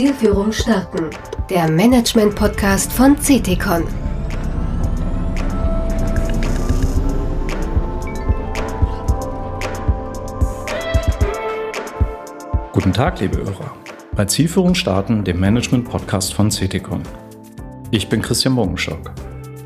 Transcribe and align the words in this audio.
Zielführung 0.00 0.50
starten, 0.50 1.10
der 1.50 1.70
Management-Podcast 1.70 2.90
von 2.90 3.18
CTCon. 3.18 3.84
Guten 12.72 12.94
Tag, 12.94 13.20
liebe 13.20 13.36
Hörer. 13.36 13.76
Bei 14.16 14.24
Zielführung 14.24 14.74
starten, 14.74 15.22
dem 15.22 15.38
Management-Podcast 15.38 16.32
von 16.32 16.48
CTCon. 16.48 17.02
Ich 17.90 18.08
bin 18.08 18.22
Christian 18.22 18.56
Bogenstock. 18.56 19.12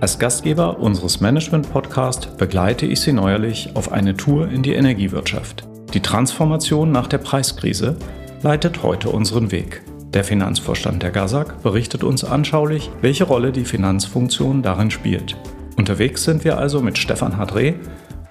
Als 0.01 0.19
Gastgeber 0.19 0.81
unseres 0.81 1.21
Management-Podcasts 1.21 2.27
begleite 2.37 2.87
ich 2.87 3.01
Sie 3.01 3.13
neuerlich 3.13 3.71
auf 3.75 3.93
eine 3.93 4.17
Tour 4.17 4.49
in 4.49 4.65
die 4.65 4.75
Energiewirtschaft. 4.75 5.63
Die 5.93 6.01
Transformation 6.01 6.91
nach 6.91 7.07
der 7.07 7.19
Preiskrise 7.19 7.97
leitet 8.43 8.83
heute 8.83 9.11
unseren 9.11 9.53
Weg. 9.53 9.81
Der 10.15 10.23
Finanzvorstand 10.23 11.03
der 11.03 11.11
GASAG 11.11 11.61
berichtet 11.65 12.05
uns 12.05 12.23
anschaulich, 12.23 12.89
welche 13.01 13.25
Rolle 13.25 13.51
die 13.51 13.65
Finanzfunktion 13.65 14.63
darin 14.63 14.93
spielt. 14.93 15.37
Unterwegs 15.77 16.23
sind 16.23 16.45
wir 16.45 16.57
also 16.57 16.81
mit 16.81 16.99
Stefan 16.99 17.37
Hadre 17.37 17.75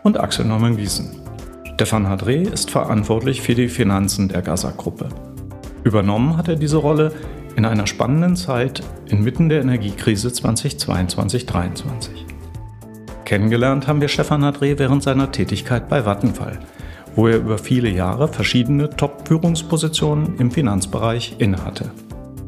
und 0.02 0.18
Axel 0.18 0.46
Neumann-Wiesen. 0.46 1.10
Stefan 1.74 2.08
Hadre 2.08 2.36
ist 2.36 2.72
verantwortlich 2.72 3.42
für 3.42 3.54
die 3.54 3.68
Finanzen 3.68 4.30
der 4.30 4.42
GASAG-Gruppe. 4.42 5.10
Übernommen 5.84 6.38
hat 6.38 6.48
er 6.48 6.56
diese 6.56 6.78
Rolle 6.78 7.12
in 7.58 7.66
einer 7.66 7.86
spannenden 7.86 8.38
Zeit 8.38 8.82
inmitten 9.08 9.50
der 9.50 9.60
Energiekrise 9.60 10.30
2022-2023. 10.30 12.12
Kennengelernt 13.26 13.90
haben 13.90 14.00
wir 14.00 14.08
Stefan 14.08 14.46
Hadre 14.46 14.80
während 14.80 15.04
seiner 15.04 15.34
Tätigkeit 15.34 15.90
bei 15.90 16.06
Vattenfall– 16.06 16.60
wo 17.16 17.28
er 17.28 17.38
über 17.38 17.58
viele 17.58 17.90
Jahre 17.90 18.28
verschiedene 18.28 18.90
Top-Führungspositionen 18.90 20.38
im 20.38 20.52
Finanzbereich 20.52 21.36
innehatte. 21.38 21.92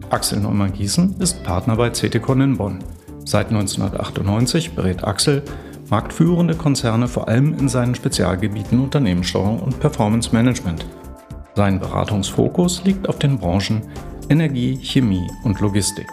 Axel 0.10 0.40
Neumann-Gießen 0.40 1.16
ist 1.20 1.44
Partner 1.44 1.76
bei 1.76 1.90
CTCon 1.90 2.42
in 2.42 2.58
Bonn. 2.58 2.80
Seit 3.26 3.48
1998 3.48 4.74
berät 4.74 5.04
Axel 5.04 5.44
marktführende 5.90 6.56
Konzerne 6.56 7.08
vor 7.08 7.28
allem 7.28 7.58
in 7.58 7.70
seinen 7.70 7.96
Spezialgebieten 7.96 8.80
Unternehmenssteuerung 8.80 9.60
und 9.60 9.80
Performance 9.80 10.32
Management. 10.32 10.86
Sein 11.56 11.80
Beratungsfokus 11.80 12.84
liegt 12.84 13.08
auf 13.08 13.20
den 13.20 13.38
Branchen 13.38 13.82
Energie, 14.30 14.78
Chemie 14.82 15.28
und 15.44 15.60
Logistik. 15.60 16.08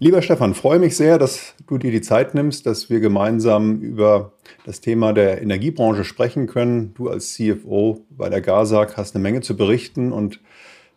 Lieber 0.00 0.22
Stefan, 0.22 0.54
freue 0.54 0.78
mich 0.78 0.96
sehr, 0.96 1.18
dass 1.18 1.54
du 1.66 1.76
dir 1.76 1.90
die 1.90 2.00
Zeit 2.00 2.32
nimmst, 2.32 2.66
dass 2.66 2.88
wir 2.88 3.00
gemeinsam 3.00 3.80
über 3.80 4.30
das 4.64 4.80
Thema 4.80 5.12
der 5.12 5.42
Energiebranche 5.42 6.04
sprechen 6.04 6.46
können. 6.46 6.94
Du 6.94 7.08
als 7.08 7.34
CFO 7.34 8.04
bei 8.10 8.28
der 8.28 8.40
GASAG 8.40 8.96
hast 8.96 9.16
eine 9.16 9.22
Menge 9.24 9.40
zu 9.40 9.56
berichten 9.56 10.12
und 10.12 10.38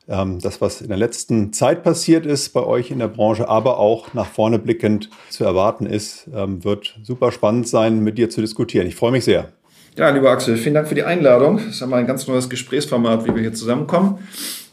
ähm, 0.08 0.38
das, 0.40 0.62
was 0.62 0.82
in 0.82 0.90
der 0.90 0.98
letzten 0.98 1.52
Zeit 1.52 1.82
passiert 1.82 2.28
ist 2.28 2.50
bei 2.50 2.62
euch 2.62 2.92
in 2.92 3.00
der 3.00 3.08
Branche, 3.08 3.50
aber 3.50 3.80
auch 3.80 4.14
nach 4.14 4.28
vorne 4.28 4.60
blickend 4.60 5.10
zu 5.32 5.46
erwarten 5.46 5.88
ist, 5.88 6.30
ähm, 6.36 6.64
wird 6.64 7.00
super 7.02 7.32
spannend 7.32 7.68
sein, 7.68 8.04
mit 8.04 8.20
dir 8.20 8.30
zu 8.30 8.40
diskutieren. 8.40 8.86
Ich 8.86 8.96
freue 8.96 9.12
mich 9.12 9.24
sehr. 9.24 9.52
Ja, 9.98 10.12
lieber 10.12 10.30
Axel, 10.30 10.58
vielen 10.58 10.76
Dank 10.76 10.88
für 10.88 10.96
die 10.96 11.04
Einladung. 11.04 11.58
Das 11.58 11.66
ist 11.66 11.82
ja 11.82 11.88
mal 11.88 11.98
ein 11.98 12.08
ganz 12.08 12.28
neues 12.28 12.52
Gesprächsformat, 12.52 13.26
wie 13.26 13.34
wir 13.34 13.42
hier 13.42 13.54
zusammenkommen 13.54 14.20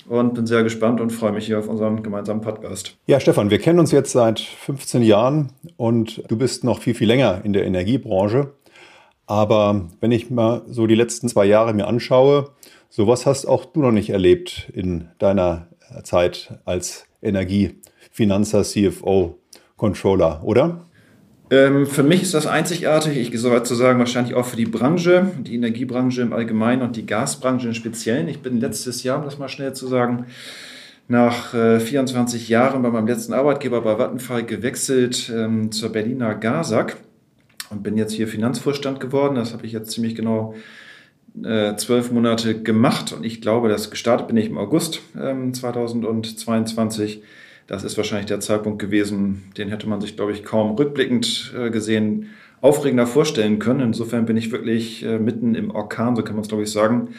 und 0.09 0.35
bin 0.35 0.47
sehr 0.47 0.63
gespannt 0.63 1.01
und 1.01 1.11
freue 1.11 1.33
mich 1.33 1.47
hier 1.47 1.59
auf 1.59 1.69
unseren 1.69 2.03
gemeinsamen 2.03 2.41
Podcast. 2.41 2.97
Ja, 3.07 3.21
Stefan, 3.21 3.51
wir 3.51 3.59
kennen 3.59 3.79
uns 3.79 3.93
jetzt 3.93 4.13
seit 4.13 4.41
15 4.41 5.03
Jahren 5.03 5.53
und 5.77 6.23
du 6.29 6.37
bist 6.37 6.65
noch 6.65 6.81
viel, 6.81 6.95
viel 6.95 7.09
länger 7.09 7.43
in 7.45 7.53
der 7.53 7.67
Energiebranche. 7.67 8.53
Aber 9.27 9.89
wenn 10.01 10.11
ich 10.11 10.31
mal 10.31 10.63
so 10.67 10.87
die 10.87 10.95
letzten 10.95 11.29
zwei 11.29 11.45
Jahre 11.45 11.75
mir 11.75 11.87
anschaue, 11.87 12.51
sowas 12.89 13.27
hast 13.27 13.47
auch 13.47 13.67
du 13.67 13.83
noch 13.83 13.93
nicht 13.93 14.11
erlebt 14.11 14.71
in 14.73 15.09
deiner 15.19 15.69
Zeit 16.03 16.59
als 16.65 17.07
Energiefinanzer, 17.21 18.63
CFO, 18.63 19.39
Controller, 19.77 20.43
oder? 20.45 20.88
Ähm, 21.51 21.87
für 21.87 22.03
mich 22.03 22.23
ist 22.23 22.35
das 22.35 22.47
einzigartig, 22.47 23.17
ich 23.17 23.31
gehe 23.31 23.41
so 23.41 23.51
weit 23.51 23.67
zu 23.67 23.75
sagen, 23.75 23.99
wahrscheinlich 23.99 24.35
auch 24.35 24.45
für 24.45 24.57
die 24.57 24.67
Branche, 24.67 25.31
die 25.41 25.55
Energiebranche 25.55 26.21
im 26.21 26.33
Allgemeinen 26.33 26.83
und 26.83 26.97
die 26.97 27.07
Gasbranche 27.07 27.69
im 27.69 27.75
Speziellen. 27.75 28.29
Ich 28.29 28.41
bin 28.41 28.61
letztes 28.61 29.03
Jahr, 29.03 29.19
um 29.19 29.25
das 29.25 29.39
mal 29.39 29.49
schnell 29.49 29.73
zu 29.73 29.87
sagen, 29.87 30.27
nach 31.09 31.55
äh, 31.55 31.81
24 31.81 32.51
Jahren 32.51 32.83
bei 32.83 32.91
meinem 32.91 33.07
letzten 33.07 33.33
Arbeitgeber 33.33 33.81
bei 33.81 33.99
Vattenfall 33.99 34.45
gewechselt 34.45 35.33
ähm, 35.35 35.73
zur 35.73 35.91
Berliner 35.91 36.35
GASAG 36.35 36.97
und 37.71 37.83
bin 37.83 37.97
jetzt 37.97 38.13
hier 38.13 38.29
Finanzvorstand 38.29 39.01
geworden. 39.01 39.37
Das 39.37 39.55
habe 39.55 39.65
ich 39.65 39.73
jetzt 39.73 39.91
ziemlich 39.91 40.15
genau 40.15 40.55
äh, 41.43 41.77
zwölf 41.77 42.11
Monate 42.11 42.63
gemacht 42.63 43.13
und 43.13 43.25
ich 43.25 43.41
glaube, 43.41 43.71
dass 43.71 43.91
gestartet 43.91 44.27
bin 44.27 44.37
ich 44.37 44.47
im 44.47 44.59
August 44.59 45.01
ähm, 45.19 45.55
2022 45.55 47.23
das 47.69 47.85
ist 47.85 47.97
wahrscheinlich 47.97 48.27
der 48.27 48.41
Zeitpunkt 48.41 48.81
gewesen, 48.81 49.53
den 49.57 49.69
hätte 49.69 49.89
man 49.89 50.01
sich, 50.01 50.17
glaube 50.17 50.33
ich, 50.33 50.43
kaum 50.43 50.73
rückblickend 50.73 51.55
äh, 51.57 51.71
gesehen 51.71 52.31
aufregender 52.61 53.07
vorstellen 53.07 53.61
können. 53.61 53.81
Insofern 53.81 54.25
bin 54.25 54.37
ich 54.37 54.51
wirklich 54.51 55.05
äh, 55.05 55.19
mitten 55.19 55.55
im 55.55 55.71
Orkan, 55.71 56.17
so 56.17 56.23
kann 56.23 56.35
man 56.35 56.43
es, 56.43 56.49
glaube 56.49 56.65
ich, 56.65 56.73
sagen, 56.73 57.11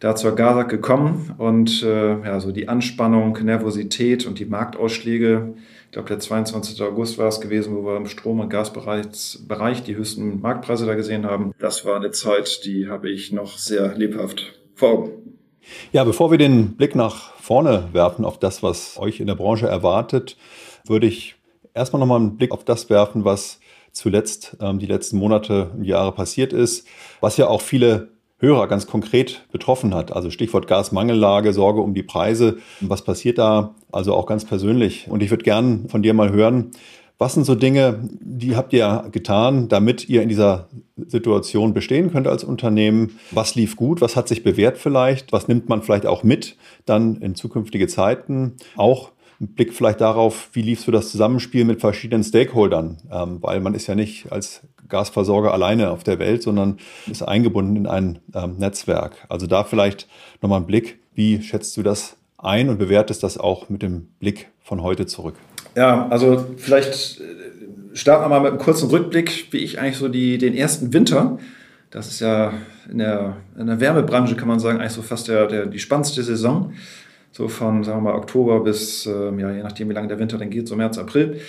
da 0.00 0.16
zur 0.16 0.34
Gaza 0.34 0.62
gekommen 0.62 1.34
und 1.36 1.82
äh, 1.82 2.18
ja, 2.24 2.40
so 2.40 2.50
die 2.50 2.68
Anspannung, 2.68 3.38
Nervosität 3.44 4.26
und 4.26 4.38
die 4.38 4.46
Marktausschläge. 4.46 5.52
Ich 5.86 5.92
glaube, 5.92 6.08
der 6.08 6.18
22. 6.18 6.80
August 6.82 7.18
war 7.18 7.28
es 7.28 7.40
gewesen, 7.40 7.76
wo 7.76 7.84
wir 7.84 7.98
im 7.98 8.06
Strom- 8.06 8.40
und 8.40 8.48
Gasbereich 8.48 9.82
die 9.82 9.96
höchsten 9.96 10.40
Marktpreise 10.40 10.86
da 10.86 10.94
gesehen 10.94 11.26
haben. 11.26 11.52
Das 11.58 11.84
war 11.84 11.96
eine 11.96 12.10
Zeit, 12.12 12.64
die 12.64 12.88
habe 12.88 13.10
ich 13.10 13.32
noch 13.32 13.58
sehr 13.58 13.94
lebhaft 13.96 14.58
vor 14.74 14.90
Augen. 14.90 15.29
Ja, 15.92 16.04
bevor 16.04 16.30
wir 16.30 16.38
den 16.38 16.76
Blick 16.76 16.94
nach 16.94 17.34
vorne 17.34 17.88
werfen 17.92 18.24
auf 18.24 18.38
das, 18.38 18.62
was 18.62 18.98
euch 18.98 19.20
in 19.20 19.26
der 19.26 19.34
Branche 19.34 19.66
erwartet, 19.66 20.36
würde 20.86 21.06
ich 21.06 21.36
erstmal 21.74 22.00
nochmal 22.00 22.20
einen 22.20 22.36
Blick 22.36 22.52
auf 22.52 22.64
das 22.64 22.90
werfen, 22.90 23.24
was 23.24 23.60
zuletzt 23.92 24.56
ähm, 24.60 24.78
die 24.78 24.86
letzten 24.86 25.18
Monate 25.18 25.70
und 25.76 25.84
Jahre 25.84 26.12
passiert 26.12 26.52
ist, 26.52 26.86
was 27.20 27.36
ja 27.36 27.48
auch 27.48 27.60
viele 27.60 28.08
Hörer 28.38 28.68
ganz 28.68 28.86
konkret 28.86 29.42
betroffen 29.52 29.94
hat. 29.94 30.12
Also 30.12 30.30
Stichwort 30.30 30.66
Gasmangellage, 30.66 31.52
Sorge 31.52 31.82
um 31.82 31.92
die 31.92 32.02
Preise. 32.02 32.56
Was 32.80 33.02
passiert 33.02 33.36
da? 33.36 33.74
Also 33.92 34.14
auch 34.14 34.24
ganz 34.24 34.46
persönlich. 34.46 35.08
Und 35.10 35.22
ich 35.22 35.30
würde 35.30 35.44
gern 35.44 35.88
von 35.90 36.02
dir 36.02 36.14
mal 36.14 36.32
hören, 36.32 36.70
was 37.20 37.34
sind 37.34 37.44
so 37.44 37.54
Dinge, 37.54 38.00
die 38.18 38.56
habt 38.56 38.72
ihr 38.72 39.06
getan, 39.12 39.68
damit 39.68 40.08
ihr 40.08 40.22
in 40.22 40.30
dieser 40.30 40.68
Situation 40.96 41.74
bestehen 41.74 42.10
könnt 42.10 42.26
als 42.26 42.44
Unternehmen? 42.44 43.20
Was 43.30 43.54
lief 43.54 43.76
gut? 43.76 44.00
Was 44.00 44.16
hat 44.16 44.26
sich 44.26 44.42
bewährt 44.42 44.78
vielleicht? 44.78 45.30
Was 45.30 45.46
nimmt 45.46 45.68
man 45.68 45.82
vielleicht 45.82 46.06
auch 46.06 46.22
mit 46.22 46.56
dann 46.86 47.16
in 47.16 47.34
zukünftige 47.34 47.88
Zeiten? 47.88 48.54
Auch 48.74 49.10
ein 49.38 49.48
Blick 49.48 49.74
vielleicht 49.74 50.00
darauf, 50.00 50.48
wie 50.54 50.62
lief 50.62 50.80
so 50.80 50.90
das 50.90 51.10
Zusammenspiel 51.10 51.66
mit 51.66 51.82
verschiedenen 51.82 52.24
Stakeholdern? 52.24 52.96
Ähm, 53.12 53.36
weil 53.42 53.60
man 53.60 53.74
ist 53.74 53.86
ja 53.86 53.94
nicht 53.94 54.32
als 54.32 54.62
Gasversorger 54.88 55.52
alleine 55.52 55.90
auf 55.90 56.02
der 56.02 56.18
Welt, 56.18 56.42
sondern 56.42 56.78
ist 57.06 57.22
eingebunden 57.22 57.76
in 57.76 57.86
ein 57.86 58.20
ähm, 58.34 58.56
Netzwerk. 58.56 59.26
Also 59.28 59.46
da 59.46 59.64
vielleicht 59.64 60.08
nochmal 60.40 60.60
ein 60.60 60.66
Blick. 60.66 61.00
Wie 61.14 61.42
schätzt 61.42 61.76
du 61.76 61.82
das 61.82 62.16
ein 62.38 62.70
und 62.70 62.78
bewertest 62.78 63.22
das 63.22 63.36
auch 63.36 63.68
mit 63.68 63.82
dem 63.82 64.08
Blick 64.20 64.48
von 64.62 64.82
heute 64.82 65.04
zurück? 65.04 65.34
Ja, 65.76 66.08
also 66.08 66.54
vielleicht 66.56 67.20
äh, 67.20 67.96
starten 67.96 68.24
wir 68.24 68.28
mal 68.28 68.40
mit 68.40 68.50
einem 68.50 68.60
kurzen 68.60 68.90
Rückblick, 68.90 69.48
wie 69.52 69.58
ich 69.58 69.78
eigentlich 69.78 69.98
so 69.98 70.08
die, 70.08 70.38
den 70.38 70.54
ersten 70.54 70.92
Winter, 70.92 71.38
das 71.90 72.08
ist 72.08 72.20
ja 72.20 72.52
in 72.90 72.98
der, 72.98 73.36
in 73.58 73.66
der 73.66 73.80
Wärmebranche, 73.80 74.36
kann 74.36 74.48
man 74.48 74.60
sagen, 74.60 74.78
eigentlich 74.78 74.92
so 74.92 75.02
fast 75.02 75.28
der, 75.28 75.46
der, 75.46 75.66
die 75.66 75.78
spannendste 75.78 76.22
Saison. 76.22 76.72
So 77.32 77.48
von, 77.48 77.84
sagen 77.84 77.98
wir 77.98 78.12
mal, 78.12 78.18
Oktober 78.18 78.60
bis, 78.60 79.06
ähm, 79.06 79.38
ja, 79.38 79.52
je 79.52 79.62
nachdem, 79.62 79.88
wie 79.88 79.94
lange 79.94 80.08
der 80.08 80.18
Winter 80.18 80.38
dann 80.38 80.50
geht, 80.50 80.66
so 80.66 80.76
März, 80.76 80.98
April. 80.98 81.40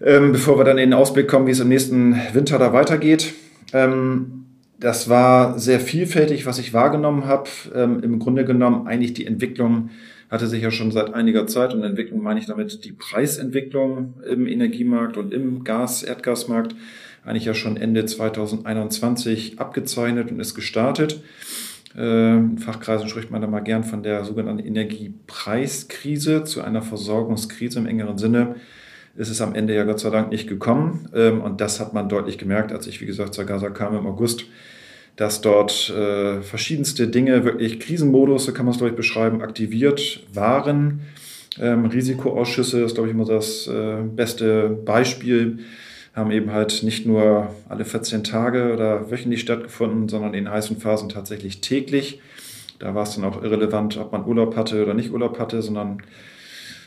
Ähm, 0.00 0.32
bevor 0.32 0.58
wir 0.58 0.64
dann 0.64 0.78
in 0.78 0.90
den 0.90 0.98
Ausblick 0.98 1.28
kommen, 1.28 1.46
wie 1.46 1.52
es 1.52 1.60
im 1.60 1.68
nächsten 1.68 2.16
Winter 2.32 2.58
da 2.58 2.72
weitergeht. 2.72 3.34
Ähm, 3.72 4.46
das 4.78 5.08
war 5.08 5.58
sehr 5.58 5.80
vielfältig, 5.80 6.46
was 6.46 6.58
ich 6.58 6.72
wahrgenommen 6.72 7.26
habe. 7.26 7.48
Ähm, 7.74 8.00
Im 8.02 8.18
Grunde 8.18 8.44
genommen 8.44 8.86
eigentlich 8.88 9.14
die 9.14 9.26
Entwicklung 9.26 9.90
hatte 10.32 10.46
sich 10.46 10.62
ja 10.62 10.70
schon 10.70 10.90
seit 10.90 11.12
einiger 11.12 11.46
Zeit, 11.46 11.74
und 11.74 11.84
Entwicklung 11.84 12.22
meine 12.22 12.40
ich 12.40 12.46
damit 12.46 12.86
die 12.86 12.92
Preisentwicklung 12.92 14.14
im 14.26 14.46
Energiemarkt 14.46 15.18
und 15.18 15.34
im 15.34 15.62
Gas-, 15.62 16.02
Erdgasmarkt, 16.02 16.74
eigentlich 17.22 17.44
ja 17.44 17.52
schon 17.52 17.76
Ende 17.76 18.06
2021 18.06 19.60
abgezeichnet 19.60 20.30
und 20.30 20.40
ist 20.40 20.54
gestartet. 20.54 21.22
Äh, 21.94 22.36
in 22.36 22.58
Fachkreisen 22.58 23.10
spricht 23.10 23.30
man 23.30 23.42
da 23.42 23.46
mal 23.46 23.60
gern 23.60 23.84
von 23.84 24.02
der 24.02 24.24
sogenannten 24.24 24.64
Energiepreiskrise 24.64 26.44
zu 26.44 26.62
einer 26.62 26.80
Versorgungskrise 26.80 27.78
im 27.78 27.86
engeren 27.86 28.16
Sinne. 28.16 28.56
Ist 29.14 29.28
es 29.28 29.42
am 29.42 29.54
Ende 29.54 29.74
ja 29.74 29.84
Gott 29.84 30.00
sei 30.00 30.08
Dank 30.08 30.30
nicht 30.30 30.48
gekommen. 30.48 31.10
Ähm, 31.14 31.42
und 31.42 31.60
das 31.60 31.78
hat 31.78 31.92
man 31.92 32.08
deutlich 32.08 32.38
gemerkt, 32.38 32.72
als 32.72 32.86
ich, 32.86 33.02
wie 33.02 33.06
gesagt, 33.06 33.34
zur 33.34 33.44
Gaza 33.44 33.68
kam 33.68 33.94
im 33.94 34.06
August 34.06 34.46
dass 35.16 35.40
dort 35.40 35.90
äh, 35.90 36.40
verschiedenste 36.42 37.08
Dinge, 37.08 37.44
wirklich 37.44 37.80
Krisenmodus, 37.80 38.44
so 38.44 38.52
kann 38.52 38.64
man 38.64 38.72
es, 38.72 38.78
glaube 38.78 38.90
ich, 38.90 38.96
beschreiben, 38.96 39.42
aktiviert 39.42 40.20
waren. 40.32 41.00
Ähm, 41.60 41.86
Risikoausschüsse 41.86 42.82
ist, 42.82 42.94
glaube 42.94 43.08
ich, 43.08 43.14
immer 43.14 43.26
das 43.26 43.66
äh, 43.66 43.96
beste 44.02 44.70
Beispiel. 44.70 45.58
Haben 46.14 46.30
eben 46.30 46.50
halt 46.52 46.82
nicht 46.82 47.06
nur 47.06 47.54
alle 47.68 47.84
14 47.84 48.24
Tage 48.24 48.72
oder 48.72 49.10
wöchentlich 49.10 49.40
stattgefunden, 49.40 50.08
sondern 50.08 50.34
in 50.34 50.50
heißen 50.50 50.78
Phasen 50.78 51.08
tatsächlich 51.08 51.60
täglich. 51.60 52.20
Da 52.78 52.94
war 52.94 53.04
es 53.04 53.14
dann 53.14 53.24
auch 53.24 53.42
irrelevant, 53.42 53.96
ob 53.96 54.12
man 54.12 54.26
Urlaub 54.26 54.56
hatte 54.56 54.82
oder 54.82 54.92
nicht 54.92 55.12
Urlaub 55.12 55.38
hatte, 55.38 55.62
sondern 55.62 56.02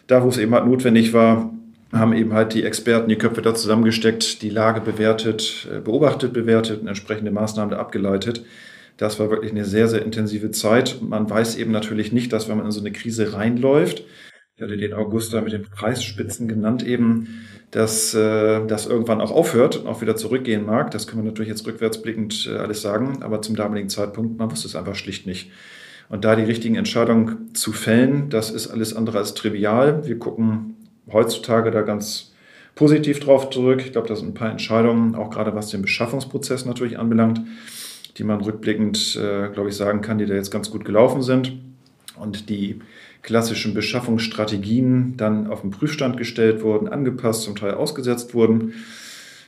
da, 0.07 0.23
wo 0.23 0.29
es 0.29 0.37
eben 0.37 0.53
halt 0.53 0.65
notwendig 0.65 1.13
war, 1.13 1.51
haben 1.97 2.13
eben 2.13 2.33
halt 2.33 2.53
die 2.53 2.63
Experten 2.63 3.09
die 3.09 3.17
Köpfe 3.17 3.41
da 3.41 3.53
zusammengesteckt, 3.53 4.41
die 4.41 4.49
Lage 4.49 4.81
bewertet, 4.81 5.67
äh, 5.71 5.79
beobachtet, 5.79 6.33
bewertet 6.33 6.81
und 6.81 6.87
entsprechende 6.87 7.31
Maßnahmen 7.31 7.71
da 7.71 7.77
abgeleitet. 7.77 8.43
Das 8.97 9.19
war 9.19 9.29
wirklich 9.29 9.51
eine 9.51 9.65
sehr, 9.65 9.87
sehr 9.87 10.03
intensive 10.03 10.51
Zeit. 10.51 11.01
man 11.01 11.29
weiß 11.29 11.57
eben 11.57 11.71
natürlich 11.71 12.11
nicht, 12.11 12.31
dass 12.31 12.47
wenn 12.47 12.57
man 12.57 12.65
in 12.65 12.71
so 12.71 12.79
eine 12.79 12.91
Krise 12.91 13.33
reinläuft, 13.33 14.03
ich 14.55 14.61
hatte 14.61 14.77
den 14.77 14.93
August 14.93 15.33
da 15.33 15.41
mit 15.41 15.51
den 15.51 15.63
Preisspitzen 15.63 16.47
genannt 16.47 16.81
eben, 16.81 17.45
dass 17.71 18.13
äh, 18.13 18.65
das 18.65 18.85
irgendwann 18.85 19.19
auch 19.19 19.31
aufhört 19.31 19.75
und 19.75 19.87
auch 19.87 20.01
wieder 20.01 20.15
zurückgehen 20.15 20.65
mag. 20.65 20.91
Das 20.91 21.07
können 21.07 21.23
wir 21.23 21.29
natürlich 21.29 21.49
jetzt 21.49 21.67
rückwärtsblickend 21.67 22.47
äh, 22.49 22.57
alles 22.57 22.81
sagen, 22.81 23.21
aber 23.21 23.41
zum 23.41 23.57
damaligen 23.57 23.89
Zeitpunkt, 23.89 24.37
man 24.39 24.49
wusste 24.49 24.69
es 24.69 24.77
einfach 24.77 24.95
schlicht 24.95 25.27
nicht. 25.27 25.51
Und 26.07 26.23
da 26.23 26.37
die 26.37 26.43
richtigen 26.43 26.75
Entscheidungen 26.75 27.53
zu 27.53 27.73
fällen, 27.73 28.29
das 28.29 28.49
ist 28.49 28.67
alles 28.67 28.95
andere 28.95 29.17
als 29.17 29.33
trivial. 29.33 30.05
Wir 30.07 30.19
gucken 30.19 30.75
heutzutage 31.11 31.71
da 31.71 31.81
ganz 31.81 32.33
positiv 32.75 33.19
drauf 33.19 33.49
zurück. 33.49 33.81
Ich 33.83 33.93
glaube, 33.93 34.07
da 34.07 34.15
sind 34.15 34.29
ein 34.29 34.33
paar 34.33 34.51
Entscheidungen, 34.51 35.15
auch 35.15 35.29
gerade 35.29 35.55
was 35.55 35.69
den 35.69 35.81
Beschaffungsprozess 35.81 36.65
natürlich 36.65 36.99
anbelangt, 36.99 37.41
die 38.17 38.23
man 38.23 38.41
rückblickend, 38.41 39.15
äh, 39.15 39.49
glaube 39.49 39.69
ich, 39.69 39.75
sagen 39.75 40.01
kann, 40.01 40.17
die 40.17 40.25
da 40.25 40.35
jetzt 40.35 40.51
ganz 40.51 40.69
gut 40.69 40.85
gelaufen 40.85 41.21
sind. 41.21 41.53
Und 42.17 42.49
die 42.49 42.79
klassischen 43.21 43.73
Beschaffungsstrategien 43.73 45.17
dann 45.17 45.47
auf 45.47 45.61
den 45.61 45.71
Prüfstand 45.71 46.17
gestellt 46.17 46.61
wurden, 46.61 46.87
angepasst, 46.87 47.41
zum 47.41 47.55
Teil 47.55 47.73
ausgesetzt 47.73 48.33
wurden. 48.33 48.73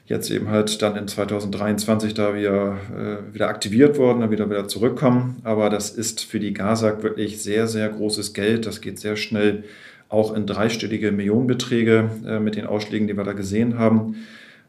Jetzt 0.08 0.32
eben 0.32 0.50
halt 0.50 0.82
dann 0.82 0.96
in 0.96 1.08
2023 1.08 2.14
da 2.14 2.34
wieder, 2.34 2.78
äh, 2.98 3.34
wieder 3.34 3.50
aktiviert 3.50 3.98
worden, 3.98 4.22
dann 4.22 4.32
wieder 4.32 4.50
wieder 4.50 4.68
zurückkommen. 4.68 5.38
Aber 5.44 5.70
das 5.70 5.90
ist 5.90 6.22
für 6.22 6.40
die 6.40 6.54
GASAG 6.54 7.04
wirklich 7.04 7.42
sehr, 7.42 7.68
sehr 7.68 7.90
großes 7.90 8.34
Geld. 8.34 8.66
Das 8.66 8.82
geht 8.82 9.00
sehr 9.00 9.18
schnell 9.18 9.66
auch 10.10 10.34
in 10.34 10.46
dreistellige 10.46 11.12
Millionenbeträge 11.12 12.10
äh, 12.26 12.40
mit 12.40 12.56
den 12.56 12.66
Ausschlägen, 12.66 13.08
die 13.08 13.18
wir 13.18 13.24
da 13.24 13.34
gesehen 13.34 13.78
haben. 13.78 14.16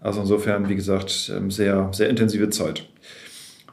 Also 0.01 0.21
insofern, 0.21 0.69
wie 0.69 0.77
gesagt, 0.77 1.33
ähm, 1.37 1.51
sehr, 1.51 1.91
sehr 1.93 2.09
intensive 2.09 2.51
Zeit. 2.51 2.89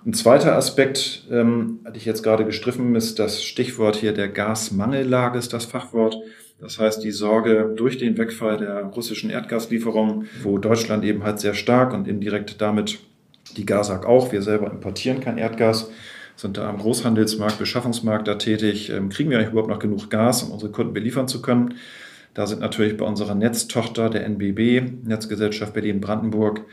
Ein 0.06 0.14
zweiter 0.14 0.56
Aspekt, 0.56 1.26
ähm, 1.32 1.80
hatte 1.84 1.98
ich 1.98 2.06
jetzt 2.06 2.22
gerade 2.22 2.46
gestriffen, 2.46 2.96
ist 2.96 3.18
das 3.18 3.44
Stichwort 3.44 3.96
hier 3.96 4.14
der 4.14 4.28
Gasmangellage, 4.28 5.40
ist 5.40 5.54
das 5.54 5.66
Fachwort. 5.66 6.18
Das 6.60 6.80
heißt, 6.80 7.04
die 7.04 7.12
Sorge 7.12 7.74
durch 7.76 7.98
den 7.98 8.18
Wegfall 8.18 8.58
der 8.58 8.84
russischen 8.84 9.30
Erdgaslieferungen, 9.30 10.28
wo 10.44 10.58
Deutschland 10.58 11.04
eben 11.04 11.24
halt 11.24 11.40
sehr 11.40 11.54
stark 11.54 11.94
und 11.94 12.08
indirekt 12.08 12.62
damit 12.62 13.00
die 13.58 13.66
GASAG 13.66 14.06
auch, 14.06 14.32
wir 14.32 14.42
selber 14.42 14.72
importieren 14.72 15.20
kein 15.20 15.38
Erdgas, 15.38 15.90
sind 16.36 16.58
da 16.58 16.70
am 16.70 16.78
Großhandelsmarkt, 16.78 17.60
Beschaffungsmarkt 17.60 18.28
da 18.28 18.36
tätig. 18.36 18.90
Ähm, 18.90 19.10
kriegen 19.10 19.30
wir 19.30 19.38
eigentlich 19.38 19.52
überhaupt 19.52 19.70
noch 19.70 19.80
genug 19.80 20.10
Gas, 20.10 20.44
um 20.44 20.52
unsere 20.52 20.72
Kunden 20.72 20.94
beliefern 20.94 21.28
zu 21.28 21.42
können? 21.42 21.76
Da 22.34 22.48
sind 22.48 22.60
natürlich 22.60 22.98
bei 22.98 23.06
unserer 23.06 23.34
Netztochter, 23.34 24.10
der 24.10 24.26
NBB, 24.26 25.06
Netzgesellschaft 25.06 25.74
Berlin-Brandenburg, 25.74 26.66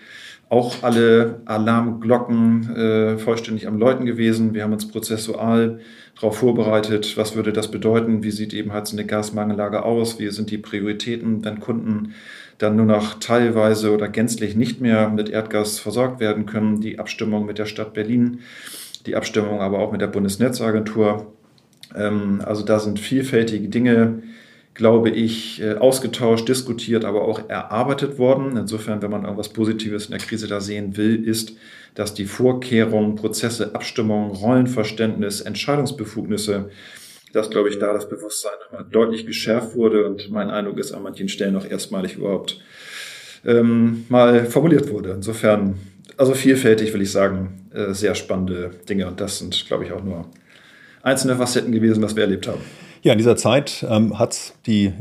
auch 0.48 0.82
alle 0.82 1.40
Alarmglocken 1.46 2.76
äh, 2.76 3.18
vollständig 3.18 3.68
am 3.68 3.78
Läuten 3.78 4.04
gewesen. 4.04 4.52
Wir 4.52 4.64
haben 4.64 4.72
uns 4.72 4.88
prozessual 4.88 5.80
darauf 6.14 6.36
vorbereitet, 6.36 7.16
was 7.16 7.36
würde 7.36 7.52
das 7.52 7.70
bedeuten, 7.70 8.22
wie 8.22 8.32
sieht 8.32 8.52
eben 8.52 8.72
halt 8.72 8.86
so 8.86 8.96
eine 8.96 9.06
Gasmangellage 9.06 9.84
aus, 9.84 10.18
wie 10.18 10.28
sind 10.30 10.50
die 10.50 10.58
Prioritäten, 10.58 11.44
wenn 11.44 11.60
Kunden 11.60 12.12
dann 12.58 12.76
nur 12.76 12.84
noch 12.84 13.14
teilweise 13.14 13.92
oder 13.94 14.08
gänzlich 14.08 14.54
nicht 14.54 14.80
mehr 14.80 15.08
mit 15.08 15.30
Erdgas 15.30 15.78
versorgt 15.78 16.20
werden 16.20 16.44
können, 16.44 16.80
die 16.80 16.98
Abstimmung 16.98 17.46
mit 17.46 17.58
der 17.58 17.66
Stadt 17.66 17.94
Berlin 17.94 18.40
die 19.06 19.16
Abstimmung 19.16 19.60
aber 19.60 19.78
auch 19.78 19.92
mit 19.92 20.00
der 20.00 20.06
Bundesnetzagentur. 20.06 21.32
Ähm, 21.94 22.42
also 22.44 22.64
da 22.64 22.78
sind 22.78 23.00
vielfältige 23.00 23.68
Dinge, 23.68 24.22
glaube 24.74 25.10
ich, 25.10 25.60
äh, 25.60 25.74
ausgetauscht, 25.74 26.48
diskutiert, 26.48 27.04
aber 27.04 27.22
auch 27.22 27.48
erarbeitet 27.48 28.18
worden. 28.18 28.56
Insofern, 28.56 29.02
wenn 29.02 29.10
man 29.10 29.24
irgendwas 29.24 29.50
Positives 29.50 30.06
in 30.06 30.12
der 30.12 30.20
Krise 30.20 30.48
da 30.48 30.60
sehen 30.60 30.96
will, 30.96 31.26
ist, 31.26 31.56
dass 31.94 32.14
die 32.14 32.24
Vorkehrungen, 32.24 33.16
Prozesse, 33.16 33.74
Abstimmungen, 33.74 34.30
Rollenverständnis, 34.30 35.42
Entscheidungsbefugnisse, 35.42 36.70
dass, 37.34 37.50
glaube 37.50 37.68
ich, 37.68 37.78
da 37.78 37.92
das 37.92 38.08
Bewusstsein 38.08 38.52
deutlich 38.90 39.26
geschärft 39.26 39.74
wurde 39.74 40.06
und 40.06 40.30
mein 40.30 40.50
Eindruck 40.50 40.78
ist 40.78 40.92
an 40.92 41.02
manchen 41.02 41.28
Stellen 41.28 41.56
auch 41.56 41.66
erstmalig 41.66 42.16
überhaupt 42.16 42.60
ähm, 43.44 44.04
mal 44.08 44.46
formuliert 44.46 44.90
wurde. 44.90 45.12
Insofern 45.12 45.78
also 46.16 46.34
vielfältig, 46.34 46.92
will 46.92 47.02
ich 47.02 47.12
sagen, 47.12 47.68
äh, 47.72 47.92
sehr 47.92 48.14
spannende 48.14 48.70
Dinge. 48.88 49.06
Und 49.06 49.20
das 49.20 49.38
sind, 49.38 49.66
glaube 49.66 49.84
ich, 49.84 49.92
auch 49.92 50.02
nur 50.02 50.26
einzelne 51.02 51.36
Facetten 51.36 51.72
gewesen, 51.72 52.02
was 52.02 52.16
wir 52.16 52.22
erlebt 52.22 52.46
haben. 52.46 52.60
Ja, 53.02 53.12
in 53.12 53.18
dieser 53.18 53.36
Zeit 53.36 53.84
ähm, 53.88 54.18
hat 54.18 54.54
die 54.66 54.92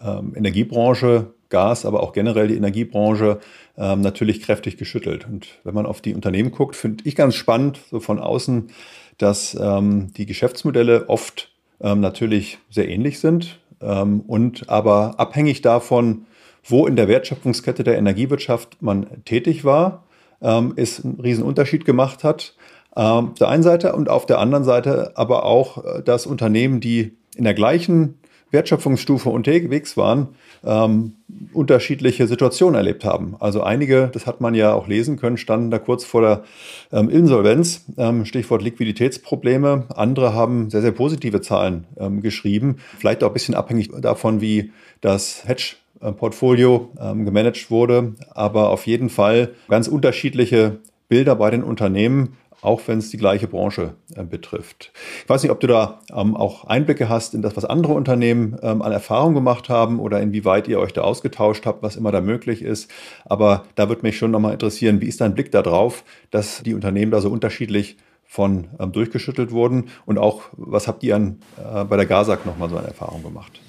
ähm, 0.00 0.32
Energiebranche, 0.34 1.26
Gas, 1.50 1.84
aber 1.84 2.02
auch 2.02 2.12
generell 2.12 2.48
die 2.48 2.56
Energiebranche 2.56 3.40
ähm, 3.76 4.00
natürlich 4.00 4.40
kräftig 4.40 4.76
geschüttelt. 4.76 5.26
Und 5.26 5.48
wenn 5.64 5.74
man 5.74 5.84
auf 5.84 6.00
die 6.00 6.14
Unternehmen 6.14 6.52
guckt, 6.52 6.76
finde 6.76 7.04
ich 7.06 7.16
ganz 7.16 7.34
spannend, 7.34 7.80
so 7.90 8.00
von 8.00 8.18
außen, 8.18 8.70
dass 9.18 9.58
ähm, 9.60 10.12
die 10.16 10.26
Geschäftsmodelle 10.26 11.08
oft 11.08 11.50
ähm, 11.80 12.00
natürlich 12.00 12.58
sehr 12.70 12.88
ähnlich 12.88 13.18
sind 13.18 13.58
ähm, 13.82 14.20
und 14.20 14.68
aber 14.70 15.18
abhängig 15.18 15.60
davon, 15.60 16.26
wo 16.64 16.86
in 16.86 16.96
der 16.96 17.08
Wertschöpfungskette 17.08 17.84
der 17.84 17.98
Energiewirtschaft 17.98 18.80
man 18.80 19.24
tätig 19.24 19.64
war, 19.64 20.04
ähm, 20.42 20.72
ist 20.76 21.04
ein 21.04 21.20
Riesenunterschied 21.20 21.84
gemacht 21.84 22.24
hat. 22.24 22.54
Ähm, 22.96 23.30
auf 23.30 23.38
der 23.38 23.48
einen 23.48 23.62
Seite 23.62 23.94
und 23.94 24.08
auf 24.08 24.26
der 24.26 24.38
anderen 24.38 24.64
Seite 24.64 25.12
aber 25.14 25.44
auch, 25.44 25.84
äh, 25.84 26.02
dass 26.02 26.26
Unternehmen, 26.26 26.80
die 26.80 27.16
in 27.36 27.44
der 27.44 27.54
gleichen 27.54 28.20
Wertschöpfungsstufe 28.50 29.30
unterwegs 29.30 29.96
waren, 29.96 30.28
ähm, 30.64 31.14
unterschiedliche 31.52 32.26
Situationen 32.26 32.74
erlebt 32.74 33.04
haben. 33.04 33.36
Also 33.38 33.62
einige, 33.62 34.10
das 34.12 34.26
hat 34.26 34.40
man 34.40 34.54
ja 34.54 34.74
auch 34.74 34.88
lesen 34.88 35.16
können, 35.16 35.36
standen 35.36 35.70
da 35.70 35.78
kurz 35.78 36.04
vor 36.04 36.20
der 36.20 36.44
ähm, 36.92 37.08
Insolvenz, 37.08 37.84
ähm, 37.96 38.24
Stichwort 38.24 38.62
Liquiditätsprobleme. 38.62 39.86
Andere 39.94 40.34
haben 40.34 40.70
sehr, 40.70 40.82
sehr 40.82 40.92
positive 40.92 41.40
Zahlen 41.40 41.86
ähm, 41.96 42.20
geschrieben, 42.22 42.76
vielleicht 42.98 43.22
auch 43.22 43.28
ein 43.28 43.34
bisschen 43.34 43.54
abhängig 43.54 43.90
davon, 44.00 44.40
wie 44.40 44.72
das 45.00 45.46
Hedge 45.46 45.76
Portfolio 46.00 46.90
ähm, 47.00 47.24
gemanagt 47.24 47.70
wurde, 47.70 48.14
aber 48.30 48.70
auf 48.70 48.86
jeden 48.86 49.10
Fall 49.10 49.50
ganz 49.68 49.88
unterschiedliche 49.88 50.78
Bilder 51.08 51.34
bei 51.36 51.50
den 51.50 51.62
Unternehmen, 51.62 52.36
auch 52.62 52.80
wenn 52.86 52.98
es 52.98 53.10
die 53.10 53.16
gleiche 53.16 53.46
Branche 53.46 53.94
äh, 54.14 54.24
betrifft. 54.24 54.92
Ich 55.22 55.28
weiß 55.28 55.42
nicht, 55.42 55.52
ob 55.52 55.60
du 55.60 55.66
da 55.66 56.00
ähm, 56.14 56.36
auch 56.36 56.64
Einblicke 56.64 57.08
hast 57.08 57.34
in 57.34 57.42
das, 57.42 57.56
was 57.56 57.64
andere 57.64 57.92
Unternehmen 57.92 58.56
ähm, 58.62 58.82
an 58.82 58.92
Erfahrung 58.92 59.34
gemacht 59.34 59.68
haben 59.68 59.98
oder 59.98 60.20
inwieweit 60.20 60.68
ihr 60.68 60.78
euch 60.78 60.92
da 60.92 61.02
ausgetauscht 61.02 61.66
habt, 61.66 61.82
was 61.82 61.96
immer 61.96 62.12
da 62.12 62.20
möglich 62.20 62.62
ist. 62.62 62.90
Aber 63.24 63.64
da 63.74 63.88
würde 63.88 64.02
mich 64.02 64.18
schon 64.18 64.30
nochmal 64.30 64.52
interessieren, 64.52 65.00
wie 65.00 65.06
ist 65.06 65.20
dein 65.20 65.34
Blick 65.34 65.52
darauf, 65.52 66.04
dass 66.30 66.62
die 66.62 66.74
Unternehmen 66.74 67.12
da 67.12 67.20
so 67.20 67.30
unterschiedlich 67.30 67.96
von 68.24 68.68
ähm, 68.78 68.92
durchgeschüttelt 68.92 69.50
wurden 69.50 69.88
und 70.06 70.18
auch, 70.18 70.42
was 70.52 70.86
habt 70.86 71.02
ihr 71.02 71.16
an, 71.16 71.40
äh, 71.58 71.84
bei 71.84 71.96
der 71.96 72.06
GASAG 72.06 72.46
nochmal 72.46 72.70
so 72.70 72.76
an 72.76 72.84
Erfahrung 72.84 73.22
gemacht? 73.22 73.60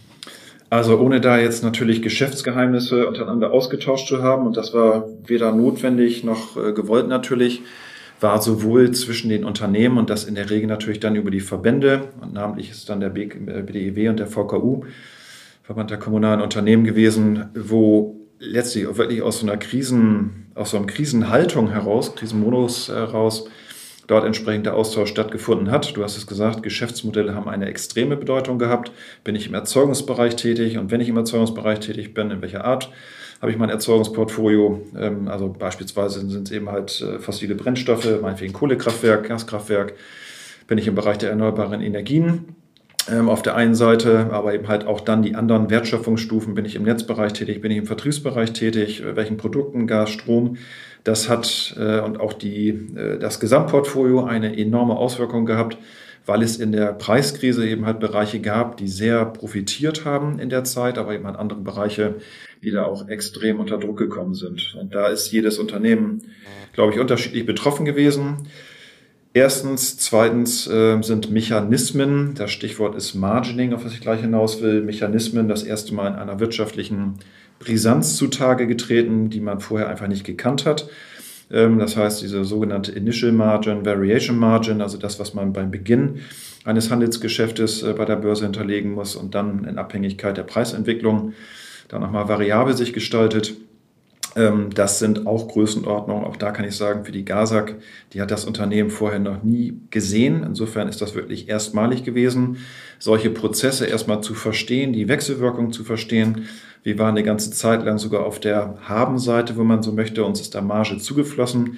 Also 0.71 0.97
ohne 0.97 1.19
da 1.19 1.37
jetzt 1.37 1.65
natürlich 1.65 2.01
Geschäftsgeheimnisse 2.01 3.05
untereinander 3.05 3.51
ausgetauscht 3.51 4.07
zu 4.07 4.23
haben, 4.23 4.47
und 4.47 4.55
das 4.55 4.73
war 4.73 5.05
weder 5.27 5.51
notwendig 5.51 6.23
noch 6.23 6.55
äh, 6.55 6.71
gewollt 6.71 7.09
natürlich, 7.09 7.61
war 8.21 8.41
sowohl 8.41 8.91
zwischen 8.91 9.27
den 9.27 9.43
Unternehmen 9.43 9.97
und 9.97 10.09
das 10.09 10.23
in 10.23 10.35
der 10.35 10.49
Regel 10.49 10.67
natürlich 10.67 11.01
dann 11.01 11.17
über 11.17 11.29
die 11.29 11.41
Verbände, 11.41 12.03
und 12.21 12.31
namentlich 12.31 12.71
ist 12.71 12.87
dann 12.87 13.01
der 13.01 13.09
BDEW 13.09 14.07
und 14.07 14.19
der 14.19 14.27
VKU, 14.27 14.85
Verband 15.61 15.91
der 15.91 15.99
kommunalen 15.99 16.39
Unternehmen 16.39 16.85
gewesen, 16.85 17.49
wo 17.53 18.15
letztlich 18.39 18.85
wirklich 18.97 19.21
aus 19.21 19.39
so 19.39 19.47
einer 19.47 19.57
Krisen, 19.57 20.51
aus 20.55 20.71
so 20.71 20.77
einer 20.77 20.87
Krisenhaltung 20.87 21.69
heraus, 21.69 22.15
Krisenmodus 22.15 22.87
heraus, 22.87 23.49
dort 24.11 24.25
entsprechend 24.25 24.65
der 24.65 24.75
Austausch 24.75 25.09
stattgefunden 25.09 25.71
hat. 25.71 25.95
Du 25.95 26.03
hast 26.03 26.17
es 26.17 26.27
gesagt, 26.27 26.63
Geschäftsmodelle 26.63 27.33
haben 27.33 27.47
eine 27.47 27.67
extreme 27.67 28.17
Bedeutung 28.17 28.59
gehabt. 28.59 28.91
Bin 29.23 29.35
ich 29.35 29.47
im 29.47 29.53
Erzeugungsbereich 29.53 30.35
tätig 30.35 30.77
und 30.77 30.91
wenn 30.91 30.99
ich 30.99 31.07
im 31.07 31.17
Erzeugungsbereich 31.17 31.79
tätig 31.79 32.13
bin, 32.13 32.29
in 32.29 32.41
welcher 32.41 32.65
Art 32.65 32.91
habe 33.41 33.51
ich 33.51 33.57
mein 33.57 33.69
Erzeugungsportfolio? 33.69 34.81
Ähm, 34.99 35.27
also 35.29 35.49
beispielsweise 35.49 36.19
sind 36.27 36.47
es 36.47 36.51
eben 36.51 36.69
halt 36.69 37.01
äh, 37.01 37.19
fossile 37.19 37.55
Brennstoffe, 37.55 38.21
meinetwegen 38.21 38.53
Kohlekraftwerk, 38.53 39.29
Gaskraftwerk. 39.29 39.93
Bin 40.67 40.77
ich 40.77 40.87
im 40.87 40.95
Bereich 40.95 41.17
der 41.17 41.29
erneuerbaren 41.29 41.81
Energien 41.81 42.55
ähm, 43.09 43.29
auf 43.29 43.41
der 43.41 43.55
einen 43.55 43.75
Seite, 43.75 44.27
aber 44.31 44.53
eben 44.53 44.67
halt 44.67 44.85
auch 44.85 45.01
dann 45.01 45.23
die 45.23 45.35
anderen 45.35 45.69
Wertschöpfungsstufen. 45.69 46.53
Bin 46.53 46.65
ich 46.65 46.75
im 46.75 46.83
Netzbereich 46.83 47.33
tätig, 47.33 47.61
bin 47.61 47.71
ich 47.71 47.77
im 47.77 47.87
Vertriebsbereich 47.87 48.53
tätig, 48.53 49.01
äh, 49.01 49.15
welchen 49.15 49.37
Produkten, 49.37 49.87
Gas, 49.87 50.11
Strom. 50.11 50.57
Das 51.03 51.29
hat 51.29 51.75
äh, 51.79 51.99
und 51.99 52.19
auch 52.19 52.33
die, 52.33 52.69
äh, 52.69 53.17
das 53.17 53.39
Gesamtportfolio 53.39 54.23
eine 54.23 54.57
enorme 54.57 54.95
Auswirkung 54.95 55.45
gehabt, 55.45 55.77
weil 56.25 56.43
es 56.43 56.57
in 56.57 56.71
der 56.71 56.93
Preiskrise 56.93 57.67
eben 57.67 57.85
halt 57.85 57.99
Bereiche 57.99 58.39
gab, 58.39 58.77
die 58.77 58.87
sehr 58.87 59.25
profitiert 59.25 60.05
haben 60.05 60.37
in 60.39 60.49
der 60.49 60.63
Zeit, 60.63 60.97
aber 60.97 61.15
eben 61.15 61.25
halt 61.25 61.37
andere 61.37 61.59
Bereiche, 61.59 62.15
die 62.63 62.71
da 62.71 62.83
auch 62.83 63.07
extrem 63.07 63.59
unter 63.59 63.79
Druck 63.79 63.97
gekommen 63.97 64.35
sind. 64.35 64.75
Und 64.79 64.93
da 64.93 65.07
ist 65.07 65.31
jedes 65.31 65.57
Unternehmen, 65.57 66.21
glaube 66.73 66.93
ich, 66.93 66.99
unterschiedlich 66.99 67.45
betroffen 67.45 67.85
gewesen. 67.85 68.47
Erstens, 69.33 69.97
zweitens 69.97 70.67
äh, 70.67 71.01
sind 71.01 71.31
Mechanismen, 71.31 72.35
das 72.35 72.51
Stichwort 72.51 72.95
ist 72.95 73.15
Margining, 73.15 73.73
auf 73.73 73.85
was 73.85 73.93
ich 73.93 74.01
gleich 74.01 74.19
hinaus 74.19 74.61
will, 74.61 74.81
Mechanismen 74.81 75.47
das 75.47 75.63
erste 75.63 75.93
Mal 75.93 76.09
in 76.09 76.15
einer 76.15 76.39
wirtschaftlichen 76.41 77.15
Brisanz 77.63 78.15
zutage 78.17 78.67
getreten, 78.67 79.29
die 79.29 79.39
man 79.39 79.59
vorher 79.59 79.89
einfach 79.89 80.07
nicht 80.07 80.25
gekannt 80.25 80.65
hat. 80.65 80.89
Ähm, 81.51 81.79
das 81.79 81.97
heißt, 81.97 82.21
diese 82.21 82.43
sogenannte 82.43 82.91
Initial 82.91 83.31
Margin, 83.31 83.85
Variation 83.85 84.37
Margin, 84.37 84.81
also 84.81 84.97
das, 84.97 85.19
was 85.19 85.33
man 85.33 85.53
beim 85.53 85.71
Beginn 85.71 86.19
eines 86.65 86.89
Handelsgeschäftes 86.91 87.83
äh, 87.83 87.93
bei 87.93 88.05
der 88.05 88.17
Börse 88.17 88.43
hinterlegen 88.43 88.91
muss 88.91 89.15
und 89.15 89.35
dann 89.35 89.65
in 89.65 89.77
Abhängigkeit 89.77 90.37
der 90.37 90.43
Preisentwicklung 90.43 91.33
dann 91.87 92.01
nochmal 92.01 92.27
variabel 92.27 92.75
sich 92.75 92.93
gestaltet. 92.93 93.55
Ähm, 94.35 94.69
das 94.73 94.99
sind 94.99 95.27
auch 95.27 95.47
Größenordnungen. 95.47 96.25
Auch 96.25 96.37
da 96.37 96.51
kann 96.51 96.65
ich 96.65 96.75
sagen, 96.75 97.05
für 97.05 97.11
die 97.11 97.25
GASAG, 97.25 97.75
die 98.13 98.21
hat 98.21 98.31
das 98.31 98.45
Unternehmen 98.45 98.89
vorher 98.89 99.19
noch 99.19 99.43
nie 99.43 99.79
gesehen. 99.89 100.43
Insofern 100.43 100.87
ist 100.87 101.01
das 101.01 101.15
wirklich 101.15 101.49
erstmalig 101.49 102.03
gewesen, 102.03 102.57
solche 102.99 103.29
Prozesse 103.29 103.85
erstmal 103.85 104.21
zu 104.21 104.33
verstehen, 104.33 104.93
die 104.93 105.07
Wechselwirkung 105.07 105.73
zu 105.73 105.83
verstehen. 105.83 106.47
Wir 106.83 106.97
waren 106.97 107.09
eine 107.09 107.23
ganze 107.23 107.51
Zeit 107.51 107.83
lang 107.83 107.97
sogar 107.97 108.25
auf 108.25 108.39
der 108.39 108.77
Habenseite, 108.87 109.55
wo 109.57 109.63
man 109.63 109.83
so 109.83 109.91
möchte. 109.91 110.23
Uns 110.23 110.41
ist 110.41 110.55
da 110.55 110.61
Marge 110.61 110.97
zugeflossen. 110.97 111.77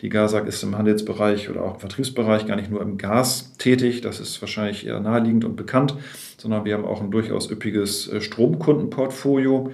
Die 0.00 0.08
GASAG 0.10 0.46
ist 0.46 0.62
im 0.62 0.76
Handelsbereich 0.76 1.48
oder 1.48 1.62
auch 1.62 1.74
im 1.74 1.80
Vertriebsbereich 1.80 2.46
gar 2.46 2.56
nicht 2.56 2.70
nur 2.70 2.82
im 2.82 2.98
Gas 2.98 3.56
tätig. 3.56 4.02
Das 4.02 4.20
ist 4.20 4.40
wahrscheinlich 4.42 4.86
eher 4.86 5.00
naheliegend 5.00 5.44
und 5.44 5.56
bekannt, 5.56 5.96
sondern 6.36 6.64
wir 6.64 6.74
haben 6.74 6.84
auch 6.84 7.00
ein 7.00 7.10
durchaus 7.10 7.50
üppiges 7.50 8.08
äh, 8.08 8.20
Stromkundenportfolio. 8.20 9.72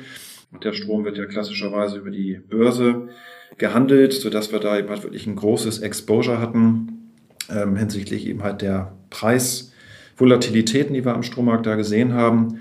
Und 0.52 0.64
der 0.64 0.72
Strom 0.72 1.04
wird 1.04 1.16
ja 1.16 1.26
klassischerweise 1.26 1.98
über 1.98 2.10
die 2.10 2.40
Börse 2.48 3.08
gehandelt, 3.58 4.12
sodass 4.12 4.52
wir 4.52 4.58
da 4.58 4.78
eben 4.78 4.88
halt 4.88 5.02
wirklich 5.02 5.26
ein 5.26 5.36
großes 5.36 5.80
Exposure 5.80 6.40
hatten 6.40 7.00
ähm, 7.50 7.76
hinsichtlich 7.76 8.26
eben 8.26 8.42
halt 8.42 8.62
der 8.62 8.92
Preisvolatilitäten, 9.10 10.94
die 10.94 11.04
wir 11.04 11.14
am 11.14 11.22
Strommarkt 11.22 11.66
da 11.66 11.74
gesehen 11.74 12.14
haben. 12.14 12.60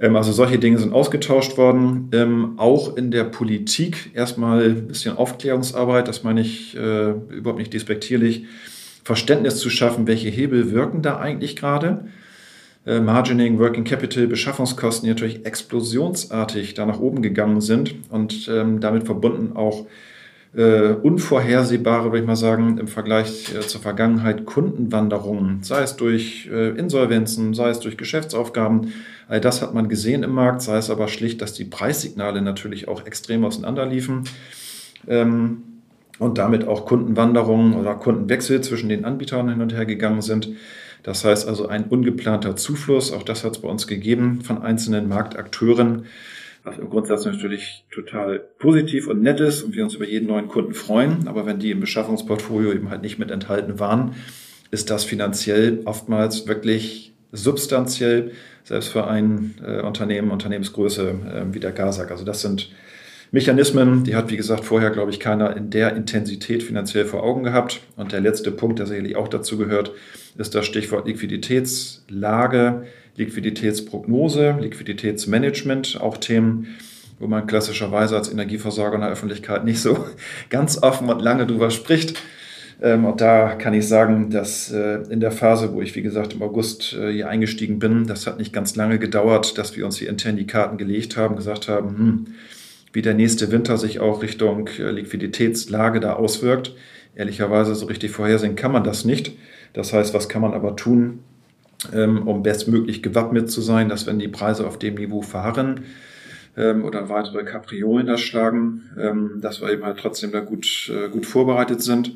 Ähm, 0.00 0.16
also 0.16 0.32
solche 0.32 0.58
Dinge 0.58 0.78
sind 0.78 0.92
ausgetauscht 0.92 1.56
worden. 1.56 2.10
Ähm, 2.12 2.58
auch 2.58 2.96
in 2.96 3.10
der 3.10 3.24
Politik 3.24 4.10
erstmal 4.14 4.62
ein 4.62 4.88
bisschen 4.88 5.16
Aufklärungsarbeit, 5.16 6.08
das 6.08 6.22
meine 6.24 6.40
ich 6.40 6.76
äh, 6.76 7.10
überhaupt 7.10 7.58
nicht 7.58 7.74
despektierlich, 7.74 8.46
Verständnis 9.02 9.56
zu 9.56 9.70
schaffen, 9.70 10.06
welche 10.06 10.28
Hebel 10.28 10.72
wirken 10.72 11.02
da 11.02 11.18
eigentlich 11.18 11.56
gerade 11.56 12.06
äh, 12.90 13.00
Margining, 13.00 13.58
Working 13.58 13.84
Capital, 13.84 14.26
Beschaffungskosten, 14.26 15.06
die 15.06 15.10
natürlich 15.10 15.46
explosionsartig 15.46 16.74
da 16.74 16.86
nach 16.86 16.98
oben 16.98 17.22
gegangen 17.22 17.60
sind 17.60 17.94
und 18.10 18.50
ähm, 18.52 18.80
damit 18.80 19.04
verbunden 19.04 19.56
auch 19.56 19.86
äh, 20.56 20.94
unvorhersehbare, 20.94 22.06
würde 22.06 22.18
ich 22.18 22.26
mal 22.26 22.34
sagen, 22.34 22.78
im 22.78 22.88
Vergleich 22.88 23.54
äh, 23.54 23.60
zur 23.60 23.80
Vergangenheit 23.80 24.44
Kundenwanderungen, 24.44 25.62
sei 25.62 25.82
es 25.82 25.94
durch 25.94 26.50
äh, 26.52 26.70
Insolvenzen, 26.70 27.54
sei 27.54 27.70
es 27.70 27.78
durch 27.78 27.96
Geschäftsaufgaben. 27.96 28.92
All 29.28 29.40
das 29.40 29.62
hat 29.62 29.72
man 29.72 29.88
gesehen 29.88 30.24
im 30.24 30.32
Markt, 30.32 30.62
sei 30.62 30.76
es 30.76 30.90
aber 30.90 31.06
schlicht, 31.06 31.40
dass 31.40 31.52
die 31.52 31.66
Preissignale 31.66 32.42
natürlich 32.42 32.88
auch 32.88 33.06
extrem 33.06 33.44
auseinanderliefen. 33.44 34.24
Ähm, 35.06 35.62
und 36.18 36.36
damit 36.36 36.68
auch 36.68 36.84
Kundenwanderungen 36.84 37.74
oder 37.74 37.94
Kundenwechsel 37.94 38.60
zwischen 38.60 38.90
den 38.90 39.06
Anbietern 39.06 39.48
hin 39.48 39.62
und 39.62 39.72
her 39.72 39.86
gegangen 39.86 40.20
sind. 40.20 40.50
Das 41.02 41.24
heißt 41.24 41.48
also 41.48 41.66
ein 41.68 41.84
ungeplanter 41.84 42.56
Zufluss, 42.56 43.12
auch 43.12 43.22
das 43.22 43.44
hat 43.44 43.52
es 43.52 43.58
bei 43.62 43.68
uns 43.68 43.86
gegeben, 43.86 44.42
von 44.42 44.62
einzelnen 44.62 45.08
Marktakteuren, 45.08 46.06
was 46.62 46.78
im 46.78 46.90
Grundsatz 46.90 47.24
natürlich 47.24 47.84
total 47.90 48.38
positiv 48.58 49.06
und 49.06 49.22
nett 49.22 49.40
ist 49.40 49.62
und 49.62 49.74
wir 49.74 49.82
uns 49.82 49.94
über 49.94 50.06
jeden 50.06 50.28
neuen 50.28 50.48
Kunden 50.48 50.74
freuen. 50.74 51.26
Aber 51.26 51.46
wenn 51.46 51.58
die 51.58 51.70
im 51.70 51.80
Beschaffungsportfolio 51.80 52.72
eben 52.72 52.90
halt 52.90 53.02
nicht 53.02 53.18
mit 53.18 53.30
enthalten 53.30 53.78
waren, 53.78 54.14
ist 54.70 54.90
das 54.90 55.04
finanziell 55.04 55.80
oftmals 55.86 56.46
wirklich 56.46 57.14
substanziell, 57.32 58.32
selbst 58.64 58.88
für 58.88 59.06
ein 59.06 59.54
äh, 59.64 59.80
Unternehmen, 59.80 60.30
Unternehmensgröße 60.30 61.10
äh, 61.10 61.54
wie 61.54 61.60
der 61.60 61.72
GASAG. 61.72 62.10
Also 62.10 62.24
das 62.24 62.42
sind 62.42 62.70
Mechanismen, 63.32 64.02
die 64.02 64.16
hat, 64.16 64.30
wie 64.30 64.36
gesagt, 64.36 64.64
vorher, 64.64 64.90
glaube 64.90 65.12
ich, 65.12 65.20
keiner 65.20 65.56
in 65.56 65.70
der 65.70 65.94
Intensität 65.94 66.64
finanziell 66.64 67.04
vor 67.04 67.22
Augen 67.22 67.44
gehabt. 67.44 67.80
Und 67.96 68.10
der 68.10 68.20
letzte 68.20 68.50
Punkt, 68.50 68.80
der 68.80 68.86
sicherlich 68.86 69.14
auch 69.14 69.28
dazu 69.28 69.56
gehört, 69.56 69.92
ist 70.36 70.54
das 70.54 70.66
Stichwort 70.66 71.06
Liquiditätslage, 71.06 72.86
Liquiditätsprognose, 73.16 74.56
Liquiditätsmanagement, 74.60 76.00
auch 76.00 76.16
Themen, 76.16 76.76
wo 77.20 77.28
man 77.28 77.46
klassischerweise 77.46 78.16
als 78.16 78.32
Energieversorger 78.32 78.96
in 78.96 79.02
der 79.02 79.10
Öffentlichkeit 79.10 79.64
nicht 79.64 79.80
so 79.80 80.06
ganz 80.50 80.82
offen 80.82 81.08
und 81.08 81.22
lange 81.22 81.46
drüber 81.46 81.70
spricht. 81.70 82.20
Ähm, 82.82 83.04
und 83.04 83.20
da 83.20 83.54
kann 83.54 83.74
ich 83.74 83.86
sagen, 83.86 84.30
dass 84.30 84.72
äh, 84.72 85.02
in 85.10 85.20
der 85.20 85.30
Phase, 85.30 85.72
wo 85.72 85.82
ich, 85.82 85.94
wie 85.94 86.02
gesagt, 86.02 86.32
im 86.32 86.42
August 86.42 86.94
äh, 86.94 87.12
hier 87.12 87.28
eingestiegen 87.28 87.78
bin, 87.78 88.06
das 88.06 88.26
hat 88.26 88.38
nicht 88.38 88.52
ganz 88.52 88.74
lange 88.74 88.98
gedauert, 88.98 89.56
dass 89.56 89.76
wir 89.76 89.84
uns 89.84 89.98
hier 89.98 90.08
intern 90.08 90.36
die 90.36 90.46
Karten 90.46 90.78
gelegt 90.78 91.16
haben, 91.16 91.36
gesagt 91.36 91.68
haben, 91.68 91.88
hm, 91.98 92.26
wie 92.92 93.02
der 93.02 93.14
nächste 93.14 93.50
Winter 93.50 93.76
sich 93.76 94.00
auch 94.00 94.22
Richtung 94.22 94.68
äh, 94.78 94.90
Liquiditätslage 94.90 96.00
da 96.00 96.14
auswirkt. 96.14 96.74
Ehrlicherweise 97.14 97.74
so 97.74 97.86
richtig 97.86 98.10
vorhersehen 98.10 98.56
kann 98.56 98.72
man 98.72 98.84
das 98.84 99.04
nicht. 99.04 99.32
Das 99.72 99.92
heißt, 99.92 100.14
was 100.14 100.28
kann 100.28 100.42
man 100.42 100.54
aber 100.54 100.76
tun, 100.76 101.20
ähm, 101.92 102.26
um 102.26 102.42
bestmöglich 102.42 103.02
gewappnet 103.02 103.50
zu 103.50 103.60
sein, 103.60 103.88
dass 103.88 104.06
wenn 104.06 104.18
die 104.18 104.28
Preise 104.28 104.66
auf 104.66 104.78
dem 104.78 104.94
Niveau 104.94 105.22
verharren 105.22 105.84
ähm, 106.56 106.84
oder 106.84 107.08
weitere 107.08 107.44
Kapriolen 107.44 108.08
erschlagen, 108.08 108.90
ähm, 108.98 109.40
dass 109.40 109.60
wir 109.60 109.70
eben 109.70 109.84
halt 109.84 109.98
trotzdem 109.98 110.32
da 110.32 110.40
gut, 110.40 110.90
äh, 110.92 111.08
gut 111.08 111.26
vorbereitet 111.26 111.82
sind. 111.82 112.12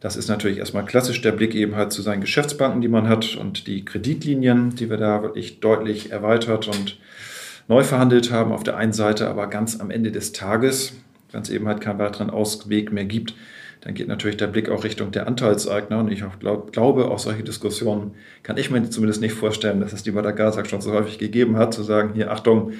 Das 0.00 0.16
ist 0.16 0.28
natürlich 0.28 0.58
erstmal 0.58 0.84
klassisch 0.84 1.22
der 1.22 1.32
Blick 1.32 1.54
eben 1.54 1.76
halt 1.76 1.92
zu 1.92 2.02
seinen 2.02 2.20
Geschäftsbanken, 2.20 2.82
die 2.82 2.88
man 2.88 3.08
hat 3.08 3.36
und 3.36 3.66
die 3.66 3.84
Kreditlinien, 3.84 4.74
die 4.74 4.90
wir 4.90 4.98
da 4.98 5.22
wirklich 5.22 5.60
deutlich 5.60 6.12
erweitert 6.12 6.68
und 6.68 6.98
neu 7.68 7.82
verhandelt 7.82 8.30
haben 8.30 8.52
auf 8.52 8.62
der 8.62 8.76
einen 8.76 8.92
Seite, 8.92 9.28
aber 9.28 9.46
ganz 9.48 9.80
am 9.80 9.90
Ende 9.90 10.12
des 10.12 10.32
Tages, 10.32 10.94
wenn 11.32 11.42
es 11.42 11.50
eben 11.50 11.66
halt 11.66 11.80
keinen 11.80 11.98
weiteren 11.98 12.30
Ausweg 12.30 12.92
mehr 12.92 13.04
gibt, 13.04 13.34
dann 13.84 13.92
geht 13.92 14.08
natürlich 14.08 14.38
der 14.38 14.46
Blick 14.46 14.70
auch 14.70 14.82
Richtung 14.82 15.10
der 15.10 15.26
Anteilseigner. 15.26 15.98
Und 15.98 16.10
ich 16.10 16.24
glaub, 16.40 16.72
glaube, 16.72 17.10
auch 17.10 17.18
solche 17.18 17.42
Diskussionen 17.42 18.12
kann 18.42 18.56
ich 18.56 18.70
mir 18.70 18.88
zumindest 18.88 19.20
nicht 19.20 19.34
vorstellen, 19.34 19.80
dass 19.80 19.92
es 19.92 20.02
die 20.02 20.10
bei 20.10 20.22
der 20.22 20.32
GASAG 20.32 20.66
schon 20.66 20.80
so 20.80 20.92
häufig 20.92 21.18
gegeben 21.18 21.58
hat, 21.58 21.74
zu 21.74 21.82
sagen, 21.82 22.12
hier 22.14 22.32
Achtung, 22.32 22.72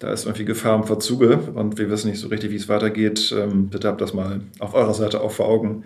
da 0.00 0.12
ist 0.12 0.26
irgendwie 0.26 0.44
Gefahr 0.44 0.76
im 0.76 0.84
Verzuge 0.84 1.38
und 1.54 1.78
wir 1.78 1.88
wissen 1.88 2.10
nicht 2.10 2.20
so 2.20 2.28
richtig, 2.28 2.50
wie 2.50 2.56
es 2.56 2.68
weitergeht. 2.68 3.34
Ähm, 3.34 3.68
bitte 3.68 3.88
habt 3.88 4.02
das 4.02 4.12
mal 4.12 4.40
auf 4.58 4.74
eurer 4.74 4.92
Seite 4.92 5.22
auch 5.22 5.30
vor 5.30 5.46
Augen, 5.46 5.84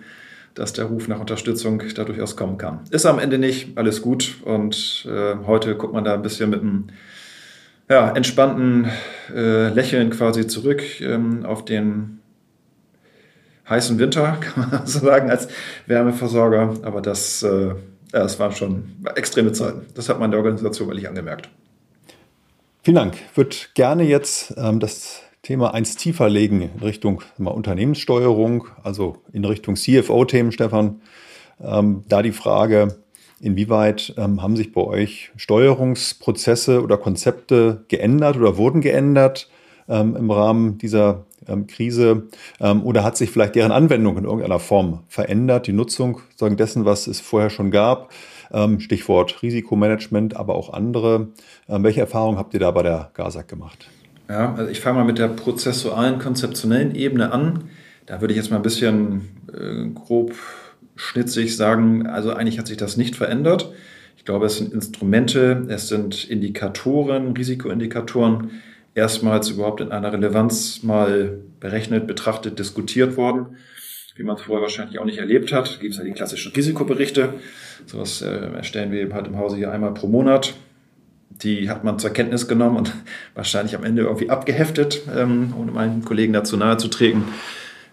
dass 0.55 0.73
der 0.73 0.85
Ruf 0.85 1.07
nach 1.07 1.21
Unterstützung 1.21 1.81
da 1.95 2.03
durchaus 2.03 2.35
kommen 2.35 2.57
kann. 2.57 2.81
Ist 2.91 3.05
am 3.05 3.19
Ende 3.19 3.37
nicht 3.37 3.77
alles 3.77 4.01
gut 4.01 4.37
und 4.43 5.07
äh, 5.09 5.35
heute 5.45 5.75
guckt 5.75 5.93
man 5.93 6.03
da 6.03 6.15
ein 6.15 6.21
bisschen 6.21 6.49
mit 6.49 6.59
einem 6.61 6.87
ja, 7.89 8.11
entspannten 8.11 8.87
äh, 9.33 9.69
Lächeln 9.69 10.11
quasi 10.11 10.47
zurück 10.47 11.01
ähm, 11.01 11.45
auf 11.45 11.65
den 11.65 12.19
heißen 13.67 13.97
Winter, 13.99 14.37
kann 14.41 14.69
man 14.69 14.85
so 14.85 14.99
sagen, 14.99 15.29
als 15.29 15.47
Wärmeversorger. 15.87 16.75
Aber 16.83 17.01
das, 17.01 17.43
äh, 17.43 17.67
ja, 17.67 17.75
das 18.11 18.39
waren 18.39 18.51
schon 18.51 18.95
extreme 19.15 19.51
Zeiten. 19.51 19.87
Das 19.95 20.07
hat 20.09 20.19
man 20.19 20.31
der 20.31 20.39
Organisation 20.39 20.87
wirklich 20.87 21.07
angemerkt. 21.07 21.49
Vielen 22.83 22.95
Dank. 22.95 23.15
Ich 23.31 23.37
würde 23.37 23.55
gerne 23.73 24.03
jetzt 24.03 24.53
ähm, 24.57 24.79
das 24.79 25.21
Thema 25.41 25.73
eins 25.73 25.95
tiefer 25.95 26.29
legen 26.29 26.61
in 26.61 26.79
Richtung 26.81 27.21
mal, 27.37 27.51
Unternehmenssteuerung, 27.51 28.67
also 28.83 29.17
in 29.33 29.45
Richtung 29.45 29.75
CFO-Themen, 29.75 30.51
Stefan. 30.51 31.01
Ähm, 31.61 32.03
da 32.07 32.21
die 32.21 32.31
Frage, 32.31 32.99
Inwieweit 33.41 34.13
ähm, 34.17 34.41
haben 34.41 34.55
sich 34.57 34.73
bei 34.73 34.81
euch 34.81 35.31
Steuerungsprozesse 35.37 36.83
oder 36.83 36.97
Konzepte 36.97 37.85
geändert 37.87 38.37
oder 38.37 38.57
wurden 38.57 38.81
geändert 38.81 39.49
ähm, 39.87 40.15
im 40.15 40.29
Rahmen 40.29 40.77
dieser 40.77 41.25
ähm, 41.47 41.67
Krise? 41.67 42.27
Ähm, 42.59 42.83
oder 42.83 43.03
hat 43.03 43.17
sich 43.17 43.29
vielleicht 43.29 43.55
deren 43.55 43.71
Anwendung 43.71 44.17
in 44.17 44.25
irgendeiner 44.25 44.59
Form 44.59 45.03
verändert, 45.07 45.67
die 45.67 45.73
Nutzung 45.73 46.19
sagen 46.35 46.57
dessen, 46.57 46.85
was 46.85 47.07
es 47.07 47.21
vorher 47.21 47.49
schon 47.49 47.71
gab? 47.71 48.11
Ähm, 48.51 48.79
Stichwort 48.79 49.41
Risikomanagement, 49.41 50.35
aber 50.35 50.55
auch 50.55 50.73
andere. 50.73 51.29
Ähm, 51.67 51.83
welche 51.83 52.01
Erfahrungen 52.01 52.37
habt 52.37 52.53
ihr 52.53 52.59
da 52.59 52.71
bei 52.71 52.83
der 52.83 53.11
GASAG 53.13 53.47
gemacht? 53.47 53.89
Ja, 54.27 54.53
also 54.53 54.69
ich 54.69 54.79
fange 54.79 54.99
mal 54.99 55.05
mit 55.05 55.17
der 55.17 55.27
prozessualen, 55.27 56.19
konzeptionellen 56.19 56.93
Ebene 56.93 57.31
an. 57.31 57.69
Da 58.05 58.21
würde 58.21 58.33
ich 58.33 58.37
jetzt 58.37 58.49
mal 58.49 58.57
ein 58.57 58.63
bisschen 58.63 59.29
äh, 59.53 59.87
grob 59.93 60.33
schnitzig 60.99 61.55
sagen, 61.55 62.07
also 62.07 62.33
eigentlich 62.33 62.59
hat 62.59 62.67
sich 62.67 62.77
das 62.77 62.97
nicht 62.97 63.15
verändert. 63.15 63.71
Ich 64.17 64.25
glaube, 64.25 64.45
es 64.45 64.57
sind 64.57 64.73
Instrumente, 64.73 65.65
es 65.69 65.87
sind 65.87 66.29
Indikatoren, 66.29 67.31
Risikoindikatoren, 67.35 68.51
erstmals 68.95 69.49
überhaupt 69.49 69.79
in 69.79 69.93
einer 69.93 70.11
Relevanz 70.11 70.83
mal 70.83 71.39
berechnet, 71.61 72.05
betrachtet, 72.05 72.59
diskutiert 72.59 73.15
worden, 73.15 73.55
wie 74.17 74.23
man 74.23 74.35
es 74.35 74.41
vorher 74.41 74.61
wahrscheinlich 74.61 74.99
auch 74.99 75.05
nicht 75.05 75.19
erlebt 75.19 75.53
hat. 75.53 75.73
Da 75.73 75.79
gibt 75.79 75.93
es 75.93 75.99
ja 75.99 76.03
die 76.03 76.11
klassischen 76.11 76.51
Risikoberichte. 76.51 77.35
Sowas 77.85 78.21
äh, 78.21 78.27
erstellen 78.27 78.91
wir 78.91 78.99
eben 78.99 79.13
halt 79.13 79.27
im 79.27 79.37
Hause 79.37 79.55
hier 79.55 79.71
einmal 79.71 79.93
pro 79.93 80.07
Monat. 80.07 80.53
Die 81.29 81.69
hat 81.69 81.85
man 81.85 81.97
zur 81.97 82.09
Kenntnis 82.09 82.49
genommen 82.49 82.75
und 82.75 82.93
wahrscheinlich 83.35 83.73
am 83.77 83.85
Ende 83.85 84.01
irgendwie 84.01 84.29
abgeheftet, 84.29 85.03
ähm, 85.15 85.53
ohne 85.57 85.71
meinen 85.71 86.03
Kollegen 86.03 86.33
dazu 86.33 86.57
nahe 86.57 86.75
zu 86.75 86.89
treten. 86.89 87.23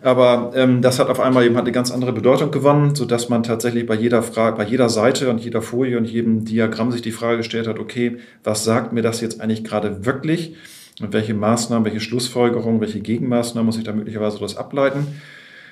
Aber 0.03 0.53
ähm, 0.55 0.83
das 0.83 0.99
hat 0.99 1.09
auf 1.09 1.21
einmal 1.21 1.45
eben 1.45 1.57
eine 1.57 1.73
ganz 1.73 1.91
andere 1.91 2.13
Bedeutung 2.13 2.51
gewonnen, 2.51 2.95
sodass 2.95 3.29
man 3.29 3.43
tatsächlich 3.43 3.87
bei 3.87 3.95
jeder 3.95 4.23
Frage, 4.23 4.57
bei 4.57 4.65
jeder 4.65 4.89
Seite 4.89 5.31
und 5.31 5.43
jeder 5.43 5.63
Folie 5.63 5.97
und 5.97 6.05
jedem 6.05 6.45
Diagramm 6.45 6.93
sich 6.93 7.03
die 7.03 7.13
Frage 7.13 7.39
gestellt 7.39 7.67
hat, 7.67 7.79
okay, 7.79 8.19
was 8.45 8.65
sagt 8.65 8.93
mir 8.93 9.03
das 9.03 9.21
jetzt 9.21 9.41
eigentlich 9.41 9.65
gerade 9.65 10.05
wirklich? 10.05 10.55
Und 11.01 11.13
welche 11.13 11.35
Maßnahmen, 11.35 11.85
welche 11.85 12.01
Schlussfolgerungen, 12.01 12.81
welche 12.81 13.01
Gegenmaßnahmen 13.01 13.67
muss 13.67 13.79
ich 13.79 13.85
da 13.85 13.93
möglicherweise 13.93 14.37
daraus 14.37 14.57
ableiten? 14.57 15.07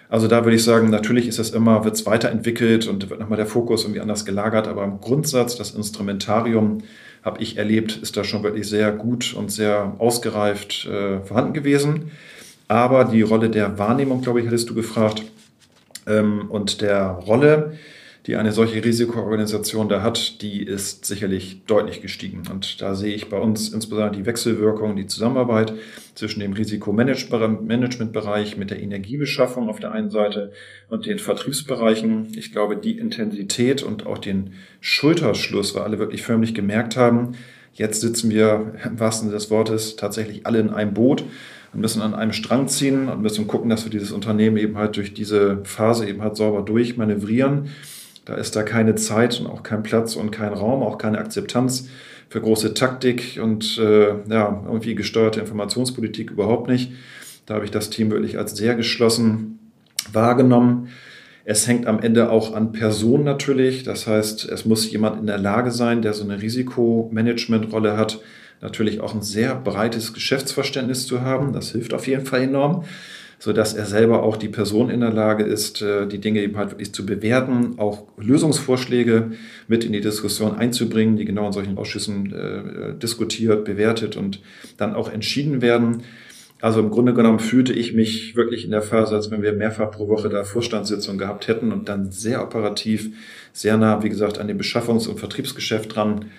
Also 0.09 0.29
da 0.29 0.45
würde 0.45 0.57
ich 0.57 0.65
sagen, 0.65 0.91
natürlich 0.91 1.29
ist 1.29 1.39
es 1.39 1.51
immer, 1.51 1.85
wird 1.85 1.95
es 1.95 2.07
weiterentwickelt 2.07 2.87
und 2.87 3.09
wird 3.09 3.21
nochmal 3.21 3.39
der 3.39 3.47
Fokus 3.47 3.85
irgendwie 3.85 4.01
anders 4.01 4.25
gelagert, 4.25 4.69
aber 4.69 4.85
im 4.85 5.01
Grundsatz, 5.01 5.57
das 5.57 5.71
Instrumentarium, 5.73 6.79
habe 7.23 7.43
ich 7.43 7.57
erlebt, 7.57 7.97
ist 8.03 8.17
da 8.19 8.23
schon 8.23 8.43
wirklich 8.43 8.69
sehr 8.69 8.93
gut 8.93 9.33
und 9.33 9.51
sehr 9.51 9.95
ausgereift 9.99 10.87
äh, 10.87 11.21
vorhanden 11.21 11.55
gewesen. 11.55 12.11
Aber 12.75 13.05
die 13.05 13.23
Rolle 13.23 13.49
der 13.51 13.79
Wahrnehmung, 13.79 14.21
glaube 14.21 14.41
ich, 14.41 14.49
hattest 14.49 14.69
du 14.69 14.75
gefragt, 14.75 15.23
ähm, 16.09 16.51
und 16.51 16.81
der 16.81 17.07
Rolle, 17.07 17.79
die 18.27 18.35
eine 18.35 18.51
solche 18.51 18.85
Risikoorganisation 18.85 19.89
da 19.89 20.03
hat, 20.03 20.43
die 20.43 20.61
ist 20.61 21.05
sicherlich 21.05 21.63
deutlich 21.69 22.03
gestiegen. 22.03 22.43
Und 22.51 22.83
da 22.83 22.97
sehe 22.97 23.15
ich 23.15 23.29
bei 23.29 23.39
uns 23.39 23.69
insbesondere 23.69 24.17
die 24.17 24.27
Wechselwirkung, 24.27 24.97
die 24.97 25.07
Zusammenarbeit 25.07 25.73
zwischen 26.17 26.41
dem 26.41 26.53
Risikomanagementbereich 26.53 28.57
mit 28.57 28.73
der 28.73 28.83
Energiebeschaffung 28.83 29.69
auf 29.69 29.79
der 29.79 29.93
einen 29.93 30.11
Seite 30.11 30.51
und 30.89 31.07
den 31.07 31.21
Vertriebsbereichen. 31.21 32.33
Ich 32.37 32.51
glaube, 32.51 32.77
die 32.77 32.99
Intensität 32.99 33.85
und 33.85 34.05
auch 34.05 34.19
den 34.19 34.55
Schulterschluss, 34.81 35.77
weil 35.77 35.85
alle 35.85 36.01
wirklich 36.01 36.23
förmlich 36.23 36.57
gemerkt 36.57 36.97
haben, 36.97 37.37
jetzt 37.73 38.01
sitzen 38.01 38.31
wir 38.31 38.75
im 38.85 38.99
wahrsten 38.99 39.29
Sinne 39.29 39.39
des 39.39 39.53
Wortes 39.53 39.95
tatsächlich 39.95 40.45
alle 40.45 40.59
in 40.59 40.71
einem 40.71 40.93
Boot 40.93 41.23
und 41.75 41.81
müssen 41.81 42.03
an 42.03 42.15
einem 42.15 42.33
Strang 42.33 42.69
ziehen 42.69 43.09
und 43.09 43.21
müssen 43.21 43.47
gucken, 43.47 43.69
dass 43.69 43.85
wir 43.85 43.91
dieses 43.91 44.13
Unternehmen 44.13 44.57
eben 44.57 44.79
halt 44.79 44.97
durch 44.97 45.13
diese 45.13 45.59
Phase 45.65 46.09
eben 46.09 46.23
halt 46.23 46.37
sauber 46.37 46.63
durchmanövrieren. 46.63 47.71
Da 48.25 48.35
ist 48.35 48.57
da 48.57 48.63
keine 48.63 48.95
Zeit 48.95 49.39
und 49.41 49.47
auch 49.47 49.63
kein 49.63 49.83
Platz 49.83 50.17
und 50.17 50.31
kein 50.31 50.53
Raum, 50.53 50.83
auch 50.83 50.99
keine 50.99 51.19
Akzeptanz 51.19 51.89
für 52.31 52.41
große 52.41 52.75
Taktik 52.75 53.39
und 53.43 53.79
äh, 53.79 54.15
ja, 54.29 54.63
irgendwie 54.67 54.95
gesteuerte 54.95 55.41
Informationspolitik 55.41 56.31
überhaupt 56.31 56.69
nicht. 56.69 56.93
Da 57.47 57.55
habe 57.55 57.65
ich 57.65 57.71
das 57.71 57.91
Team 57.91 58.11
wirklich 58.11 58.39
als 58.39 58.57
sehr 58.57 58.75
geschlossen 58.75 59.59
wahrgenommen. 60.13 60.89
Es 61.45 61.69
hängt 61.69 61.87
am 61.87 62.01
Ende 62.01 62.31
auch 62.31 62.55
an 62.55 62.73
Personen 62.73 63.25
natürlich. 63.25 63.83
Das 63.83 64.07
heißt, 64.07 64.49
es 64.49 64.65
muss 64.65 64.91
jemand 64.91 65.21
in 65.21 65.27
der 65.27 65.37
Lage 65.37 65.71
sein, 65.71 66.01
der 66.01 66.15
so 66.15 66.25
eine 66.25 66.41
Risikomanagementrolle 66.41 67.99
hat, 67.99 68.21
natürlich 68.65 69.01
auch 69.01 69.15
ein 69.15 69.23
sehr 69.23 69.55
breites 69.55 70.13
Geschäftsverständnis 70.13 71.07
zu 71.07 71.21
haben. 71.21 71.53
Das 71.53 71.71
hilft 71.71 71.95
auf 71.95 72.09
jeden 72.09 72.27
Fall 72.27 72.43
enorm 72.43 72.85
so 73.45 73.53
dass 73.53 73.75
er 73.75 73.85
selber 73.85 74.23
auch 74.23 74.39
die 74.39 74.49
Person 74.49 74.89
in 74.89 75.01
der 75.01 75.13
Lage 75.13 75.45
ist, 75.45 75.83
äh, 75.83 76.07
die 76.07 76.19
Dinge 76.19 76.41
eben 76.41 76.57
halt 76.57 76.71
wirklich 76.71 76.95
zu 76.95 77.05
bewerten, 77.05 77.75
auch 77.79 78.05
Lösungsvorschläge 78.17 79.33
mit 79.69 79.85
in 79.85 79.93
die 79.93 80.01
Diskussion 80.01 80.57
einzubringen, 80.57 81.17
die 81.17 81.27
genau 81.27 81.49
in 81.49 81.53
solchen 81.53 81.77
Ausschüssen 81.77 82.33
äh, 82.33 82.95
diskutiert, 82.99 83.67
bewertet 83.67 84.17
und 84.17 84.41
dann 84.79 84.95
auch 84.95 85.13
entschieden 85.13 85.61
werden. 85.61 86.05
Also 86.63 86.81
im 86.81 86.89
Grunde 86.89 87.13
genommen 87.13 87.41
fühlte 87.41 87.75
ich 87.75 87.93
mich 87.93 88.35
wirklich 88.35 88.65
in 88.65 88.71
der 88.71 88.81
Phase, 88.81 89.15
als 89.15 89.31
wenn 89.31 89.43
wir 89.43 89.53
mehrfach 89.53 89.91
pro 89.91 90.09
Woche 90.09 90.31
da 90.31 90.45
Vorstandssitzungen 90.45 91.19
gehabt 91.19 91.47
hätten 91.47 91.71
und 91.71 91.91
dann 91.91 92.11
sehr 92.11 92.43
operativ, 92.43 93.11
sehr 93.53 93.77
nah, 93.77 94.03
wie 94.03 94.09
gesagt, 94.09 94.39
an 94.39 94.49
dem 94.49 94.59
Beschaffungs- 94.59 95.07
und 95.07 95.21
Vertriebsgeschäft 95.21 95.95
dran 95.95 96.31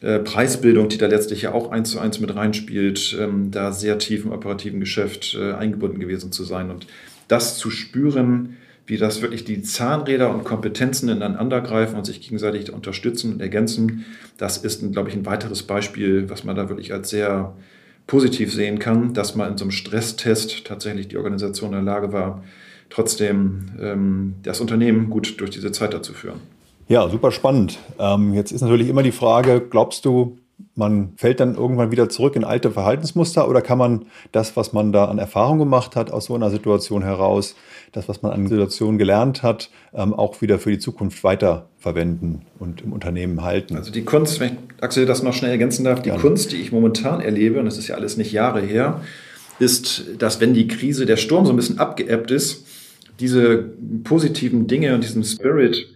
äh, 0.00 0.18
Preisbildung, 0.18 0.88
die 0.88 0.98
da 0.98 1.06
letztlich 1.06 1.42
ja 1.42 1.52
auch 1.52 1.70
eins 1.70 1.90
zu 1.90 1.98
eins 1.98 2.20
mit 2.20 2.34
reinspielt, 2.34 3.16
ähm, 3.18 3.50
da 3.50 3.72
sehr 3.72 3.98
tief 3.98 4.24
im 4.24 4.32
operativen 4.32 4.80
Geschäft 4.80 5.36
äh, 5.38 5.52
eingebunden 5.52 6.00
gewesen 6.00 6.32
zu 6.32 6.44
sein 6.44 6.70
und 6.70 6.86
das 7.28 7.56
zu 7.56 7.70
spüren, 7.70 8.56
wie 8.86 8.98
das 8.98 9.22
wirklich 9.22 9.44
die 9.44 9.62
Zahnräder 9.62 10.32
und 10.34 10.44
Kompetenzen 10.44 11.08
ineinander 11.08 11.60
greifen 11.60 11.96
und 11.96 12.04
sich 12.04 12.20
gegenseitig 12.20 12.70
unterstützen 12.70 13.34
und 13.34 13.40
ergänzen, 13.40 14.04
das 14.36 14.58
ist, 14.58 14.92
glaube 14.92 15.08
ich, 15.08 15.16
ein 15.16 15.24
weiteres 15.24 15.62
Beispiel, 15.62 16.28
was 16.28 16.44
man 16.44 16.54
da 16.54 16.68
wirklich 16.68 16.92
als 16.92 17.08
sehr 17.08 17.54
positiv 18.06 18.52
sehen 18.52 18.78
kann, 18.78 19.14
dass 19.14 19.34
man 19.34 19.52
in 19.52 19.58
so 19.58 19.64
einem 19.64 19.70
Stresstest 19.70 20.66
tatsächlich 20.66 21.08
die 21.08 21.16
Organisation 21.16 21.70
in 21.70 21.84
der 21.84 21.94
Lage 21.94 22.12
war, 22.12 22.44
trotzdem 22.90 23.70
ähm, 23.80 24.34
das 24.42 24.60
Unternehmen 24.60 25.08
gut 25.08 25.40
durch 25.40 25.50
diese 25.50 25.72
Zeit 25.72 25.94
dazu 25.94 26.12
führen. 26.12 26.40
Ja, 26.88 27.08
super 27.08 27.32
spannend. 27.32 27.78
Ähm, 27.98 28.34
jetzt 28.34 28.52
ist 28.52 28.60
natürlich 28.60 28.88
immer 28.88 29.02
die 29.02 29.12
Frage, 29.12 29.60
glaubst 29.60 30.04
du, 30.04 30.38
man 30.76 31.12
fällt 31.16 31.40
dann 31.40 31.54
irgendwann 31.54 31.90
wieder 31.90 32.08
zurück 32.08 32.36
in 32.36 32.44
alte 32.44 32.70
Verhaltensmuster 32.70 33.48
oder 33.48 33.62
kann 33.62 33.78
man 33.78 34.06
das, 34.32 34.56
was 34.56 34.72
man 34.72 34.92
da 34.92 35.06
an 35.06 35.18
Erfahrung 35.18 35.58
gemacht 35.58 35.96
hat 35.96 36.10
aus 36.10 36.26
so 36.26 36.34
einer 36.34 36.50
Situation 36.50 37.02
heraus, 37.02 37.54
das, 37.92 38.08
was 38.08 38.22
man 38.22 38.32
an 38.32 38.48
Situationen 38.48 38.98
gelernt 38.98 39.42
hat, 39.42 39.70
ähm, 39.94 40.12
auch 40.12 40.42
wieder 40.42 40.58
für 40.58 40.70
die 40.70 40.78
Zukunft 40.78 41.22
weiterverwenden 41.24 42.42
und 42.58 42.82
im 42.82 42.92
Unternehmen 42.92 43.42
halten? 43.42 43.76
Also 43.76 43.90
die 43.90 44.04
Kunst, 44.04 44.40
wenn 44.40 44.52
ich 44.52 44.82
Axel 44.82 45.06
das 45.06 45.22
noch 45.22 45.32
schnell 45.32 45.50
ergänzen 45.50 45.84
darf, 45.84 46.02
die 46.02 46.10
ja. 46.10 46.16
Kunst, 46.16 46.52
die 46.52 46.56
ich 46.56 46.72
momentan 46.72 47.20
erlebe, 47.20 47.58
und 47.60 47.66
das 47.66 47.78
ist 47.78 47.88
ja 47.88 47.94
alles 47.94 48.16
nicht 48.16 48.32
Jahre 48.32 48.60
her, 48.60 49.00
ist, 49.58 50.04
dass 50.18 50.40
wenn 50.40 50.54
die 50.54 50.68
Krise, 50.68 51.06
der 51.06 51.16
Sturm 51.16 51.46
so 51.46 51.52
ein 51.52 51.56
bisschen 51.56 51.78
abgeebbt 51.78 52.30
ist, 52.30 52.66
diese 53.20 53.70
positiven 54.02 54.66
Dinge 54.66 54.94
und 54.94 55.04
diesen 55.04 55.22
Spirit 55.22 55.93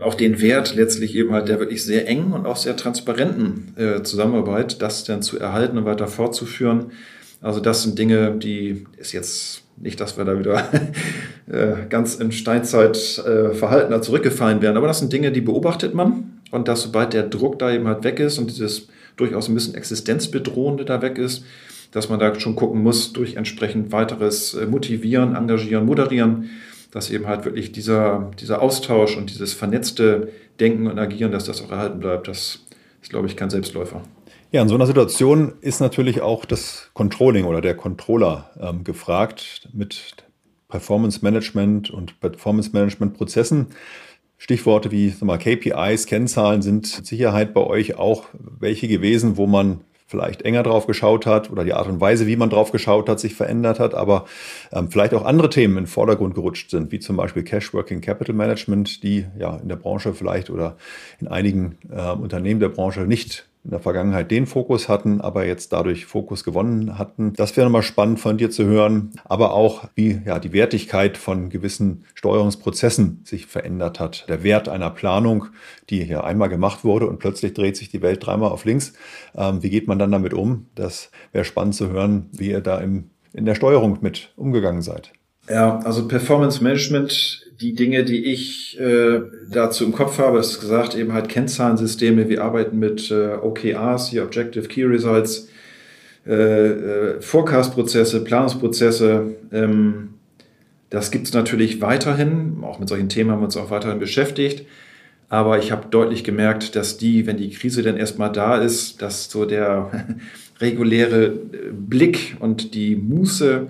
auch 0.00 0.14
den 0.14 0.40
Wert 0.40 0.74
letztlich 0.74 1.14
eben 1.14 1.32
halt 1.32 1.48
der 1.48 1.58
wirklich 1.60 1.84
sehr 1.84 2.08
engen 2.08 2.32
und 2.32 2.46
auch 2.46 2.56
sehr 2.56 2.76
transparenten 2.76 3.74
äh, 3.76 4.02
Zusammenarbeit, 4.02 4.80
das 4.80 5.04
dann 5.04 5.22
zu 5.22 5.38
erhalten 5.38 5.78
und 5.78 5.84
weiter 5.84 6.08
fortzuführen. 6.08 6.92
Also 7.40 7.60
das 7.60 7.82
sind 7.82 7.98
Dinge, 7.98 8.32
die 8.38 8.86
ist 8.96 9.12
jetzt 9.12 9.62
nicht, 9.76 10.00
dass 10.00 10.16
wir 10.16 10.24
da 10.24 10.38
wieder 10.38 10.68
äh, 11.46 11.86
ganz 11.88 12.14
in 12.14 12.32
Steinzeit 12.32 13.22
äh, 13.26 13.58
da 13.60 14.00
zurückgefallen 14.00 14.62
wären, 14.62 14.76
aber 14.76 14.86
das 14.86 15.00
sind 15.00 15.12
Dinge, 15.12 15.32
die 15.32 15.40
beobachtet 15.40 15.94
man 15.94 16.40
und 16.50 16.68
dass 16.68 16.82
sobald 16.82 17.12
der 17.12 17.24
Druck 17.24 17.58
da 17.58 17.72
eben 17.72 17.86
halt 17.86 18.04
weg 18.04 18.20
ist 18.20 18.38
und 18.38 18.50
dieses 18.50 18.88
durchaus 19.16 19.48
ein 19.48 19.54
bisschen 19.54 19.74
existenzbedrohende 19.74 20.84
da 20.84 21.02
weg 21.02 21.18
ist, 21.18 21.44
dass 21.90 22.08
man 22.08 22.18
da 22.18 22.38
schon 22.40 22.56
gucken 22.56 22.82
muss 22.82 23.12
durch 23.12 23.36
entsprechend 23.36 23.92
weiteres 23.92 24.54
äh, 24.54 24.66
Motivieren, 24.66 25.34
Engagieren, 25.36 25.84
Moderieren, 25.84 26.50
dass 26.92 27.10
eben 27.10 27.26
halt 27.26 27.44
wirklich 27.44 27.72
dieser, 27.72 28.30
dieser 28.38 28.62
Austausch 28.62 29.16
und 29.16 29.30
dieses 29.30 29.54
vernetzte 29.54 30.28
Denken 30.60 30.86
und 30.86 30.98
Agieren, 30.98 31.32
dass 31.32 31.44
das 31.44 31.62
auch 31.62 31.70
erhalten 31.70 31.98
bleibt, 31.98 32.28
das 32.28 32.60
ist, 33.00 33.10
glaube 33.10 33.26
ich, 33.26 33.36
kein 33.36 33.50
Selbstläufer. 33.50 34.02
Ja, 34.52 34.60
in 34.60 34.68
so 34.68 34.74
einer 34.74 34.86
Situation 34.86 35.54
ist 35.62 35.80
natürlich 35.80 36.20
auch 36.20 36.44
das 36.44 36.90
Controlling 36.92 37.46
oder 37.46 37.62
der 37.62 37.74
Controller 37.74 38.50
ähm, 38.60 38.84
gefragt 38.84 39.68
mit 39.72 40.14
Performance 40.68 41.20
Management 41.22 41.90
und 41.90 42.20
Performance 42.20 42.70
Management 42.72 43.14
Prozessen. 43.14 43.68
Stichworte 44.36 44.90
wie 44.90 45.14
mal, 45.22 45.38
KPIs, 45.38 46.04
Kennzahlen 46.04 46.60
sind 46.60 46.96
mit 46.96 47.06
Sicherheit 47.06 47.54
bei 47.54 47.62
euch 47.62 47.96
auch 47.96 48.24
welche 48.34 48.88
gewesen, 48.88 49.38
wo 49.38 49.46
man 49.46 49.80
vielleicht 50.12 50.42
enger 50.42 50.62
drauf 50.62 50.86
geschaut 50.86 51.24
hat 51.24 51.50
oder 51.50 51.64
die 51.64 51.72
Art 51.72 51.88
und 51.88 52.00
Weise, 52.00 52.26
wie 52.26 52.36
man 52.36 52.50
drauf 52.50 52.70
geschaut 52.70 53.08
hat, 53.08 53.18
sich 53.18 53.34
verändert 53.34 53.80
hat, 53.80 53.94
aber 53.94 54.26
ähm, 54.70 54.90
vielleicht 54.90 55.14
auch 55.14 55.24
andere 55.24 55.48
Themen 55.48 55.78
in 55.78 55.84
den 55.84 55.90
Vordergrund 55.90 56.34
gerutscht 56.34 56.70
sind, 56.70 56.92
wie 56.92 57.00
zum 57.00 57.16
Beispiel 57.16 57.42
Cash 57.42 57.72
Working 57.72 58.02
Capital 58.02 58.34
Management, 58.34 59.02
die 59.02 59.24
ja 59.38 59.56
in 59.56 59.68
der 59.68 59.76
Branche 59.76 60.12
vielleicht 60.12 60.50
oder 60.50 60.76
in 61.18 61.28
einigen 61.28 61.78
äh, 61.90 62.12
Unternehmen 62.12 62.60
der 62.60 62.68
Branche 62.68 63.00
nicht 63.00 63.48
in 63.64 63.70
der 63.70 63.80
Vergangenheit 63.80 64.30
den 64.30 64.46
Fokus 64.46 64.88
hatten, 64.88 65.20
aber 65.20 65.46
jetzt 65.46 65.72
dadurch 65.72 66.04
Fokus 66.06 66.42
gewonnen 66.42 66.98
hatten. 66.98 67.32
Das 67.34 67.56
wäre 67.56 67.66
nochmal 67.66 67.84
spannend 67.84 68.18
von 68.18 68.36
dir 68.36 68.50
zu 68.50 68.64
hören, 68.64 69.12
aber 69.24 69.52
auch, 69.52 69.84
wie 69.94 70.20
ja, 70.24 70.40
die 70.40 70.52
Wertigkeit 70.52 71.16
von 71.16 71.48
gewissen 71.48 72.04
Steuerungsprozessen 72.14 73.20
sich 73.24 73.46
verändert 73.46 74.00
hat. 74.00 74.28
Der 74.28 74.42
Wert 74.42 74.68
einer 74.68 74.90
Planung, 74.90 75.46
die 75.90 76.02
hier 76.02 76.24
einmal 76.24 76.48
gemacht 76.48 76.82
wurde 76.82 77.06
und 77.06 77.18
plötzlich 77.18 77.54
dreht 77.54 77.76
sich 77.76 77.88
die 77.88 78.02
Welt 78.02 78.26
dreimal 78.26 78.50
auf 78.50 78.64
links. 78.64 78.94
Ähm, 79.36 79.62
wie 79.62 79.70
geht 79.70 79.86
man 79.86 79.98
dann 79.98 80.10
damit 80.10 80.34
um? 80.34 80.66
Das 80.74 81.12
wäre 81.30 81.44
spannend 81.44 81.76
zu 81.76 81.88
hören, 81.88 82.28
wie 82.32 82.50
ihr 82.50 82.60
da 82.60 82.78
im, 82.78 83.10
in 83.32 83.44
der 83.44 83.54
Steuerung 83.54 83.98
mit 84.00 84.32
umgegangen 84.36 84.82
seid. 84.82 85.12
Ja, 85.48 85.80
also 85.80 86.06
Performance 86.06 86.62
Management, 86.62 87.50
die 87.60 87.74
Dinge, 87.74 88.04
die 88.04 88.24
ich 88.24 88.78
äh, 88.80 89.20
dazu 89.50 89.84
im 89.84 89.92
Kopf 89.92 90.18
habe, 90.18 90.38
ist 90.38 90.60
gesagt, 90.60 90.94
eben 90.94 91.12
halt 91.12 91.28
Kennzahlensysteme. 91.28 92.28
Wir 92.28 92.44
arbeiten 92.44 92.78
mit 92.78 93.10
äh, 93.10 93.34
OKRs, 93.34 94.08
hier 94.08 94.24
Objective 94.24 94.68
Key 94.68 94.84
Results, 94.84 95.48
äh, 96.26 96.32
äh, 96.32 97.20
Forecast-Prozesse, 97.20 98.22
Planungsprozesse. 98.22 99.34
Ähm, 99.52 100.14
das 100.90 101.10
gibt 101.10 101.26
es 101.26 101.34
natürlich 101.34 101.80
weiterhin. 101.80 102.58
Auch 102.62 102.78
mit 102.78 102.88
solchen 102.88 103.08
Themen 103.08 103.30
haben 103.30 103.40
wir 103.40 103.46
uns 103.46 103.56
auch 103.56 103.70
weiterhin 103.70 103.98
beschäftigt. 103.98 104.66
Aber 105.28 105.58
ich 105.58 105.72
habe 105.72 105.88
deutlich 105.88 106.22
gemerkt, 106.24 106.76
dass 106.76 106.98
die, 106.98 107.26
wenn 107.26 107.38
die 107.38 107.50
Krise 107.50 107.82
dann 107.82 107.96
erstmal 107.96 108.30
da 108.30 108.58
ist, 108.58 109.02
dass 109.02 109.30
so 109.30 109.44
der 109.44 109.90
reguläre 110.60 111.30
Blick 111.30 112.36
und 112.38 112.74
die 112.74 112.94
Muße, 112.94 113.68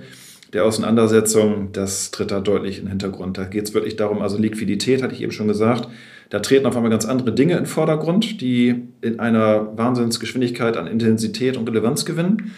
der 0.53 0.65
Auseinandersetzung, 0.65 1.71
das 1.73 2.11
tritt 2.11 2.31
da 2.31 2.41
deutlich 2.41 2.79
in 2.79 2.85
den 2.85 2.91
Hintergrund. 2.91 3.39
Da 3.39 3.45
geht 3.45 3.65
es 3.65 3.75
wirklich 3.75 3.97
darum, 3.97 4.21
also 4.21 4.37
Liquidität, 4.39 5.03
hatte 5.03 5.15
ich 5.15 5.23
eben 5.23 5.33
schon 5.33 5.49
gesagt, 5.49 5.89
da 6.29 6.41
treten 6.41 6.67
auf 6.67 6.77
einmal 6.77 6.91
ganz 6.91 7.05
andere 7.05 7.33
Dinge 7.33 7.53
in 7.53 7.61
den 7.61 7.67
Vordergrund, 7.67 8.41
die 8.41 8.89
in 9.01 9.21
einer 9.21 9.77
Wahnsinnsgeschwindigkeit 9.77 10.77
an 10.77 10.87
Intensität 10.87 11.57
und 11.57 11.69
Relevanz 11.69 12.05
gewinnen. 12.05 12.53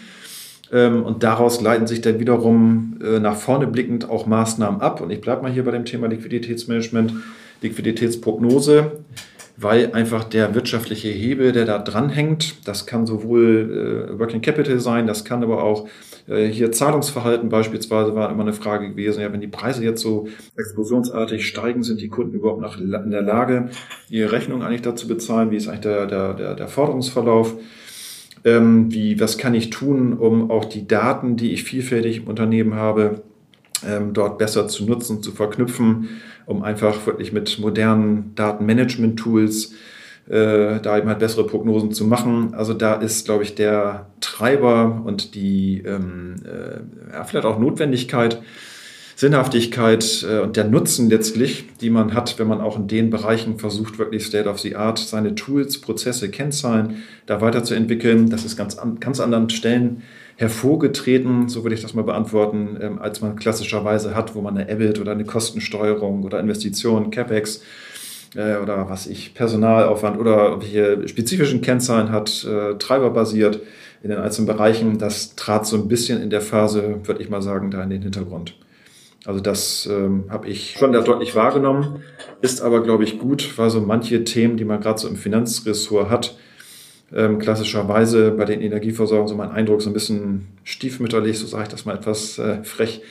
Ähm, 0.71 1.03
und 1.03 1.23
daraus 1.23 1.61
leiten 1.61 1.87
sich 1.87 2.01
dann 2.01 2.19
wiederum 2.19 2.97
äh, 3.03 3.19
nach 3.19 3.35
vorne 3.35 3.67
blickend 3.67 4.09
auch 4.09 4.25
Maßnahmen 4.25 4.81
ab. 4.81 5.01
Und 5.01 5.11
ich 5.11 5.21
bleibe 5.21 5.41
mal 5.41 5.51
hier 5.51 5.63
bei 5.63 5.71
dem 5.71 5.85
Thema 5.85 6.07
Liquiditätsmanagement, 6.07 7.13
Liquiditätsprognose, 7.61 8.91
weil 9.57 9.93
einfach 9.93 10.23
der 10.23 10.55
wirtschaftliche 10.55 11.09
Hebel, 11.09 11.51
der 11.51 11.65
da 11.65 11.79
dranhängt, 11.79 12.67
das 12.67 12.85
kann 12.85 13.05
sowohl 13.05 14.09
äh, 14.11 14.19
Working 14.19 14.41
Capital 14.41 14.79
sein, 14.79 15.07
das 15.07 15.23
kann 15.23 15.43
aber 15.43 15.63
auch 15.63 15.87
hier 16.27 16.71
Zahlungsverhalten 16.71 17.49
beispielsweise 17.49 18.15
war 18.15 18.31
immer 18.31 18.41
eine 18.41 18.53
Frage 18.53 18.89
gewesen. 18.89 19.21
Ja, 19.21 19.31
wenn 19.31 19.41
die 19.41 19.47
Preise 19.47 19.83
jetzt 19.83 20.01
so 20.01 20.27
explosionsartig 20.57 21.47
steigen, 21.47 21.83
sind 21.83 22.01
die 22.01 22.09
Kunden 22.09 22.33
überhaupt 22.33 22.61
noch 22.61 22.79
in 22.79 23.11
der 23.11 23.21
Lage, 23.21 23.69
ihre 24.09 24.31
Rechnung 24.31 24.63
eigentlich 24.63 24.81
dazu 24.81 25.07
bezahlen? 25.07 25.51
Wie 25.51 25.57
ist 25.57 25.67
eigentlich 25.67 25.81
der, 25.81 26.07
der, 26.07 26.33
der, 26.33 26.55
der 26.55 26.67
Forderungsverlauf? 26.67 27.55
Ähm, 28.43 28.91
wie, 28.91 29.19
was 29.19 29.37
kann 29.37 29.53
ich 29.53 29.69
tun, 29.69 30.13
um 30.13 30.49
auch 30.49 30.65
die 30.65 30.87
Daten, 30.87 31.35
die 31.35 31.51
ich 31.51 31.63
vielfältig 31.63 32.17
im 32.17 32.27
Unternehmen 32.27 32.75
habe, 32.75 33.21
ähm, 33.85 34.13
dort 34.13 34.37
besser 34.37 34.67
zu 34.67 34.85
nutzen, 34.85 35.21
zu 35.21 35.31
verknüpfen, 35.31 36.09
um 36.45 36.63
einfach 36.63 37.05
wirklich 37.05 37.33
mit 37.33 37.59
modernen 37.59 38.33
Datenmanagement-Tools 38.35 39.73
äh, 40.27 40.79
da 40.79 40.97
eben 40.97 41.07
halt 41.07 41.19
bessere 41.19 41.45
Prognosen 41.45 41.91
zu 41.91 42.05
machen. 42.05 42.53
Also 42.55 42.73
da 42.73 42.95
ist, 42.95 43.25
glaube 43.25 43.43
ich, 43.43 43.55
der 43.55 44.07
Treiber 44.21 45.01
und 45.05 45.35
die 45.35 45.83
ähm, 45.85 46.35
äh, 46.45 47.13
ja, 47.13 47.23
vielleicht 47.23 47.45
auch 47.45 47.59
Notwendigkeit, 47.59 48.41
Sinnhaftigkeit 49.15 50.25
äh, 50.29 50.39
und 50.39 50.57
der 50.57 50.65
Nutzen 50.65 51.09
letztlich, 51.09 51.65
die 51.79 51.89
man 51.89 52.13
hat, 52.13 52.39
wenn 52.39 52.47
man 52.47 52.59
auch 52.59 52.77
in 52.77 52.87
den 52.87 53.11
Bereichen 53.11 53.59
versucht, 53.59 53.99
wirklich 53.99 54.25
State 54.25 54.49
of 54.49 54.59
the 54.59 54.75
Art 54.75 54.97
seine 54.97 55.35
Tools, 55.35 55.79
Prozesse, 55.79 56.29
Kennzahlen 56.29 57.03
da 57.27 57.39
weiterzuentwickeln. 57.39 58.29
Das 58.29 58.45
ist 58.45 58.57
ganz 58.57 58.77
an 58.77 58.99
ganz 58.99 59.19
anderen 59.19 59.49
Stellen 59.51 60.01
hervorgetreten, 60.37 61.47
so 61.47 61.63
würde 61.63 61.75
ich 61.75 61.81
das 61.81 61.93
mal 61.93 62.03
beantworten, 62.03 62.77
ähm, 62.81 62.99
als 62.99 63.21
man 63.21 63.35
klassischerweise 63.35 64.15
hat, 64.15 64.35
wo 64.35 64.41
man 64.41 64.57
eine 64.57 64.69
EBIT 64.69 64.99
oder 64.99 65.11
eine 65.11 65.23
Kostensteuerung 65.23 66.23
oder 66.23 66.39
Investitionen, 66.39 67.09
CapEx 67.09 67.61
äh, 68.35 68.57
oder 68.57 68.89
was 68.89 69.07
ich, 69.07 69.33
Personalaufwand 69.33 70.19
oder 70.19 70.61
welche 70.61 71.07
spezifischen 71.07 71.61
Kennzahlen 71.61 72.11
hat, 72.11 72.45
äh, 72.45 72.75
treiberbasiert 72.75 73.61
in 74.03 74.09
den 74.09 74.19
einzelnen 74.19 74.47
Bereichen. 74.47 74.97
Das 74.97 75.35
trat 75.35 75.65
so 75.65 75.77
ein 75.77 75.87
bisschen 75.87 76.21
in 76.21 76.29
der 76.29 76.41
Phase, 76.41 76.99
würde 77.03 77.21
ich 77.21 77.29
mal 77.29 77.41
sagen, 77.41 77.71
da 77.71 77.81
in 77.83 77.89
den 77.89 78.01
Hintergrund. 78.01 78.55
Also 79.25 79.39
das 79.39 79.89
ähm, 79.91 80.25
habe 80.29 80.47
ich 80.47 80.75
schon 80.77 80.91
da 80.91 81.01
deutlich 81.01 81.35
wahrgenommen, 81.35 82.03
ist 82.41 82.61
aber, 82.61 82.83
glaube 82.83 83.03
ich, 83.03 83.17
gut, 83.17 83.57
weil 83.57 83.71
so 83.71 83.81
manche 83.81 84.23
Themen, 84.23 84.55
die 84.55 84.65
man 84.65 84.81
gerade 84.81 84.99
so 84.99 85.07
im 85.07 85.15
Finanzressort 85.15 86.11
hat, 86.11 86.37
ähm, 87.13 87.39
klassischerweise 87.39 88.31
bei 88.31 88.45
den 88.45 88.61
Energieversorgungen 88.61 89.27
so 89.27 89.35
mein 89.35 89.51
Eindruck 89.51 89.81
so 89.81 89.89
ein 89.89 89.93
bisschen 89.93 90.47
stiefmütterlich, 90.63 91.39
so 91.39 91.47
sage 91.47 91.63
ich 91.63 91.69
das 91.69 91.85
mal 91.85 91.95
etwas 91.95 92.37
äh, 92.37 92.63
frech, 92.63 93.01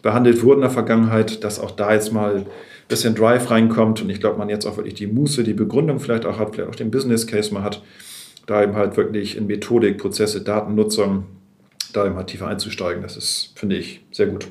behandelt 0.00 0.42
wurden 0.42 0.58
in 0.58 0.62
der 0.62 0.70
Vergangenheit, 0.70 1.44
dass 1.44 1.60
auch 1.60 1.72
da 1.72 1.92
jetzt 1.92 2.12
mal 2.12 2.46
bisschen 2.88 3.14
Drive 3.14 3.50
reinkommt 3.50 4.02
und 4.02 4.10
ich 4.10 4.20
glaube, 4.20 4.38
man 4.38 4.48
jetzt 4.48 4.66
auch 4.66 4.76
wirklich 4.76 4.94
die 4.94 5.06
Muße, 5.06 5.44
die 5.44 5.52
Begründung 5.52 6.00
vielleicht 6.00 6.24
auch 6.24 6.38
hat, 6.38 6.54
vielleicht 6.54 6.70
auch 6.70 6.74
den 6.74 6.90
Business 6.90 7.26
Case 7.26 7.52
mal 7.52 7.62
hat, 7.62 7.82
da 8.46 8.62
eben 8.62 8.74
halt 8.74 8.96
wirklich 8.96 9.36
in 9.36 9.46
Methodik, 9.46 9.98
Prozesse, 9.98 10.42
Datennutzung, 10.42 11.26
da 11.92 12.06
eben 12.06 12.16
halt 12.16 12.28
tiefer 12.28 12.48
einzusteigen. 12.48 13.02
Das 13.02 13.16
ist, 13.16 13.52
finde 13.54 13.76
ich, 13.76 14.00
sehr 14.10 14.26
gut. 14.26 14.48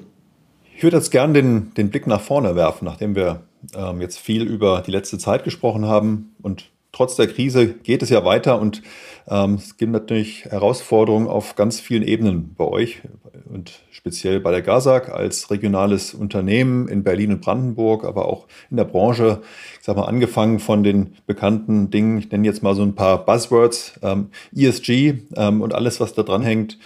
Ich 0.76 0.84
würde 0.84 0.98
jetzt 0.98 1.10
gern 1.10 1.34
den, 1.34 1.74
den 1.74 1.90
Blick 1.90 2.06
nach 2.06 2.22
vorne 2.22 2.56
werfen, 2.56 2.86
nachdem 2.86 3.16
wir 3.16 3.42
ähm, 3.76 4.00
jetzt 4.02 4.20
viel 4.20 4.44
über 4.44 4.84
die 4.86 4.92
letzte 4.92 5.18
Zeit 5.18 5.44
gesprochen 5.44 5.86
haben 5.86 6.36
und 6.44 6.70
trotz 6.98 7.16
der 7.16 7.28
Krise 7.28 7.68
geht 7.68 8.02
es 8.02 8.10
ja 8.10 8.26
weiter 8.26 8.60
und 8.60 8.82
ähm, 9.28 9.56
es 9.56 9.78
gibt 9.78 9.92
natürlich 9.92 10.46
Herausforderungen 10.46 11.28
auf 11.28 11.56
ganz 11.56 11.80
vielen 11.80 12.02
Ebenen 12.02 12.56
bei 12.56 12.66
euch 12.66 13.04
und 13.46 13.84
speziell 13.92 14.40
bei 14.40 14.50
der 14.50 14.64
GASAG 14.64 15.10
als 15.10 15.52
regionales 15.52 16.16
Unternehmen 16.16 16.88
in 16.88 17.04
Berlin 17.04 17.34
und 17.34 17.42
Brandenburg, 17.42 18.04
aber 18.04 18.26
auch 18.26 18.48
in 18.72 18.78
der 18.78 18.86
Branche. 18.86 19.42
Ich 19.80 19.86
sage 19.86 20.00
mal, 20.00 20.08
angefangen 20.08 20.58
von 20.60 20.84
den 20.84 21.14
bekannten 21.28 21.92
Dingen, 21.92 22.18
ich 22.18 22.32
nenne 22.32 22.48
jetzt 22.48 22.64
mal 22.64 22.74
so 22.74 22.82
ein 22.82 22.96
paar 22.96 23.26
Buzzwords, 23.26 24.00
ähm, 24.02 24.30
ESG 24.56 25.20
ähm, 25.36 25.62
und 25.62 25.76
alles, 25.76 26.00
was 26.00 26.14
da 26.14 26.24
dran 26.24 26.42
hängt. 26.42 26.80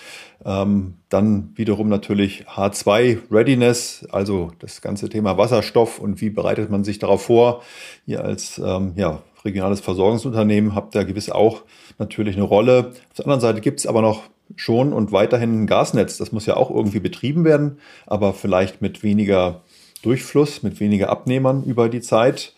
Ähm, 0.43 0.95
dann 1.09 1.51
wiederum 1.55 1.87
natürlich 1.87 2.47
H2 2.47 3.19
Readiness, 3.31 4.07
also 4.11 4.51
das 4.59 4.81
ganze 4.81 5.07
Thema 5.07 5.37
Wasserstoff 5.37 5.99
und 5.99 6.19
wie 6.19 6.31
bereitet 6.31 6.69
man 6.69 6.83
sich 6.83 6.99
darauf 6.99 7.23
vor. 7.25 7.61
Ihr 8.07 8.23
als 8.23 8.59
ähm, 8.63 8.93
ja, 8.95 9.21
regionales 9.45 9.81
Versorgungsunternehmen 9.81 10.75
habt 10.75 10.95
da 10.95 11.03
gewiss 11.03 11.29
auch 11.29 11.63
natürlich 11.97 12.35
eine 12.35 12.45
Rolle. 12.45 12.91
Auf 13.09 13.15
der 13.17 13.25
anderen 13.25 13.41
Seite 13.41 13.61
gibt 13.61 13.79
es 13.79 13.87
aber 13.87 14.01
noch 14.01 14.23
schon 14.55 14.93
und 14.93 15.11
weiterhin 15.11 15.63
ein 15.63 15.67
Gasnetz. 15.67 16.17
Das 16.17 16.31
muss 16.31 16.45
ja 16.45 16.57
auch 16.57 16.69
irgendwie 16.69 16.99
betrieben 16.99 17.45
werden, 17.45 17.79
aber 18.05 18.33
vielleicht 18.33 18.81
mit 18.81 19.03
weniger 19.03 19.61
Durchfluss, 20.01 20.63
mit 20.63 20.79
weniger 20.79 21.09
Abnehmern 21.09 21.63
über 21.63 21.89
die 21.89 22.01
Zeit. 22.01 22.53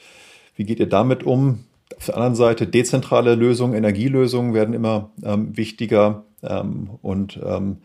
Wie 0.56 0.63
geht 0.63 0.80
ihr 0.80 0.89
damit 0.89 1.24
um? 1.24 1.65
Auf 1.98 2.06
der 2.06 2.15
anderen 2.15 2.36
Seite 2.36 2.67
dezentrale 2.67 3.36
Lösungen, 3.36 3.76
Energielösungen 3.76 4.54
werden 4.54 4.74
immer 4.74 5.12
ähm, 5.24 5.56
wichtiger 5.56 6.24
ähm, 6.41 6.89
und 7.02 7.39
ähm, 7.43 7.78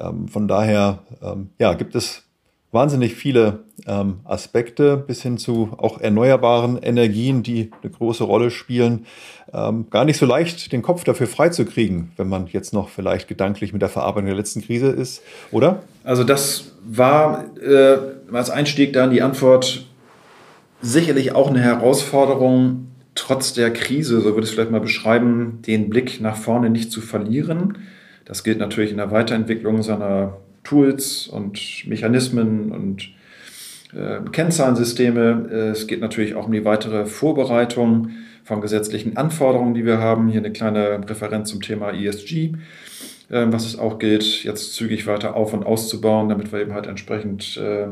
ähm 0.00 0.28
von 0.28 0.48
daher 0.48 1.00
ähm, 1.22 1.50
ja, 1.58 1.74
gibt 1.74 1.94
es 1.94 2.24
wahnsinnig 2.72 3.14
viele 3.14 3.64
ähm, 3.86 4.20
Aspekte 4.24 4.96
bis 4.96 5.22
hin 5.22 5.36
zu 5.36 5.74
auch 5.76 6.00
erneuerbaren 6.00 6.78
Energien, 6.78 7.42
die 7.42 7.70
eine 7.82 7.92
große 7.92 8.24
Rolle 8.24 8.50
spielen. 8.50 9.06
Ähm, 9.52 9.86
gar 9.90 10.06
nicht 10.06 10.18
so 10.18 10.24
leicht, 10.24 10.72
den 10.72 10.80
Kopf 10.80 11.04
dafür 11.04 11.26
freizukriegen, 11.26 12.12
wenn 12.16 12.28
man 12.28 12.46
jetzt 12.46 12.72
noch 12.72 12.88
vielleicht 12.88 13.28
gedanklich 13.28 13.74
mit 13.74 13.82
der 13.82 13.90
Verarbeitung 13.90 14.26
der 14.26 14.36
letzten 14.36 14.62
Krise 14.62 14.88
ist, 14.88 15.22
oder? 15.50 15.82
Also 16.02 16.24
das 16.24 16.72
war 16.84 17.44
äh, 17.60 17.98
als 18.32 18.48
Einstieg 18.48 18.94
dann 18.94 19.10
die 19.10 19.20
Antwort 19.20 19.86
sicherlich 20.80 21.34
auch 21.34 21.50
eine 21.50 21.60
Herausforderung, 21.60 22.88
trotz 23.14 23.52
der 23.52 23.70
Krise, 23.70 24.20
so 24.20 24.30
würde 24.30 24.40
ich 24.40 24.46
es 24.46 24.50
vielleicht 24.52 24.70
mal 24.70 24.80
beschreiben, 24.80 25.60
den 25.66 25.90
Blick 25.90 26.22
nach 26.22 26.36
vorne 26.36 26.70
nicht 26.70 26.90
zu 26.90 27.02
verlieren. 27.02 27.76
Das 28.24 28.44
gilt 28.44 28.58
natürlich 28.58 28.90
in 28.90 28.96
der 28.96 29.10
Weiterentwicklung 29.10 29.82
seiner 29.82 30.38
Tools 30.64 31.26
und 31.26 31.86
Mechanismen 31.86 32.72
und 32.72 33.08
äh, 33.94 34.20
Kennzahlensysteme. 34.30 35.72
Es 35.72 35.86
geht 35.86 36.00
natürlich 36.00 36.34
auch 36.34 36.46
um 36.46 36.52
die 36.52 36.64
weitere 36.64 37.06
Vorbereitung 37.06 38.10
von 38.44 38.60
gesetzlichen 38.60 39.16
Anforderungen, 39.16 39.74
die 39.74 39.84
wir 39.84 39.98
haben. 39.98 40.28
Hier 40.28 40.40
eine 40.40 40.52
kleine 40.52 41.08
Referenz 41.08 41.50
zum 41.50 41.62
Thema 41.62 41.90
ESG, 41.90 42.52
äh, 43.30 43.46
was 43.46 43.66
es 43.66 43.78
auch 43.78 43.98
gilt, 43.98 44.44
jetzt 44.44 44.74
zügig 44.74 45.06
weiter 45.06 45.36
auf- 45.36 45.52
und 45.52 45.64
auszubauen, 45.64 46.28
damit 46.28 46.52
wir 46.52 46.60
eben 46.60 46.74
halt 46.74 46.86
entsprechend 46.86 47.56
äh, 47.56 47.88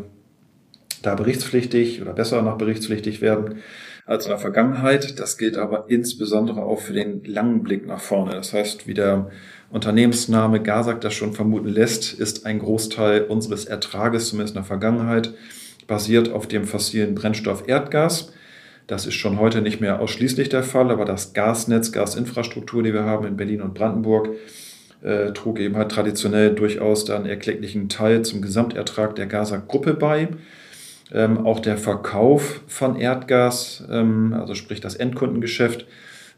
da 1.02 1.14
berichtspflichtig 1.14 2.02
oder 2.02 2.12
besser 2.12 2.42
noch 2.42 2.59
berichtspflichtig 2.59 3.20
werden 3.20 3.62
als 4.07 4.25
in 4.25 4.31
der 4.31 4.39
Vergangenheit. 4.39 5.19
Das 5.19 5.39
gilt 5.39 5.57
aber 5.57 5.87
insbesondere 5.89 6.63
auch 6.63 6.81
für 6.81 6.93
den 6.93 7.25
langen 7.25 7.63
Blick 7.63 7.87
nach 7.87 8.01
vorne. 8.01 8.33
Das 8.33 8.53
heißt, 8.53 8.87
wie 8.87 8.95
der 8.95 9.31
Unternehmensname 9.71 10.61
GASAG 10.61 11.01
das 11.01 11.15
schon 11.15 11.33
vermuten 11.33 11.69
lässt, 11.69 12.15
ist 12.15 12.47
ein 12.47 12.59
Großteil 12.59 13.23
unseres 13.25 13.65
Ertrages, 13.65 14.29
zumindest 14.29 14.57
in 14.57 14.63
der 14.63 14.67
Vergangenheit, 14.67 15.33
basiert 15.87 16.33
auf 16.33 16.47
dem 16.47 16.65
fossilen 16.65 17.15
Brennstoff 17.15 17.69
Erdgas. 17.69 18.33
Das 18.87 19.07
ist 19.07 19.15
schon 19.15 19.39
heute 19.39 19.61
nicht 19.61 19.81
mehr 19.81 20.01
ausschließlich 20.01 20.49
der 20.49 20.65
Fall, 20.65 20.91
aber 20.91 21.05
das 21.05 21.33
Gasnetz, 21.33 21.93
Gasinfrastruktur, 21.93 22.83
die 22.83 22.93
wir 22.93 23.05
haben 23.05 23.27
in 23.27 23.37
Berlin 23.37 23.63
und 23.63 23.75
Brandenburg, 23.75 24.31
äh, 25.03 25.33
trug 25.33 25.61
eben 25.61 25.77
halt 25.77 25.93
traditionell 25.93 26.55
durchaus 26.55 27.05
dann 27.05 27.25
erklecklichen 27.25 27.89
Teil 27.89 28.23
zum 28.23 28.43
Gesamtertrag 28.43 29.15
der 29.15 29.27
GASAG-Gruppe 29.27 29.95
bei. 29.95 30.29
Ähm, 31.12 31.44
auch 31.44 31.61
der 31.61 31.77
Verkauf 31.77 32.62
von 32.66 32.96
Erdgas, 32.96 33.85
ähm, 33.90 34.33
also 34.33 34.55
sprich 34.55 34.81
das 34.81 34.94
Endkundengeschäft, 34.94 35.87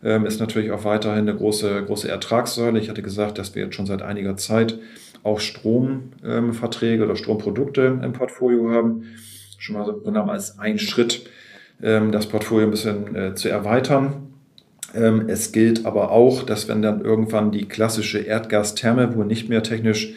ähm, 0.03 0.27
ist 0.27 0.41
natürlich 0.41 0.71
auch 0.71 0.85
weiterhin 0.85 1.29
eine 1.29 1.37
große, 1.37 1.85
große 1.85 2.09
Ertragssäule. 2.09 2.79
Ich 2.79 2.89
hatte 2.89 3.03
gesagt, 3.03 3.39
dass 3.39 3.55
wir 3.55 3.65
jetzt 3.65 3.75
schon 3.75 3.87
seit 3.87 4.03
einiger 4.03 4.37
Zeit 4.37 4.79
auch 5.23 5.41
Stromverträge 5.41 7.05
oder 7.05 7.17
Stromprodukte 7.17 8.01
im 8.03 8.13
Portfolio 8.13 8.71
haben. 8.71 9.05
Schon 9.59 9.77
mal 9.77 9.87
so 9.87 10.01
genommen 10.01 10.31
als 10.31 10.59
ein 10.59 10.79
Schritt, 10.79 11.27
ähm, 11.83 12.11
das 12.11 12.27
Portfolio 12.27 12.67
ein 12.67 12.71
bisschen 12.71 13.15
äh, 13.15 13.35
zu 13.35 13.49
erweitern. 13.49 14.33
Ähm, 14.95 15.29
es 15.29 15.53
gilt 15.53 15.87
aber 15.87 16.11
auch, 16.11 16.43
dass 16.43 16.69
wenn 16.69 16.83
dann 16.83 17.03
irgendwann 17.03 17.53
die 17.53 17.67
klassische 17.67 18.19
Erdgastherme, 18.19 19.15
wo 19.15 19.23
nicht 19.23 19.49
mehr 19.49 19.63
technisch 19.63 20.15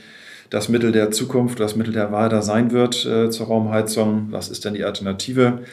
das 0.50 0.70
Mittel 0.70 0.92
der 0.92 1.12
Zukunft, 1.12 1.60
das 1.60 1.76
Mittel 1.76 1.94
der 1.94 2.12
Wahl 2.12 2.30
da 2.30 2.42
sein 2.42 2.72
wird 2.72 3.06
äh, 3.06 3.30
zur 3.30 3.48
Raumheizung, 3.48 4.28
was 4.32 4.50
ist 4.50 4.66
denn 4.66 4.74
die 4.74 4.84
Alternative? 4.84 5.64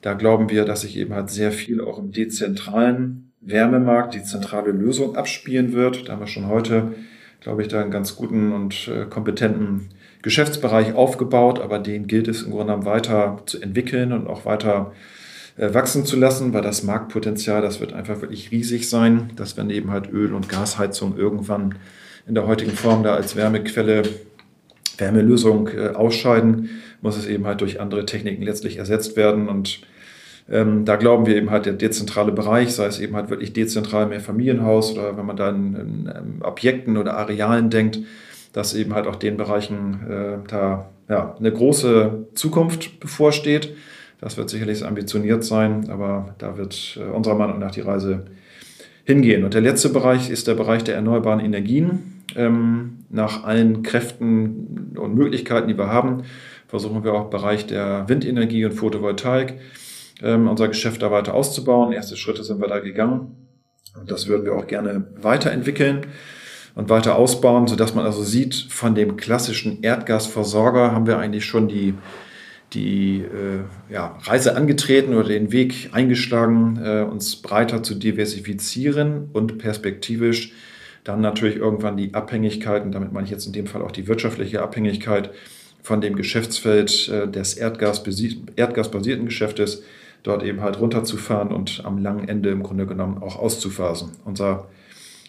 Da 0.00 0.14
glauben 0.14 0.50
wir, 0.50 0.64
dass 0.64 0.82
sich 0.82 0.96
eben 0.96 1.14
halt 1.14 1.30
sehr 1.30 1.52
viel 1.52 1.80
auch 1.80 1.98
im 1.98 2.12
dezentralen 2.12 3.32
Wärmemarkt 3.40 4.14
die 4.14 4.22
zentrale 4.22 4.70
Lösung 4.70 5.16
abspielen 5.16 5.72
wird. 5.72 6.08
Da 6.08 6.12
haben 6.12 6.20
wir 6.20 6.26
schon 6.26 6.48
heute, 6.48 6.94
glaube 7.40 7.62
ich, 7.62 7.68
da 7.68 7.80
einen 7.80 7.90
ganz 7.90 8.16
guten 8.16 8.52
und 8.52 8.88
äh, 8.88 9.06
kompetenten 9.06 9.88
Geschäftsbereich 10.22 10.94
aufgebaut, 10.94 11.60
aber 11.60 11.80
den 11.80 12.06
gilt 12.06 12.28
es 12.28 12.42
im 12.42 12.50
Grunde 12.50 12.66
genommen 12.66 12.84
weiter 12.86 13.42
zu 13.46 13.60
entwickeln 13.60 14.12
und 14.12 14.28
auch 14.28 14.44
weiter 14.44 14.92
äh, 15.56 15.74
wachsen 15.74 16.04
zu 16.06 16.16
lassen, 16.16 16.52
weil 16.52 16.62
das 16.62 16.84
Marktpotenzial, 16.84 17.60
das 17.60 17.80
wird 17.80 17.92
einfach 17.92 18.20
wirklich 18.20 18.52
riesig 18.52 18.88
sein, 18.88 19.30
dass 19.36 19.56
wenn 19.56 19.70
eben 19.70 19.90
halt 19.90 20.10
Öl- 20.10 20.34
und 20.34 20.48
Gasheizung 20.48 21.16
irgendwann 21.16 21.74
in 22.26 22.34
der 22.34 22.46
heutigen 22.46 22.72
Form 22.72 23.02
da 23.02 23.14
als 23.14 23.36
Wärmequelle, 23.36 24.02
Wärmelösung 24.98 25.68
äh, 25.68 25.88
ausscheiden, 25.88 26.70
muss 27.00 27.16
es 27.16 27.26
eben 27.26 27.46
halt 27.46 27.60
durch 27.60 27.80
andere 27.80 28.06
Techniken 28.06 28.42
letztlich 28.42 28.76
ersetzt 28.76 29.16
werden. 29.16 29.48
Und 29.48 29.80
ähm, 30.50 30.84
da 30.84 30.96
glauben 30.96 31.26
wir 31.26 31.36
eben 31.36 31.50
halt, 31.50 31.66
der 31.66 31.72
dezentrale 31.72 32.32
Bereich, 32.32 32.72
sei 32.74 32.86
es 32.86 33.00
eben 33.00 33.16
halt 33.16 33.30
wirklich 33.30 33.52
dezentral 33.52 34.06
mehr 34.06 34.20
Familienhaus 34.20 34.92
oder 34.92 35.16
wenn 35.16 35.26
man 35.26 35.36
da 35.36 35.50
in, 35.50 35.74
in, 35.74 36.06
in 36.06 36.42
Objekten 36.42 36.96
oder 36.96 37.16
Arealen 37.16 37.70
denkt, 37.70 38.00
dass 38.52 38.74
eben 38.74 38.94
halt 38.94 39.06
auch 39.06 39.16
den 39.16 39.36
Bereichen 39.36 40.00
äh, 40.08 40.48
da 40.48 40.90
ja, 41.08 41.36
eine 41.38 41.52
große 41.52 42.28
Zukunft 42.34 43.00
bevorsteht. 43.00 43.74
Das 44.20 44.36
wird 44.36 44.50
sicherlich 44.50 44.84
ambitioniert 44.84 45.42
sein, 45.42 45.90
aber 45.90 46.34
da 46.38 46.56
wird 46.56 46.98
äh, 47.00 47.10
unserer 47.10 47.34
Meinung 47.34 47.58
nach 47.58 47.72
die 47.72 47.80
Reise 47.80 48.24
hingehen. 49.04 49.44
Und 49.44 49.54
der 49.54 49.60
letzte 49.60 49.88
Bereich 49.88 50.30
ist 50.30 50.46
der 50.46 50.54
Bereich 50.54 50.84
der 50.84 50.94
erneuerbaren 50.94 51.40
Energien. 51.40 52.24
Ähm, 52.34 53.04
nach 53.10 53.44
allen 53.44 53.82
Kräften 53.82 54.94
und 54.96 55.14
Möglichkeiten, 55.14 55.68
die 55.68 55.76
wir 55.76 55.88
haben, 55.88 56.22
versuchen 56.66 57.04
wir 57.04 57.12
auch 57.12 57.24
im 57.24 57.30
Bereich 57.30 57.66
der 57.66 58.08
Windenergie 58.08 58.64
und 58.64 58.72
Photovoltaik 58.72 59.58
ähm, 60.22 60.48
unser 60.48 60.68
Geschäft 60.68 61.02
da 61.02 61.10
weiter 61.10 61.34
auszubauen. 61.34 61.92
Erste 61.92 62.16
Schritte 62.16 62.44
sind 62.44 62.60
wir 62.60 62.68
da 62.68 62.78
gegangen. 62.78 63.36
Und 63.98 64.10
das 64.10 64.26
würden 64.26 64.44
wir 64.44 64.54
auch 64.54 64.66
gerne 64.66 65.04
weiterentwickeln 65.20 66.06
und 66.74 66.88
weiter 66.88 67.16
ausbauen, 67.16 67.66
sodass 67.66 67.94
man 67.94 68.06
also 68.06 68.22
sieht, 68.22 68.54
von 68.54 68.94
dem 68.94 69.16
klassischen 69.16 69.82
Erdgasversorger 69.82 70.92
haben 70.92 71.06
wir 71.06 71.18
eigentlich 71.18 71.44
schon 71.44 71.68
die, 71.68 71.94
die 72.72 73.18
äh, 73.18 73.92
ja, 73.92 74.18
Reise 74.22 74.56
angetreten 74.56 75.14
oder 75.14 75.28
den 75.28 75.52
Weg 75.52 75.90
eingeschlagen, 75.92 76.80
äh, 76.82 77.02
uns 77.02 77.36
breiter 77.36 77.82
zu 77.82 77.94
diversifizieren 77.94 79.28
und 79.32 79.58
perspektivisch 79.58 80.52
dann 81.04 81.20
natürlich 81.20 81.56
irgendwann 81.56 81.96
die 81.96 82.14
Abhängigkeiten, 82.14 82.92
damit 82.92 83.12
meine 83.12 83.24
ich 83.24 83.30
jetzt 83.30 83.46
in 83.46 83.52
dem 83.52 83.66
Fall 83.66 83.82
auch 83.82 83.90
die 83.90 84.06
wirtschaftliche 84.06 84.62
Abhängigkeit 84.62 85.30
von 85.82 86.00
dem 86.00 86.14
Geschäftsfeld 86.14 87.08
äh, 87.08 87.28
des 87.28 87.54
erdgasbasierten 87.54 89.26
Geschäftes, 89.26 89.82
dort 90.22 90.44
eben 90.44 90.60
halt 90.60 90.80
runterzufahren 90.80 91.48
und 91.48 91.82
am 91.84 91.98
langen 91.98 92.28
Ende 92.28 92.50
im 92.50 92.62
Grunde 92.62 92.86
genommen 92.86 93.20
auch 93.20 93.36
auszuphasen. 93.36 94.12
Unser 94.24 94.68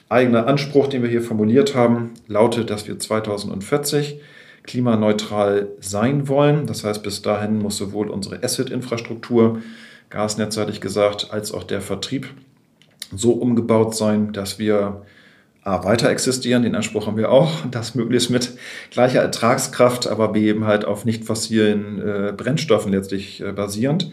eigener 0.07 0.45
Anspruch, 0.47 0.87
den 0.87 1.01
wir 1.01 1.09
hier 1.09 1.23
formuliert 1.23 1.73
haben, 1.73 2.11
lautet, 2.27 2.69
dass 2.69 2.87
wir 2.87 2.99
2040 2.99 4.21
klimaneutral 4.63 5.69
sein 5.79 6.27
wollen. 6.27 6.65
Das 6.65 6.83
heißt, 6.83 7.03
bis 7.03 7.21
dahin 7.21 7.59
muss 7.59 7.77
sowohl 7.77 8.09
unsere 8.09 8.43
Asset-Infrastruktur, 8.43 9.61
Gasnetz 10.09 10.57
hatte 10.57 10.71
ich 10.71 10.79
gesagt, 10.79 11.29
als 11.31 11.51
auch 11.51 11.63
der 11.63 11.81
Vertrieb 11.81 12.27
so 13.15 13.31
umgebaut 13.31 13.95
sein, 13.95 14.31
dass 14.31 14.59
wir 14.59 15.03
A, 15.63 15.85
weiter 15.85 16.09
existieren, 16.09 16.63
den 16.63 16.75
Anspruch 16.75 17.07
haben 17.07 17.17
wir 17.17 17.31
auch, 17.31 17.65
das 17.71 17.95
möglichst 17.95 18.29
mit 18.29 18.51
gleicher 18.91 19.21
Ertragskraft, 19.21 20.07
aber 20.07 20.29
B, 20.29 20.49
eben 20.49 20.65
halt 20.65 20.85
auf 20.85 21.05
nicht 21.05 21.25
fossilen 21.25 22.01
äh, 22.01 22.33
Brennstoffen 22.35 22.91
letztlich 22.91 23.41
äh, 23.41 23.51
basierend. 23.53 24.11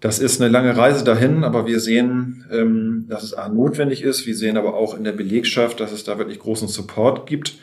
Das 0.00 0.18
ist 0.18 0.40
eine 0.40 0.50
lange 0.50 0.76
Reise 0.76 1.04
dahin, 1.04 1.44
aber 1.44 1.66
wir 1.66 1.80
sehen, 1.80 2.46
ähm, 2.50 3.04
dass 3.08 3.22
es 3.22 3.34
A, 3.34 3.48
notwendig 3.48 4.02
ist. 4.02 4.26
Wir 4.26 4.34
sehen 4.34 4.56
aber 4.56 4.74
auch 4.74 4.96
in 4.96 5.04
der 5.04 5.12
Belegschaft, 5.12 5.80
dass 5.80 5.92
es 5.92 6.04
da 6.04 6.16
wirklich 6.16 6.38
großen 6.38 6.68
Support 6.68 7.26
gibt, 7.26 7.58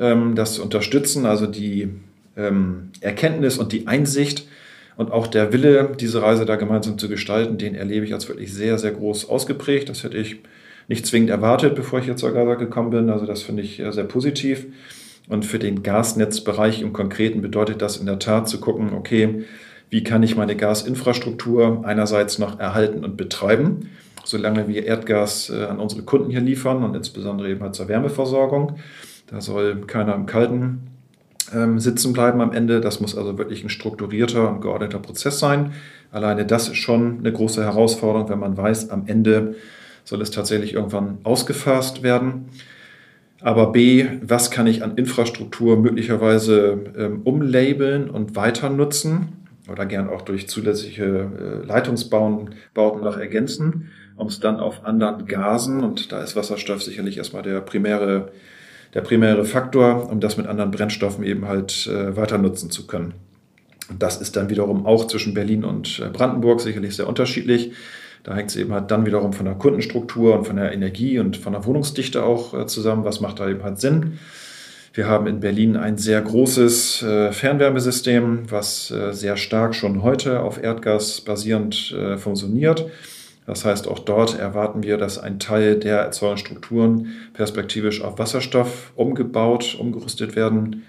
ähm, 0.00 0.34
das 0.34 0.54
zu 0.54 0.62
unterstützen. 0.62 1.26
Also 1.26 1.46
die 1.46 1.88
ähm, 2.36 2.90
Erkenntnis 3.00 3.58
und 3.58 3.72
die 3.72 3.86
Einsicht 3.86 4.46
und 4.96 5.10
auch 5.10 5.26
der 5.26 5.52
Wille, 5.52 5.92
diese 5.98 6.22
Reise 6.22 6.44
da 6.44 6.56
gemeinsam 6.56 6.98
zu 6.98 7.08
gestalten, 7.08 7.58
den 7.58 7.74
erlebe 7.74 8.06
ich 8.06 8.14
als 8.14 8.28
wirklich 8.28 8.52
sehr, 8.52 8.78
sehr 8.78 8.92
groß 8.92 9.28
ausgeprägt. 9.28 9.88
Das 9.88 10.04
hätte 10.04 10.16
ich 10.16 10.36
nicht 10.88 11.06
zwingend 11.06 11.30
erwartet, 11.30 11.74
bevor 11.74 11.98
ich 11.98 12.06
jetzt 12.06 12.20
zur 12.20 12.32
Gaza 12.32 12.54
gekommen 12.54 12.90
bin. 12.90 13.10
Also 13.10 13.26
das 13.26 13.42
finde 13.42 13.62
ich 13.62 13.82
sehr 13.90 14.04
positiv. 14.04 14.66
Und 15.28 15.46
für 15.46 15.58
den 15.58 15.82
Gasnetzbereich 15.82 16.82
im 16.82 16.92
Konkreten 16.92 17.40
bedeutet 17.40 17.80
das 17.80 17.96
in 17.96 18.06
der 18.06 18.18
Tat 18.18 18.48
zu 18.48 18.60
gucken, 18.60 18.92
okay, 18.92 19.44
wie 19.90 20.04
kann 20.04 20.22
ich 20.22 20.36
meine 20.36 20.56
Gasinfrastruktur 20.56 21.82
einerseits 21.84 22.38
noch 22.38 22.58
erhalten 22.58 23.04
und 23.04 23.16
betreiben, 23.16 23.90
solange 24.24 24.68
wir 24.68 24.84
Erdgas 24.84 25.50
äh, 25.50 25.64
an 25.64 25.78
unsere 25.78 26.02
Kunden 26.02 26.30
hier 26.30 26.40
liefern 26.40 26.82
und 26.82 26.94
insbesondere 26.94 27.50
eben 27.50 27.62
halt 27.62 27.74
zur 27.74 27.88
Wärmeversorgung. 27.88 28.76
Da 29.26 29.40
soll 29.40 29.82
keiner 29.86 30.14
im 30.14 30.26
Kalten 30.26 30.90
ähm, 31.52 31.78
sitzen 31.78 32.12
bleiben 32.12 32.40
am 32.40 32.52
Ende. 32.52 32.80
Das 32.80 33.00
muss 33.00 33.16
also 33.16 33.38
wirklich 33.38 33.64
ein 33.64 33.70
strukturierter 33.70 34.50
und 34.50 34.60
geordneter 34.60 34.98
Prozess 34.98 35.38
sein. 35.38 35.72
Alleine 36.10 36.46
das 36.46 36.68
ist 36.68 36.76
schon 36.76 37.18
eine 37.18 37.32
große 37.32 37.62
Herausforderung, 37.62 38.28
wenn 38.28 38.38
man 38.38 38.56
weiß, 38.56 38.90
am 38.90 39.06
Ende 39.06 39.56
soll 40.04 40.20
es 40.20 40.30
tatsächlich 40.30 40.74
irgendwann 40.74 41.18
ausgefasst 41.24 42.02
werden. 42.02 42.46
Aber 43.40 43.72
B, 43.72 44.06
was 44.22 44.50
kann 44.50 44.66
ich 44.66 44.82
an 44.82 44.96
Infrastruktur 44.96 45.76
möglicherweise 45.76 46.92
ähm, 46.96 47.22
umlabeln 47.24 48.08
und 48.08 48.36
weiter 48.36 48.70
nutzen? 48.70 49.44
oder 49.70 49.86
gern 49.86 50.08
auch 50.08 50.22
durch 50.22 50.48
zusätzliche 50.48 51.04
äh, 51.04 51.66
Leitungsbauten 51.66 52.50
Bauten 52.74 53.02
noch 53.02 53.16
ergänzen, 53.16 53.90
um 54.16 54.28
es 54.28 54.40
dann 54.40 54.60
auf 54.60 54.84
anderen 54.84 55.26
Gasen, 55.26 55.82
und 55.82 56.12
da 56.12 56.22
ist 56.22 56.36
Wasserstoff 56.36 56.82
sicherlich 56.82 57.16
erstmal 57.16 57.42
der 57.42 57.60
primäre, 57.60 58.30
der 58.94 59.00
primäre 59.00 59.44
Faktor, 59.44 60.10
um 60.10 60.20
das 60.20 60.36
mit 60.36 60.46
anderen 60.46 60.70
Brennstoffen 60.70 61.24
eben 61.24 61.46
halt 61.46 61.86
äh, 61.88 62.16
weiter 62.16 62.38
nutzen 62.38 62.70
zu 62.70 62.86
können. 62.86 63.14
Das 63.98 64.20
ist 64.20 64.36
dann 64.36 64.48
wiederum 64.48 64.86
auch 64.86 65.06
zwischen 65.06 65.34
Berlin 65.34 65.64
und 65.64 66.00
äh, 66.02 66.08
Brandenburg 66.08 66.60
sicherlich 66.60 66.96
sehr 66.96 67.08
unterschiedlich. 67.08 67.72
Da 68.22 68.34
hängt 68.34 68.48
es 68.48 68.56
eben 68.56 68.72
halt 68.72 68.90
dann 68.90 69.04
wiederum 69.04 69.34
von 69.34 69.44
der 69.44 69.56
Kundenstruktur 69.56 70.38
und 70.38 70.46
von 70.46 70.56
der 70.56 70.72
Energie 70.72 71.18
und 71.18 71.36
von 71.36 71.52
der 71.52 71.66
Wohnungsdichte 71.66 72.24
auch 72.24 72.54
äh, 72.54 72.66
zusammen. 72.66 73.04
Was 73.04 73.20
macht 73.20 73.40
da 73.40 73.48
eben 73.48 73.62
halt 73.62 73.80
Sinn? 73.80 74.18
Wir 74.94 75.08
haben 75.08 75.26
in 75.26 75.40
Berlin 75.40 75.76
ein 75.76 75.98
sehr 75.98 76.22
großes 76.22 77.04
Fernwärmesystem, 77.32 78.48
was 78.48 78.94
sehr 79.10 79.36
stark 79.36 79.74
schon 79.74 80.04
heute 80.04 80.38
auf 80.38 80.62
Erdgas 80.62 81.20
basierend 81.20 81.96
funktioniert. 82.16 82.88
Das 83.46 83.64
heißt, 83.64 83.88
auch 83.88 83.98
dort 83.98 84.38
erwarten 84.38 84.82
wir, 84.82 84.96
dass 84.96 85.18
ein 85.18 85.38
Teil 85.38 85.78
der 85.78 85.98
Erzeugungsstrukturen 85.98 87.08
perspektivisch 87.34 88.02
auf 88.02 88.18
Wasserstoff 88.18 88.92
umgebaut, 88.96 89.76
umgerüstet 89.78 90.34
werden 90.34 90.84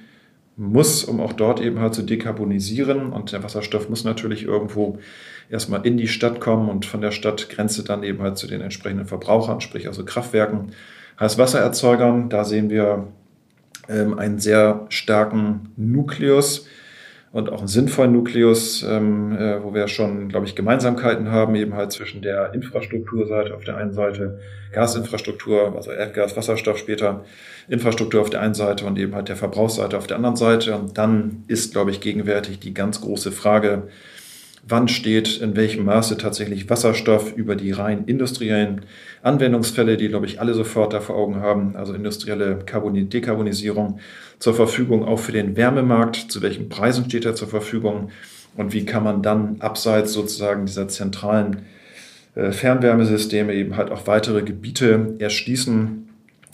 muss, 0.55 1.03
um 1.03 1.19
auch 1.19 1.33
dort 1.33 1.59
eben 1.59 1.79
halt 1.79 1.93
zu 1.93 2.03
dekarbonisieren. 2.03 3.11
Und 3.11 3.33
der 3.33 3.43
Wasserstoff 3.43 3.89
muss 3.89 4.05
natürlich 4.05 4.43
irgendwo 4.43 4.99
erstmal 5.49 5.85
in 5.85 5.97
die 5.97 6.07
Stadt 6.07 6.39
kommen 6.39 6.69
und 6.69 6.85
von 6.85 7.01
der 7.01 7.11
Stadtgrenze 7.11 7.83
dann 7.83 8.03
eben 8.03 8.21
halt 8.21 8.37
zu 8.37 8.47
den 8.47 8.61
entsprechenden 8.61 9.05
Verbrauchern, 9.05 9.59
sprich 9.59 9.87
also 9.87 10.05
Kraftwerken, 10.05 10.71
Heißwassererzeugern. 11.19 12.29
Da 12.29 12.45
sehen 12.45 12.69
wir 12.69 13.07
ähm, 13.89 14.17
einen 14.17 14.39
sehr 14.39 14.85
starken 14.89 15.73
Nukleus 15.75 16.67
und 17.35 17.51
auch 17.51 17.59
einen 17.59 17.67
sinnvollen 17.67 18.13
Nukleus, 18.13 18.81
ähm, 18.81 19.37
äh, 19.37 19.61
wo 19.61 19.73
wir 19.73 19.89
schon, 19.89 20.29
glaube 20.29 20.45
ich, 20.45 20.55
Gemeinsamkeiten 20.55 21.31
haben, 21.31 21.53
eben 21.55 21.73
halt 21.73 21.91
zwischen 21.91 22.21
der 22.21 22.53
Infrastrukturseite 22.53 23.53
auf 23.53 23.65
der 23.65 23.75
einen 23.75 23.91
Seite, 23.91 24.39
Gasinfrastruktur, 24.71 25.75
also 25.75 25.91
Erdgas, 25.91 26.37
Wasserstoff 26.37 26.77
später, 26.77 27.25
Infrastruktur 27.67 28.21
auf 28.21 28.29
der 28.29 28.39
einen 28.39 28.53
Seite 28.53 28.85
und 28.85 28.97
eben 28.97 29.13
halt 29.15 29.27
der 29.27 29.35
Verbrauchsseite 29.35 29.97
auf 29.97 30.07
der 30.07 30.15
anderen 30.15 30.37
Seite. 30.37 30.77
Und 30.77 30.97
dann 30.97 31.43
ist, 31.49 31.73
glaube 31.73 31.91
ich, 31.91 31.99
gegenwärtig 31.99 32.59
die 32.59 32.73
ganz 32.73 33.01
große 33.01 33.33
Frage, 33.33 33.89
wann 34.67 34.87
steht 34.87 35.37
in 35.41 35.55
welchem 35.55 35.85
Maße 35.85 36.17
tatsächlich 36.17 36.69
Wasserstoff 36.69 37.33
über 37.35 37.55
die 37.55 37.71
rein 37.71 38.05
industriellen 38.05 38.81
Anwendungsfälle, 39.21 39.95
die, 39.97 40.07
glaube 40.07 40.25
ich, 40.25 40.39
alle 40.39 40.53
sofort 40.53 40.93
da 40.93 41.01
vor 41.01 41.15
Augen 41.15 41.37
haben, 41.37 41.75
also 41.75 41.93
industrielle 41.93 42.55
Dekarbonisierung, 42.55 43.99
zur 44.39 44.53
Verfügung 44.53 45.05
auch 45.05 45.19
für 45.19 45.31
den 45.31 45.55
Wärmemarkt, 45.55 46.15
zu 46.15 46.41
welchen 46.41 46.69
Preisen 46.69 47.05
steht 47.05 47.25
er 47.25 47.35
zur 47.35 47.47
Verfügung 47.47 48.09
und 48.57 48.73
wie 48.73 48.85
kann 48.85 49.03
man 49.03 49.21
dann 49.21 49.57
abseits 49.59 50.13
sozusagen 50.13 50.65
dieser 50.65 50.87
zentralen 50.87 51.63
äh, 52.35 52.51
Fernwärmesysteme 52.51 53.53
eben 53.53 53.77
halt 53.77 53.91
auch 53.91 54.07
weitere 54.07 54.41
Gebiete 54.41 55.15
erschließen 55.19 56.09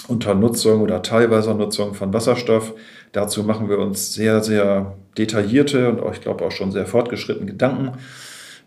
unter 0.07 0.35
Nutzung 0.35 0.81
oder 0.81 1.01
teilweise 1.01 1.53
Nutzung 1.53 1.93
von 1.93 2.13
Wasserstoff. 2.13 2.73
Dazu 3.11 3.43
machen 3.43 3.69
wir 3.69 3.79
uns 3.79 4.13
sehr, 4.13 4.43
sehr 4.43 4.97
detaillierte 5.17 5.89
und 5.89 5.99
auch, 5.99 6.13
ich 6.13 6.21
glaube 6.21 6.45
auch 6.45 6.51
schon 6.51 6.71
sehr 6.71 6.85
fortgeschrittene 6.85 7.45
Gedanken. 7.45 7.97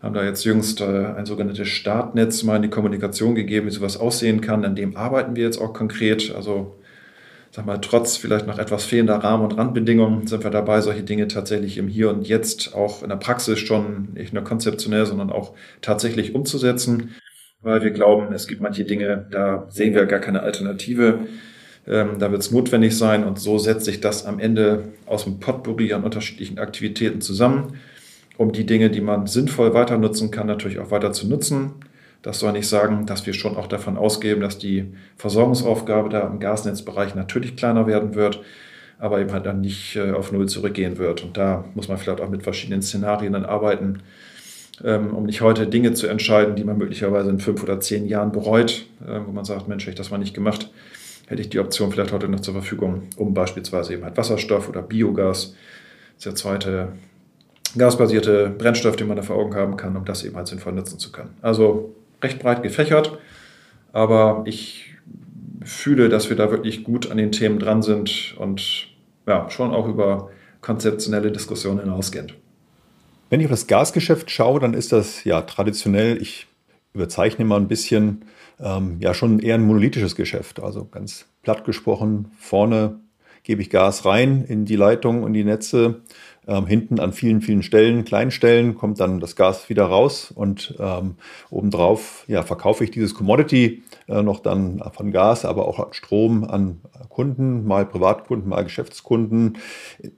Haben 0.01 0.13
da 0.13 0.23
jetzt 0.23 0.43
jüngst 0.43 0.81
äh, 0.81 1.13
ein 1.15 1.25
sogenanntes 1.25 1.67
Startnetz 1.67 2.43
mal 2.43 2.57
in 2.57 2.63
die 2.63 2.69
Kommunikation 2.69 3.33
gegeben, 3.35 3.67
wie 3.67 3.71
sowas 3.71 3.97
aussehen 3.97 4.41
kann. 4.41 4.65
An 4.65 4.75
dem 4.75 4.95
arbeiten 4.97 5.35
wir 5.35 5.43
jetzt 5.43 5.59
auch 5.59 5.73
konkret. 5.73 6.33
Also 6.35 6.75
sag 7.55 7.65
mal, 7.65 7.77
trotz 7.77 8.17
vielleicht 8.17 8.47
noch 8.47 8.59
etwas 8.59 8.83
fehlender 8.83 9.15
Rahmen- 9.15 9.45
und 9.45 9.57
Randbedingungen 9.57 10.27
sind 10.27 10.43
wir 10.43 10.51
dabei, 10.51 10.81
solche 10.81 11.03
Dinge 11.03 11.29
tatsächlich 11.29 11.77
im 11.77 11.87
Hier 11.87 12.09
und 12.09 12.27
Jetzt 12.27 12.75
auch 12.75 13.01
in 13.01 13.09
der 13.09 13.15
Praxis 13.15 13.59
schon 13.59 14.09
nicht 14.13 14.33
nur 14.33 14.43
konzeptionell, 14.43 15.05
sondern 15.05 15.29
auch 15.29 15.53
tatsächlich 15.81 16.35
umzusetzen, 16.35 17.15
weil 17.61 17.81
wir 17.81 17.91
glauben, 17.91 18.33
es 18.33 18.47
gibt 18.47 18.61
manche 18.61 18.83
Dinge, 18.83 19.25
da 19.31 19.67
sehen 19.69 19.93
wir 19.93 20.05
gar 20.05 20.19
keine 20.19 20.41
Alternative. 20.41 21.19
Ähm, 21.87 22.17
da 22.19 22.31
wird 22.31 22.41
es 22.41 22.51
notwendig 22.51 22.97
sein 22.97 23.23
und 23.23 23.39
so 23.39 23.57
setzt 23.57 23.85
sich 23.85 24.01
das 24.01 24.25
am 24.25 24.39
Ende 24.39 24.89
aus 25.05 25.25
dem 25.25 25.39
Potpourri 25.39 25.93
an 25.93 26.03
unterschiedlichen 26.03 26.57
Aktivitäten 26.57 27.21
zusammen, 27.21 27.79
um 28.37 28.51
die 28.51 28.65
Dinge, 28.65 28.89
die 28.89 29.01
man 29.01 29.27
sinnvoll 29.27 29.73
weiter 29.73 29.97
nutzen 29.97 30.31
kann, 30.31 30.47
natürlich 30.47 30.79
auch 30.79 30.91
weiter 30.91 31.13
zu 31.13 31.27
nutzen. 31.27 31.73
Das 32.23 32.39
soll 32.39 32.53
nicht 32.53 32.67
sagen, 32.67 33.05
dass 33.05 33.27
wir 33.27 33.33
schon 33.33 33.55
auch 33.55 33.67
davon 33.67 33.97
ausgehen, 33.97 34.39
dass 34.39 34.57
die 34.57 34.85
Versorgungsaufgabe 35.15 36.09
da 36.09 36.21
im 36.21 36.39
Gasnetzbereich 36.39 37.13
natürlich 37.13 37.55
kleiner 37.55 37.85
werden 37.85 38.15
wird, 38.15 38.41
aber 38.97 39.19
eben 39.19 39.31
halt 39.31 39.45
dann 39.45 39.61
nicht 39.61 39.95
äh, 39.95 40.11
auf 40.11 40.31
Null 40.31 40.49
zurückgehen 40.49 40.97
wird. 40.97 41.23
Und 41.23 41.37
da 41.37 41.65
muss 41.75 41.87
man 41.87 41.99
vielleicht 41.99 42.21
auch 42.21 42.29
mit 42.29 42.41
verschiedenen 42.41 42.81
Szenarien 42.81 43.33
dann 43.33 43.45
arbeiten, 43.45 43.99
ähm, 44.83 45.13
um 45.13 45.25
nicht 45.25 45.41
heute 45.41 45.67
Dinge 45.67 45.93
zu 45.93 46.07
entscheiden, 46.07 46.55
die 46.55 46.63
man 46.63 46.79
möglicherweise 46.79 47.29
in 47.29 47.39
fünf 47.39 47.61
oder 47.61 47.79
zehn 47.79 48.07
Jahren 48.07 48.31
bereut, 48.31 48.87
äh, 49.07 49.19
wo 49.23 49.31
man 49.31 49.45
sagt, 49.45 49.67
Mensch, 49.67 49.83
hätte 49.83 49.91
ich 49.91 49.97
das 49.97 50.09
mal 50.09 50.17
nicht 50.17 50.33
gemacht, 50.33 50.71
hätte 51.27 51.41
ich 51.41 51.49
die 51.49 51.59
Option 51.59 51.91
vielleicht 51.91 52.11
heute 52.11 52.27
noch 52.27 52.39
zur 52.39 52.53
Verfügung, 52.53 53.03
um 53.17 53.33
beispielsweise 53.33 53.93
eben 53.93 54.03
halt 54.03 54.17
Wasserstoff 54.17 54.69
oder 54.69 54.81
Biogas, 54.81 55.55
das 56.17 56.17
ist 56.17 56.25
der 56.25 56.35
zweite 56.35 56.93
gasbasierte 57.77 58.49
Brennstoff, 58.49 58.95
den 58.95 59.07
man 59.07 59.17
da 59.17 59.23
vor 59.23 59.35
Augen 59.35 59.55
haben 59.55 59.77
kann, 59.77 59.95
um 59.97 60.05
das 60.05 60.23
eben 60.23 60.35
halt 60.35 60.47
sinnvoll 60.47 60.73
nutzen 60.73 60.99
zu 60.99 61.11
können. 61.11 61.35
Also 61.41 61.93
recht 62.21 62.39
breit 62.39 62.63
gefächert, 62.63 63.17
aber 63.91 64.43
ich 64.45 64.93
fühle, 65.63 66.09
dass 66.09 66.29
wir 66.29 66.37
da 66.37 66.51
wirklich 66.51 66.83
gut 66.83 67.11
an 67.11 67.17
den 67.17 67.31
Themen 67.31 67.59
dran 67.59 67.81
sind 67.81 68.35
und 68.37 68.87
ja, 69.27 69.49
schon 69.49 69.71
auch 69.71 69.87
über 69.87 70.29
konzeptionelle 70.61 71.31
Diskussionen 71.31 71.79
hinausgehen. 71.79 72.31
Wenn 73.29 73.39
ich 73.39 73.47
auf 73.47 73.51
das 73.51 73.67
Gasgeschäft 73.67 74.29
schaue, 74.29 74.59
dann 74.59 74.73
ist 74.73 74.91
das 74.91 75.23
ja 75.23 75.41
traditionell, 75.41 76.21
ich 76.21 76.47
überzeichne 76.93 77.43
mal 77.45 77.59
ein 77.59 77.67
bisschen, 77.67 78.25
ähm, 78.59 78.97
ja 78.99 79.13
schon 79.13 79.39
eher 79.39 79.55
ein 79.55 79.65
monolithisches 79.65 80.15
Geschäft. 80.15 80.61
Also 80.61 80.85
ganz 80.85 81.25
platt 81.41 81.65
gesprochen, 81.65 82.31
vorne 82.39 82.99
gebe 83.43 83.61
ich 83.61 83.69
Gas 83.69 84.05
rein 84.05 84.43
in 84.43 84.65
die 84.65 84.75
Leitung 84.75 85.23
und 85.23 85.33
die 85.33 85.43
Netze 85.43 86.01
ähm, 86.47 86.65
hinten 86.65 86.99
an 86.99 87.13
vielen, 87.13 87.41
vielen 87.41 87.63
Stellen, 87.63 88.05
kleinen 88.05 88.31
Stellen, 88.31 88.75
kommt 88.75 88.99
dann 88.99 89.19
das 89.19 89.35
Gas 89.35 89.69
wieder 89.69 89.85
raus 89.85 90.31
und 90.33 90.75
ähm, 90.79 91.15
obendrauf 91.49 92.23
ja, 92.27 92.43
verkaufe 92.43 92.83
ich 92.83 92.91
dieses 92.91 93.13
Commodity 93.13 93.83
äh, 94.07 94.21
noch 94.21 94.39
dann 94.39 94.83
von 94.93 95.11
Gas, 95.11 95.45
aber 95.45 95.67
auch 95.67 95.79
an 95.79 95.93
Strom 95.93 96.43
an 96.43 96.81
Kunden, 97.09 97.65
mal 97.65 97.85
Privatkunden, 97.85 98.49
mal 98.49 98.63
Geschäftskunden. 98.63 99.57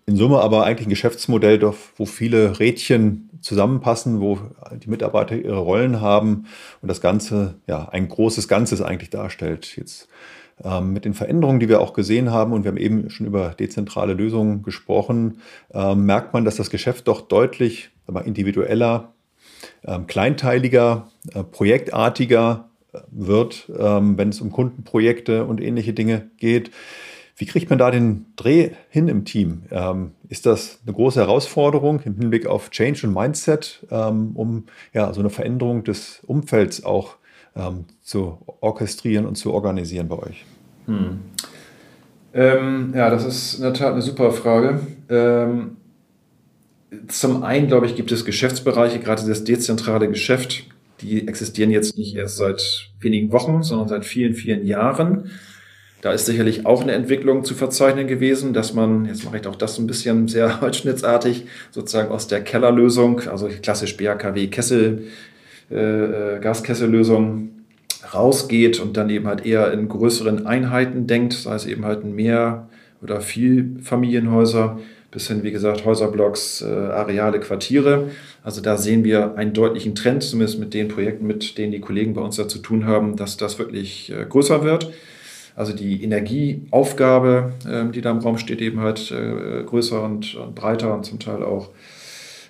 In 0.06 0.16
Summe 0.16 0.40
aber 0.40 0.63
eigentlich 0.63 0.88
ein 0.88 0.92
Geschäftsmodell, 0.92 1.62
wo 1.96 2.06
viele 2.06 2.60
Rädchen 2.60 3.30
zusammenpassen, 3.42 4.20
wo 4.20 4.40
die 4.84 4.90
Mitarbeiter 4.90 5.36
ihre 5.36 5.60
Rollen 5.60 6.02
haben 6.02 6.46
und 6.82 6.90
das 6.90 7.02
Ganze 7.02 7.56
ja 7.68 7.88
ein 7.90 8.08
großes 8.08 8.48
Ganzes 8.48 8.82
eigentlich 8.82 9.10
darstellt. 9.10 9.76
Jetzt 9.78 10.08
ähm, 10.63 10.93
mit 10.93 11.06
den 11.06 11.13
Veränderungen, 11.13 11.60
die 11.60 11.70
wir 11.70 11.82
auch 11.82 11.93
gesehen 11.93 12.32
haben, 12.32 12.54
und 12.54 12.63
wir 12.63 12.72
haben 12.72 12.78
eben 12.78 13.10
schon 13.10 13.28
über 13.28 13.50
dezentrale 13.50 14.13
Lösungen 14.13 14.63
gesprochen, 14.63 15.39
ähm, 15.74 16.06
merkt 16.06 16.34
man, 16.34 16.46
dass 16.46 16.56
das 16.56 16.70
Geschäft 16.70 17.08
doch 17.08 17.22
deutlich 17.22 17.89
mal, 18.08 18.22
individueller, 18.22 19.13
ähm, 19.86 20.08
kleinteiliger, 20.08 21.10
äh, 21.34 21.43
projektartiger 21.43 22.70
äh, 22.93 23.00
wird, 23.12 23.72
ähm, 23.78 24.17
wenn 24.17 24.30
es 24.30 24.41
um 24.41 24.52
Kundenprojekte 24.52 25.46
und 25.46 25.62
ähnliche 25.62 25.93
Dinge 25.93 26.30
geht. 26.38 26.72
Wie 27.36 27.46
kriegt 27.46 27.70
man 27.70 27.78
da 27.78 27.91
den 27.91 28.26
Dreh 28.36 28.72
hin 28.89 29.08
im 29.08 29.24
Team? 29.24 29.63
Ähm, 29.70 30.13
ist 30.28 30.48
das 30.48 30.80
eine 30.84 30.96
große 30.96 31.20
Herausforderung 31.20 32.00
im 32.04 32.15
Hinblick 32.15 32.48
auf 32.48 32.72
Change 32.72 33.06
und 33.06 33.13
Mindset, 33.13 33.86
ähm, 33.91 34.32
um 34.34 34.63
ja, 34.91 35.13
so 35.13 35.20
eine 35.20 35.30
Veränderung 35.30 35.84
des 35.84 36.24
Umfelds 36.26 36.84
auch 36.84 37.16
ähm, 37.58 37.86
zu 38.02 38.38
orchestrieren 38.62 39.26
und 39.26 39.36
zu 39.36 39.54
organisieren 39.54 40.08
bei 40.08 40.17
euch? 40.17 40.46
Hm. 40.86 41.20
Ähm, 42.34 42.93
ja, 42.96 43.10
das 43.10 43.26
ist 43.26 43.56
in 43.56 43.63
der 43.63 43.74
Tat 43.74 43.93
eine 43.93 44.02
super 44.02 44.32
Frage. 44.32 44.82
Ähm, 45.10 45.78
zum 47.08 47.43
einen, 47.43 47.67
glaube 47.67 47.86
ich, 47.86 47.96
gibt 47.96 48.12
es 48.12 48.26
Geschäftsbereiche, 48.26 49.00
gerade 49.00 49.26
das 49.28 49.43
dezentrale 49.43 50.08
Geschäft, 50.08 50.65
die 51.02 51.28
existieren 51.28 51.72
jetzt 51.72 51.98
nicht 51.98 52.15
erst 52.15 52.38
seit 52.38 52.89
wenigen 53.00 53.32
Wochen, 53.32 53.63
sondern 53.63 53.88
seit 53.88 54.06
vielen, 54.06 54.34
vielen 54.34 54.65
Jahren. 54.65 55.32
Da 56.02 56.12
ist 56.12 56.28
sicherlich 56.28 56.65
auch 56.65 56.84
eine 56.84 56.91
Entwicklung 56.91 57.43
zu 57.43 57.56
verzeichnen 57.56 58.08
gewesen, 58.08 58.54
dass 58.54 58.74
man, 58.74 59.06
jetzt 59.06 59.26
mache 59.26 59.38
ich 59.38 59.48
auch 59.48 59.56
das 59.56 59.78
ein 59.80 59.88
bisschen 59.88 60.28
sehr 60.28 60.62
holzschnittsartig, 60.62 61.46
sozusagen 61.72 62.10
aus 62.10 62.28
der 62.28 62.41
Kellerlösung, 62.41 63.22
also 63.28 63.50
klassisch 63.62 63.98
BAKW 63.98 64.48
Kessel, 64.48 65.08
äh, 65.69 66.36
äh, 66.36 66.39
Gaskessellösung 66.39 67.49
rausgeht 68.13 68.80
und 68.80 68.95
dann 68.95 69.10
eben 69.10 69.27
halt 69.27 69.45
eher 69.45 69.71
in 69.73 69.89
größeren 69.89 70.47
Einheiten 70.47 71.08
denkt, 71.08 71.34
sei 71.34 71.56
es 71.56 71.65
eben 71.65 71.86
halt 71.86 72.06
Mehr- 72.06 72.69
oder 73.01 73.21
Vielfamilienhäuser, 73.21 74.80
bis 75.12 75.27
hin, 75.27 75.43
wie 75.43 75.51
gesagt, 75.51 75.86
Häuserblocks, 75.86 76.62
äh, 76.62 76.67
Areale, 76.67 77.39
Quartiere. 77.39 78.10
Also 78.43 78.62
da 78.62 78.77
sehen 78.77 79.03
wir 79.03 79.36
einen 79.36 79.53
deutlichen 79.53 79.95
Trend, 79.95 80.23
zumindest 80.23 80.60
mit 80.60 80.73
den 80.73 80.88
Projekten, 80.88 81.27
mit 81.27 81.58
denen 81.58 81.71
die 81.71 81.82
Kollegen 81.82 82.13
bei 82.13 82.21
uns 82.21 82.38
da 82.38 82.47
zu 82.47 82.60
tun 82.60 82.86
haben, 82.86 83.15
dass 83.15 83.38
das 83.38 83.60
wirklich 83.60 84.12
äh, 84.12 84.25
größer 84.25 84.63
wird. 84.63 84.91
Also 85.56 85.73
die 85.73 86.03
Energieaufgabe, 86.03 87.53
äh, 87.67 87.91
die 87.91 88.01
da 88.01 88.12
im 88.12 88.19
Raum 88.19 88.38
steht, 88.38 88.62
eben 88.62 88.80
halt 88.80 89.12
äh, 89.12 89.63
größer 89.63 90.03
und, 90.03 90.36
und 90.36 90.56
breiter 90.56 90.93
und 90.93 91.06
zum 91.06 91.19
Teil 91.19 91.43
auch 91.43 91.69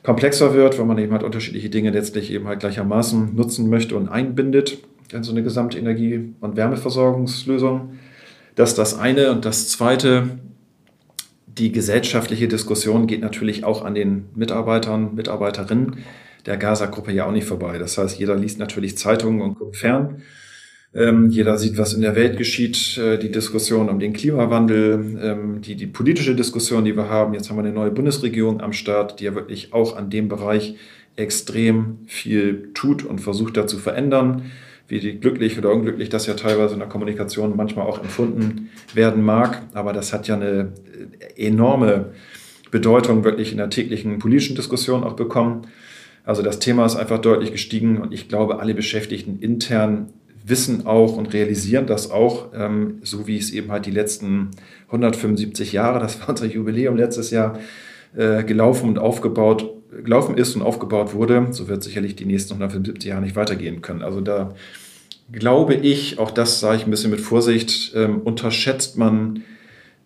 komplexer 0.08 0.54
wird, 0.54 0.80
weil 0.80 0.86
man 0.86 0.98
eben 1.00 1.12
halt 1.12 1.24
unterschiedliche 1.24 1.70
Dinge 1.70 1.89
letztlich 1.89 2.32
eben 2.32 2.48
halt 2.48 2.62
gleichermaßen 2.62 3.36
nutzen 3.36 3.70
möchte 3.70 3.98
und 3.98 4.08
einbindet 4.08 4.78
in 5.12 5.22
so 5.22 5.34
eine 5.34 5.43
gesamte 5.43 5.78
Energie- 5.78 6.34
und 6.39 6.56
Wärmeversorgungslösung. 6.56 8.00
Das 8.56 8.70
ist 8.70 8.78
das 8.78 8.98
eine. 8.98 9.34
Und 9.34 9.43
das 9.43 9.67
zweite, 9.67 10.39
die 11.46 11.74
gesellschaftliche 11.74 12.48
Diskussion 12.48 13.08
geht 13.08 13.20
natürlich 13.20 13.65
auch 13.65 13.84
an 13.84 13.96
den 13.96 14.30
Mitarbeitern, 14.34 15.13
Mitarbeiterinnen 15.13 15.98
der 16.46 16.56
Gaza-Gruppe 16.56 17.12
ja 17.12 17.26
auch 17.26 17.34
nicht 17.34 17.46
vorbei. 17.46 17.78
Das 17.78 17.98
heißt, 17.98 18.17
jeder 18.17 18.38
liest 18.38 18.60
natürlich 18.60 18.98
Zeitungen 18.98 19.41
und 19.41 19.60
guckt 19.60 19.76
fern. 19.76 20.22
Ähm, 20.93 21.30
jeder 21.30 21.58
sieht, 21.58 21.78
was 21.78 21.93
in 21.93 22.02
der 22.02 22.15
Welt 22.15 22.38
geschieht, 22.38 22.97
äh, 22.97 23.17
die 23.17 23.32
Diskussion 23.32 23.89
um 23.89 24.00
den 24.00 24.13
Klimawandel, 24.13 25.19
ähm, 25.21 25.62
die, 25.62 25.76
die 25.76 25.88
politische 25.88 26.34
Diskussion, 26.34 26.86
die 26.86 26.95
wir 26.95 27.10
haben. 27.10 27.34
Jetzt 27.34 27.50
haben 27.50 27.58
wir 27.58 27.63
eine 27.63 27.73
neue 27.73 27.91
Bundesregierung 27.91 28.62
am 28.62 28.73
Start, 28.73 29.19
die 29.19 29.26
ja 29.26 29.36
wirklich 29.36 29.73
auch 29.73 29.97
an 29.97 30.10
dem 30.10 30.28
Bereich 30.30 30.76
extrem 31.15 32.00
viel 32.08 32.71
tut 32.73 33.04
und 33.04 33.19
versucht 33.19 33.58
da 33.58 33.67
zu 33.67 33.78
verändern. 33.78 34.43
Wie 34.88 35.00
glücklich 35.19 35.58
oder 35.58 35.73
unglücklich 35.73 36.08
das 36.08 36.28
ja 36.28 36.36
teilweise 36.36 36.73
in 36.73 36.80
der 36.80 36.88
Kommunikation 36.88 37.58
manchmal 37.58 37.86
auch 37.86 38.00
empfunden 38.00 38.69
werden 38.93 39.23
mag. 39.23 39.62
Aber 39.73 39.91
das 39.91 40.13
hat 40.13 40.28
ja 40.28 40.36
eine 40.36 40.71
äh, 41.36 41.47
enorme 41.47 42.13
Bedeutung 42.71 43.26
wirklich 43.26 43.52
in 43.52 43.58
der 43.58 43.69
täglichen 43.69 44.19
politischen 44.19 44.56
Diskussion 44.56 45.04
auch 45.04 45.13
bekommen. 45.13 45.67
Also 46.23 46.41
das 46.41 46.60
Thema 46.60 46.86
ist 46.86 46.95
einfach 46.95 47.19
deutlich 47.19 47.52
gestiegen 47.52 47.97
und 48.02 48.13
ich 48.13 48.30
glaube, 48.30 48.60
alle 48.60 48.73
Beschäftigten 48.73 49.39
intern 49.39 50.13
wissen 50.48 50.86
auch 50.86 51.18
und 51.18 51.34
realisieren 51.34 51.88
das 51.88 52.10
auch, 52.10 52.54
ähm, 52.54 53.00
so 53.04 53.28
wie 53.28 53.38
es 53.38 53.52
eben 53.52 53.72
halt 53.72 53.86
die 53.86 53.92
letzten 53.92 54.52
175 54.88 55.74
Jahre, 55.74 56.00
das 56.00 56.20
war 56.22 56.30
unser 56.30 56.46
Jubiläum 56.46 56.96
letztes 56.96 57.32
Jahr, 57.32 57.60
äh, 58.16 58.44
gelaufen 58.44 58.90
und 58.90 59.00
aufgebaut, 59.00 59.70
gelaufen 60.04 60.38
ist 60.38 60.56
und 60.56 60.62
aufgebaut 60.62 61.14
wurde, 61.14 61.48
so 61.52 61.68
wird 61.68 61.84
sicherlich 61.84 62.16
die 62.16 62.26
nächsten 62.26 62.54
175 62.54 63.10
Jahre 63.10 63.22
nicht 63.22 63.36
weitergehen 63.36 63.82
können. 63.82 64.02
Also 64.02 64.22
da 64.22 64.54
glaube 65.32 65.74
ich, 65.74 66.20
auch 66.20 66.32
das 66.32 66.60
sage 66.60 66.78
ich 66.78 66.86
ein 66.86 66.92
bisschen 66.92 67.12
mit 67.12 67.22
Vorsicht, 67.22 67.92
ähm, 67.96 68.22
unterschätzt 68.22 68.98
man, 68.98 69.44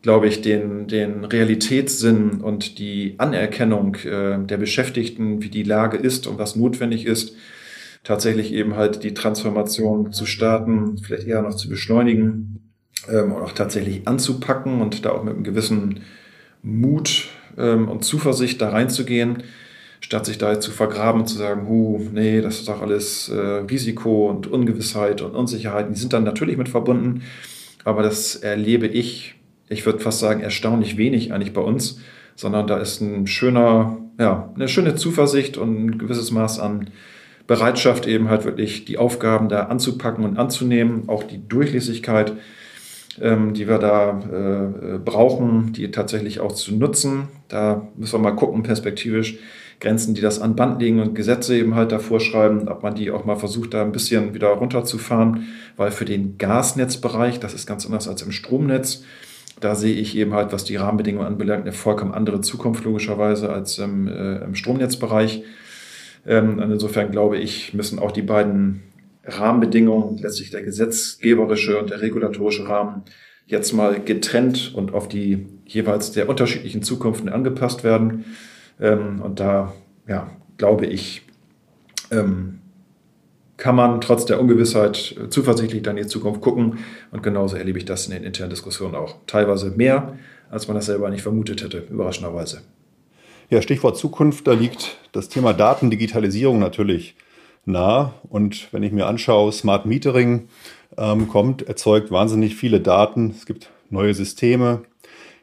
glaube 0.02 0.28
ich, 0.28 0.42
den, 0.42 0.88
den 0.88 1.26
Realitätssinn 1.26 2.42
und 2.42 2.80
die 2.80 3.14
Anerkennung 3.20 3.96
äh, 3.98 4.40
der 4.44 4.58
Beschäftigten, 4.58 5.44
wie 5.44 5.50
die 5.50 5.64
Lage 5.64 5.98
ist 5.98 6.26
und 6.26 6.40
was 6.40 6.56
notwendig 6.56 7.06
ist 7.06 7.36
tatsächlich 8.04 8.54
eben 8.54 8.76
halt 8.76 9.04
die 9.04 9.14
Transformation 9.14 10.12
zu 10.12 10.26
starten, 10.26 10.98
vielleicht 10.98 11.28
eher 11.28 11.42
noch 11.42 11.56
zu 11.56 11.70
beschleunigen 11.70 12.72
ähm, 13.10 13.32
und 13.32 13.42
auch 13.42 13.52
tatsächlich 13.52 14.08
anzupacken 14.08 14.82
und 14.82 15.06
da 15.06 15.12
auch 15.12 15.24
mit 15.24 15.36
einem 15.36 15.44
gewissen 15.44 16.02
Mut 16.64 17.30
ähm, 17.58 17.88
und 17.88 18.04
Zuversicht 18.04 18.62
da 18.62 18.70
reinzugehen, 18.70 19.44
statt 20.00 20.26
sich 20.26 20.38
da 20.38 20.60
zu 20.60 20.72
vergraben 20.72 21.22
und 21.22 21.28
zu 21.28 21.38
sagen, 21.38 21.68
hu, 21.68 22.00
nee, 22.12 22.42
das 22.42 22.60
ist 22.60 22.68
doch 22.68 22.82
alles 22.82 23.30
äh, 23.30 23.40
Risiko 23.40 24.30
und 24.30 24.48
Ungewissheit 24.48 25.22
und 25.22 25.36
Unsicherheit. 25.36 25.90
Die 25.90 26.00
sind 26.00 26.14
dann 26.14 26.24
natürlich 26.24 26.58
mit 26.58 26.70
verbunden, 26.70 27.22
aber 27.84 28.02
das 28.02 28.36
erlebe 28.36 28.88
ich, 28.88 29.36
ich 29.70 29.86
würde 29.86 29.99
fast 29.99 30.20
sagen, 30.20 30.41
erstaunlich 30.41 30.97
wenig 30.97 31.34
eigentlich 31.34 31.54
bei 31.54 31.62
uns, 31.62 31.99
sondern 32.36 32.66
da 32.66 32.78
ist 32.78 33.02
ein 33.02 33.28
schöner, 33.28 33.97
ja, 34.20 34.52
eine 34.56 34.68
schöne 34.68 34.95
Zuversicht 34.95 35.58
und 35.58 35.86
ein 35.86 35.97
gewisses 35.99 36.32
Maß 36.32 36.60
an 36.60 36.89
Bereitschaft, 37.52 38.08
eben 38.08 38.30
halt 38.30 38.45
wirklich 38.45 38.86
die 38.86 38.97
Aufgaben 38.97 39.49
da 39.49 39.64
anzupacken 39.64 40.24
und 40.24 40.38
anzunehmen, 40.38 41.10
auch 41.10 41.24
die 41.24 41.45
Durchlässigkeit, 41.49 42.32
ähm, 43.20 43.54
die 43.54 43.68
wir 43.68 43.78
da 43.78 44.22
äh, 44.22 44.97
brauchen, 44.99 45.74
die 45.74 45.91
tatsächlich 45.91 46.39
auch 46.39 46.54
zu 46.54 46.74
nutzen. 46.74 47.28
Da 47.49 47.89
müssen 47.97 48.14
wir 48.14 48.20
mal 48.20 48.38
gucken, 48.38 48.64
perspektivisch 48.64 49.38
Grenzen, 49.82 50.14
die 50.14 50.22
das 50.22 50.39
an 50.39 50.56
Band 50.56 50.80
legen 50.82 51.02
und 51.02 51.14
Gesetze 51.14 51.58
eben 51.58 51.76
halt 51.76 51.91
da 51.91 51.99
vorschreiben, 51.99 52.70
ob 52.70 52.84
man 52.84 52.95
die 52.95 53.12
auch 53.12 53.26
mal 53.26 53.36
versucht, 53.36 53.74
da 53.74 53.82
ein 53.82 53.91
bisschen 53.91 54.34
wieder 54.34 54.47
runterzufahren, 54.47 55.47
weil 55.76 55.91
für 55.91 56.06
den 56.06 56.38
Gasnetzbereich, 56.38 57.41
das 57.41 57.54
ist 57.54 57.68
ganz 57.68 57.86
anders 57.86 58.08
als 58.08 58.22
im 58.22 58.32
Stromnetz, 58.32 59.04
da 59.60 59.76
sehe 59.76 59.95
ich 59.95 60.16
eben 60.16 60.34
halt, 60.34 60.54
was 60.54 60.64
die 60.64 60.78
Rahmenbedingungen 60.78 61.28
anbelangt, 61.28 61.64
eine 61.64 61.74
vollkommen 61.74 62.14
andere 62.14 62.39
Zukunft 62.39 62.86
logischerweise 62.86 63.52
als 63.52 63.78
im, 63.78 64.08
äh, 64.08 64.38
im 64.38 64.56
Stromnetzbereich. 64.56 65.43
Ähm, 66.26 66.59
insofern 66.59 67.11
glaube 67.11 67.38
ich, 67.38 67.74
müssen 67.74 67.99
auch 67.99 68.11
die 68.11 68.22
beiden 68.22 68.84
Rahmenbedingungen, 69.24 70.17
letztlich 70.17 70.49
der 70.49 70.63
gesetzgeberische 70.63 71.80
und 71.80 71.89
der 71.89 72.01
regulatorische 72.01 72.67
Rahmen 72.67 73.03
jetzt 73.45 73.74
mal 73.74 73.99
getrennt 73.99 74.74
und 74.76 74.93
auf 74.93 75.07
die 75.07 75.47
jeweils 75.65 76.11
der 76.11 76.30
unterschiedlichen 76.30 76.84
Zukunften 76.84 77.30
angepasst 77.30 77.84
werden. 77.84 78.26
Ähm, 78.80 79.22
und 79.22 79.39
da, 79.39 79.74
ja, 80.07 80.30
glaube 80.57 80.86
ich, 80.86 81.24
ähm, 82.11 82.59
kann 83.57 83.76
man 83.76 84.01
trotz 84.01 84.26
der 84.26 84.39
Ungewissheit 84.39 85.15
zuversichtlich 85.30 85.84
dann 85.84 85.97
in 85.97 86.03
die 86.03 86.09
Zukunft 86.09 86.41
gucken. 86.41 86.80
Und 87.11 87.22
genauso 87.22 87.57
erlebe 87.57 87.78
ich 87.78 87.86
das 87.86 88.07
in 88.07 88.13
den 88.13 88.24
internen 88.24 88.49
Diskussionen 88.49 88.95
auch. 88.95 89.17
Teilweise 89.28 89.69
mehr, 89.69 90.17
als 90.49 90.67
man 90.67 90.76
das 90.76 90.88
selber 90.88 91.09
nicht 91.11 91.22
vermutet 91.22 91.61
hätte, 91.63 91.86
überraschenderweise. 91.89 92.61
Ja, 93.52 93.62
Stichwort 93.62 93.97
Zukunft, 93.97 94.47
da 94.47 94.54
liegt 94.54 94.95
das 95.12 95.28
Thema 95.28 95.52
Datendigitalisierung 95.52 96.58
natürlich 96.60 97.16
nah. 97.66 98.14
Und 98.30 98.72
wenn 98.72 98.82
ich 98.82 98.93
mir 98.93 99.08
anschaue, 99.08 99.52
Smart 99.52 99.86
Metering 99.86 100.47
ähm, 100.97 101.28
kommt, 101.28 101.62
erzeugt 101.62 102.12
wahnsinnig 102.12 102.56
viele 102.56 102.80
Daten. 102.80 103.36
Es 103.38 103.45
gibt 103.45 103.70
neue 103.89 104.14
Systeme, 104.14 104.84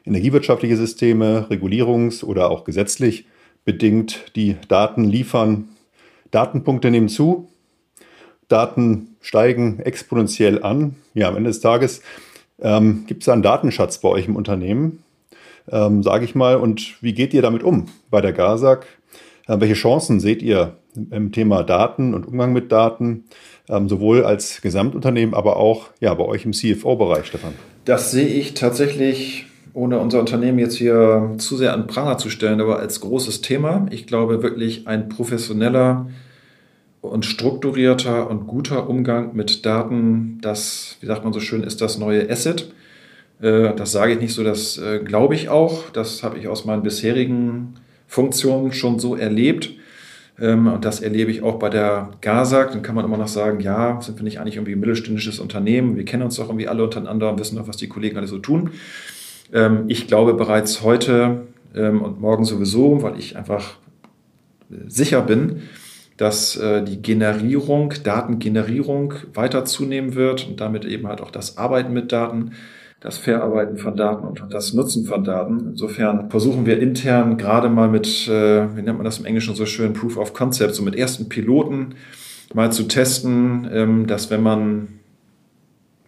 energiewirtschaftliche 0.07 0.75
Systeme, 0.75 1.45
regulierungs- 1.51 2.23
oder 2.23 2.49
auch 2.49 2.63
gesetzlich 2.63 3.27
bedingt, 3.63 4.35
die 4.35 4.55
Daten 4.67 5.03
liefern. 5.03 5.69
Datenpunkte 6.31 6.89
nehmen 6.89 7.09
zu, 7.09 7.47
Daten 8.47 9.17
steigen 9.21 9.81
exponentiell 9.81 10.63
an. 10.63 10.95
Ja, 11.13 11.27
am 11.27 11.37
Ende 11.37 11.51
des 11.51 11.59
Tages 11.59 12.01
ähm, 12.59 13.03
gibt 13.05 13.21
es 13.21 13.29
einen 13.29 13.43
Datenschatz 13.43 13.99
bei 13.99 14.09
euch 14.09 14.27
im 14.27 14.35
Unternehmen, 14.35 15.03
ähm, 15.71 16.03
sage 16.03 16.25
ich 16.25 16.35
mal. 16.35 16.57
Und 16.57 17.01
wie 17.01 17.13
geht 17.13 17.33
ihr 17.33 17.41
damit 17.41 17.63
um 17.63 17.85
bei 18.09 18.21
der 18.21 18.33
GASAG? 18.33 18.85
Äh, 19.47 19.59
welche 19.59 19.73
Chancen 19.73 20.19
seht 20.19 20.41
ihr 20.41 20.77
im 21.11 21.31
Thema 21.31 21.63
Daten 21.63 22.13
und 22.13 22.27
Umgang 22.27 22.53
mit 22.53 22.71
Daten, 22.71 23.25
ähm, 23.67 23.89
sowohl 23.89 24.23
als 24.23 24.61
Gesamtunternehmen, 24.61 25.33
aber 25.33 25.57
auch 25.57 25.89
ja, 25.99 26.13
bei 26.13 26.25
euch 26.25 26.45
im 26.45 26.53
CFO-Bereich, 26.53 27.25
Stefan? 27.25 27.53
Das 27.85 28.11
sehe 28.11 28.27
ich 28.27 28.53
tatsächlich, 28.53 29.45
ohne 29.73 29.99
unser 29.99 30.19
Unternehmen 30.19 30.59
jetzt 30.59 30.75
hier 30.75 31.35
zu 31.37 31.57
sehr 31.57 31.73
an 31.73 31.87
Pranger 31.87 32.17
zu 32.17 32.29
stellen, 32.29 32.61
aber 32.61 32.79
als 32.79 32.99
großes 33.01 33.41
Thema. 33.41 33.87
Ich 33.91 34.07
glaube 34.07 34.43
wirklich 34.43 34.87
ein 34.87 35.09
professioneller 35.09 36.07
und 37.01 37.25
strukturierter 37.25 38.29
und 38.29 38.47
guter 38.47 38.89
Umgang 38.89 39.35
mit 39.35 39.65
Daten, 39.65 40.39
das, 40.41 40.97
wie 40.99 41.05
sagt 41.05 41.23
man 41.23 41.33
so 41.33 41.39
schön, 41.39 41.63
ist 41.63 41.81
das 41.81 41.97
neue 41.97 42.29
Asset. 42.29 42.73
Äh, 43.41 43.73
das 43.75 43.91
sage 43.91 44.13
ich 44.13 44.19
nicht 44.19 44.33
so, 44.33 44.43
das 44.43 44.77
äh, 44.77 44.99
glaube 44.99 45.35
ich 45.35 45.49
auch. 45.49 45.89
Das 45.91 46.23
habe 46.23 46.37
ich 46.37 46.47
aus 46.47 46.65
meinen 46.65 46.83
bisherigen 46.83 47.75
Funktionen 48.07 48.71
schon 48.71 48.99
so 48.99 49.15
erlebt. 49.15 49.71
Ähm, 50.39 50.67
und 50.67 50.85
das 50.85 51.01
erlebe 51.01 51.31
ich 51.31 51.41
auch 51.41 51.59
bei 51.59 51.69
der 51.69 52.11
GASAG. 52.21 52.71
Dann 52.71 52.81
kann 52.81 52.95
man 52.95 53.05
immer 53.05 53.17
noch 53.17 53.27
sagen, 53.27 53.59
ja, 53.59 54.01
sind 54.01 54.17
wir 54.17 54.23
nicht 54.23 54.39
eigentlich 54.39 54.55
irgendwie 54.55 54.73
ein 54.73 54.79
mittelständisches 54.79 55.39
Unternehmen? 55.39 55.95
Wir 55.95 56.05
kennen 56.05 56.23
uns 56.23 56.35
doch 56.35 56.47
irgendwie 56.47 56.67
alle 56.67 56.83
untereinander 56.83 57.31
und 57.31 57.39
wissen 57.39 57.57
doch, 57.57 57.67
was 57.67 57.77
die 57.77 57.89
Kollegen 57.89 58.17
alle 58.17 58.27
so 58.27 58.39
tun. 58.39 58.71
Ähm, 59.53 59.85
ich 59.87 60.07
glaube 60.07 60.33
bereits 60.33 60.81
heute 60.81 61.47
ähm, 61.75 62.01
und 62.01 62.19
morgen 62.19 62.45
sowieso, 62.45 63.01
weil 63.03 63.17
ich 63.17 63.37
einfach 63.37 63.77
äh, 64.69 64.75
sicher 64.87 65.21
bin, 65.21 65.63
dass 66.17 66.59
die 66.85 67.01
Generierung, 67.01 67.93
Datengenerierung 68.03 69.13
weiter 69.33 69.63
zunehmen 69.63 70.15
wird 70.15 70.49
und 70.49 70.59
damit 70.59 70.83
eben 70.83 71.07
halt 71.07 71.21
auch 71.21 71.31
das 71.31 71.57
Arbeiten 71.57 71.93
mit 71.93 72.11
Daten 72.11 72.51
das 72.99 73.17
Verarbeiten 73.17 73.77
von 73.77 73.95
Daten 73.95 74.27
und 74.27 74.43
das 74.49 74.73
Nutzen 74.73 75.05
von 75.05 75.23
Daten. 75.23 75.69
Insofern 75.69 76.29
versuchen 76.29 76.65
wir 76.65 76.79
intern 76.79 77.37
gerade 77.37 77.69
mal 77.69 77.87
mit, 77.87 78.27
äh, 78.27 78.75
wie 78.75 78.81
nennt 78.81 78.97
man 78.97 79.05
das 79.05 79.19
im 79.19 79.25
Englischen 79.25 79.55
so 79.55 79.65
schön, 79.65 79.93
Proof 79.93 80.17
of 80.17 80.33
Concept, 80.33 80.75
so 80.75 80.83
mit 80.83 80.95
ersten 80.95 81.29
Piloten 81.29 81.95
mal 82.53 82.71
zu 82.71 82.83
testen, 82.83 83.69
ähm, 83.71 84.07
dass 84.07 84.29
wenn 84.29 84.43
man, 84.43 84.99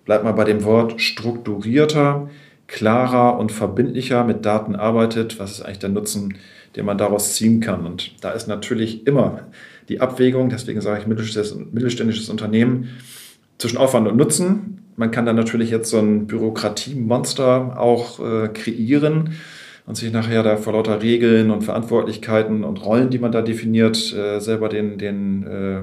bleibt 0.06 0.24
mal 0.24 0.34
bei 0.34 0.44
dem 0.44 0.64
Wort, 0.66 1.00
strukturierter, 1.00 2.30
klarer 2.68 3.38
und 3.38 3.52
verbindlicher 3.52 4.24
mit 4.24 4.46
Daten 4.46 4.76
arbeitet, 4.76 5.40
was 5.40 5.52
ist 5.52 5.62
eigentlich 5.62 5.80
der 5.80 5.90
Nutzen, 5.90 6.36
den 6.76 6.86
man 6.86 6.98
daraus 6.98 7.36
ziehen 7.36 7.62
kann. 7.62 7.86
Und 7.86 8.16
da 8.22 8.32
ist 8.32 8.48
natürlich 8.48 9.08
immer 9.08 9.48
die 9.88 10.02
Abwägung, 10.02 10.50
deswegen 10.50 10.82
sage 10.82 11.02
ich 11.02 11.08
mittelständisches 11.08 12.30
Unternehmen, 12.30 12.90
zwischen 13.58 13.78
Aufwand 13.78 14.08
und 14.08 14.18
Nutzen 14.18 14.81
man 15.02 15.10
kann 15.10 15.26
dann 15.26 15.36
natürlich 15.36 15.72
jetzt 15.72 15.90
so 15.90 15.98
ein 15.98 16.28
Bürokratiemonster 16.28 17.80
auch 17.80 18.20
äh, 18.20 18.50
kreieren 18.50 19.32
und 19.88 19.96
sich 19.96 20.14
nachher 20.14 20.44
da 20.44 20.58
vor 20.58 20.74
lauter 20.74 21.02
Regeln 21.02 21.50
und 21.50 21.64
Verantwortlichkeiten 21.64 22.64
und 22.64 22.86
Rollen, 22.86 23.10
die 23.10 23.18
man 23.18 23.32
da 23.32 23.42
definiert, 23.42 24.14
äh, 24.14 24.40
selber 24.40 24.70
den, 24.70 25.00
den, 25.00 25.48
äh, 25.48 25.80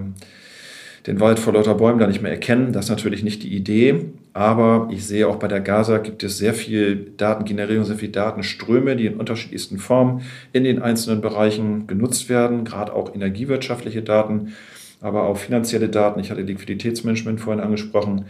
den 1.08 1.18
Wald 1.18 1.40
vor 1.40 1.52
lauter 1.52 1.74
Bäumen 1.74 1.98
da 1.98 2.06
nicht 2.06 2.22
mehr 2.22 2.30
erkennen. 2.30 2.72
Das 2.72 2.84
ist 2.84 2.90
natürlich 2.90 3.24
nicht 3.24 3.42
die 3.42 3.54
Idee. 3.56 4.04
Aber 4.34 4.88
ich 4.92 5.04
sehe 5.04 5.26
auch 5.26 5.36
bei 5.36 5.48
der 5.48 5.60
GASA 5.60 5.98
gibt 5.98 6.22
es 6.22 6.38
sehr 6.38 6.54
viel 6.54 7.10
Datengenerierung, 7.16 7.84
sehr 7.84 7.96
viel 7.96 8.10
Datenströme, 8.10 8.94
die 8.94 9.06
in 9.06 9.16
unterschiedlichsten 9.16 9.78
Formen 9.78 10.22
in 10.52 10.62
den 10.62 10.80
einzelnen 10.80 11.22
Bereichen 11.22 11.88
genutzt 11.88 12.28
werden, 12.28 12.62
gerade 12.62 12.92
auch 12.92 13.12
energiewirtschaftliche 13.12 14.02
Daten, 14.02 14.52
aber 15.00 15.24
auch 15.24 15.38
finanzielle 15.38 15.88
Daten. 15.88 16.20
Ich 16.20 16.30
hatte 16.30 16.42
Liquiditätsmanagement 16.42 17.40
vorhin 17.40 17.64
angesprochen 17.64 18.26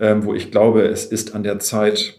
wo 0.00 0.34
ich 0.34 0.50
glaube, 0.50 0.82
es 0.82 1.04
ist 1.04 1.34
an 1.34 1.42
der 1.42 1.58
Zeit, 1.58 2.16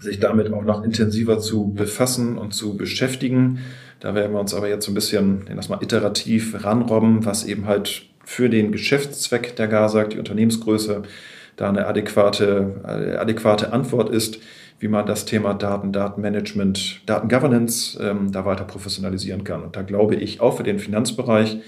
sich 0.00 0.20
damit 0.20 0.52
auch 0.52 0.64
noch 0.64 0.82
intensiver 0.84 1.38
zu 1.38 1.72
befassen 1.72 2.36
und 2.36 2.52
zu 2.52 2.76
beschäftigen. 2.76 3.60
Da 4.00 4.14
werden 4.14 4.32
wir 4.32 4.40
uns 4.40 4.54
aber 4.54 4.68
jetzt 4.68 4.84
so 4.84 4.90
ein 4.90 4.94
bisschen, 4.94 5.44
das 5.54 5.68
mal, 5.68 5.82
iterativ 5.82 6.64
ranrobben, 6.64 7.24
was 7.24 7.44
eben 7.44 7.66
halt 7.66 8.02
für 8.24 8.48
den 8.48 8.72
Geschäftszweck 8.72 9.56
der 9.56 9.68
GASAG, 9.68 10.10
die 10.10 10.18
Unternehmensgröße, 10.18 11.02
da 11.56 11.68
eine 11.68 11.86
adäquate, 11.86 12.82
äh, 12.84 13.16
adäquate 13.16 13.72
Antwort 13.72 14.10
ist, 14.10 14.38
wie 14.80 14.88
man 14.88 15.06
das 15.06 15.24
Thema 15.24 15.54
Daten, 15.54 15.92
Datenmanagement, 15.92 17.02
Datengovernance 17.06 17.98
ähm, 18.02 18.32
da 18.32 18.44
weiter 18.44 18.64
professionalisieren 18.64 19.44
kann. 19.44 19.62
Und 19.62 19.76
da 19.76 19.82
glaube 19.82 20.16
ich 20.16 20.40
auch 20.40 20.56
für 20.56 20.64
den 20.64 20.80
Finanzbereich, 20.80 21.58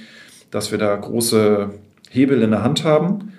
dass 0.50 0.72
wir 0.72 0.78
da 0.78 0.94
große 0.96 1.70
Hebel 2.10 2.42
in 2.42 2.50
der 2.50 2.64
Hand 2.64 2.84
haben 2.84 3.32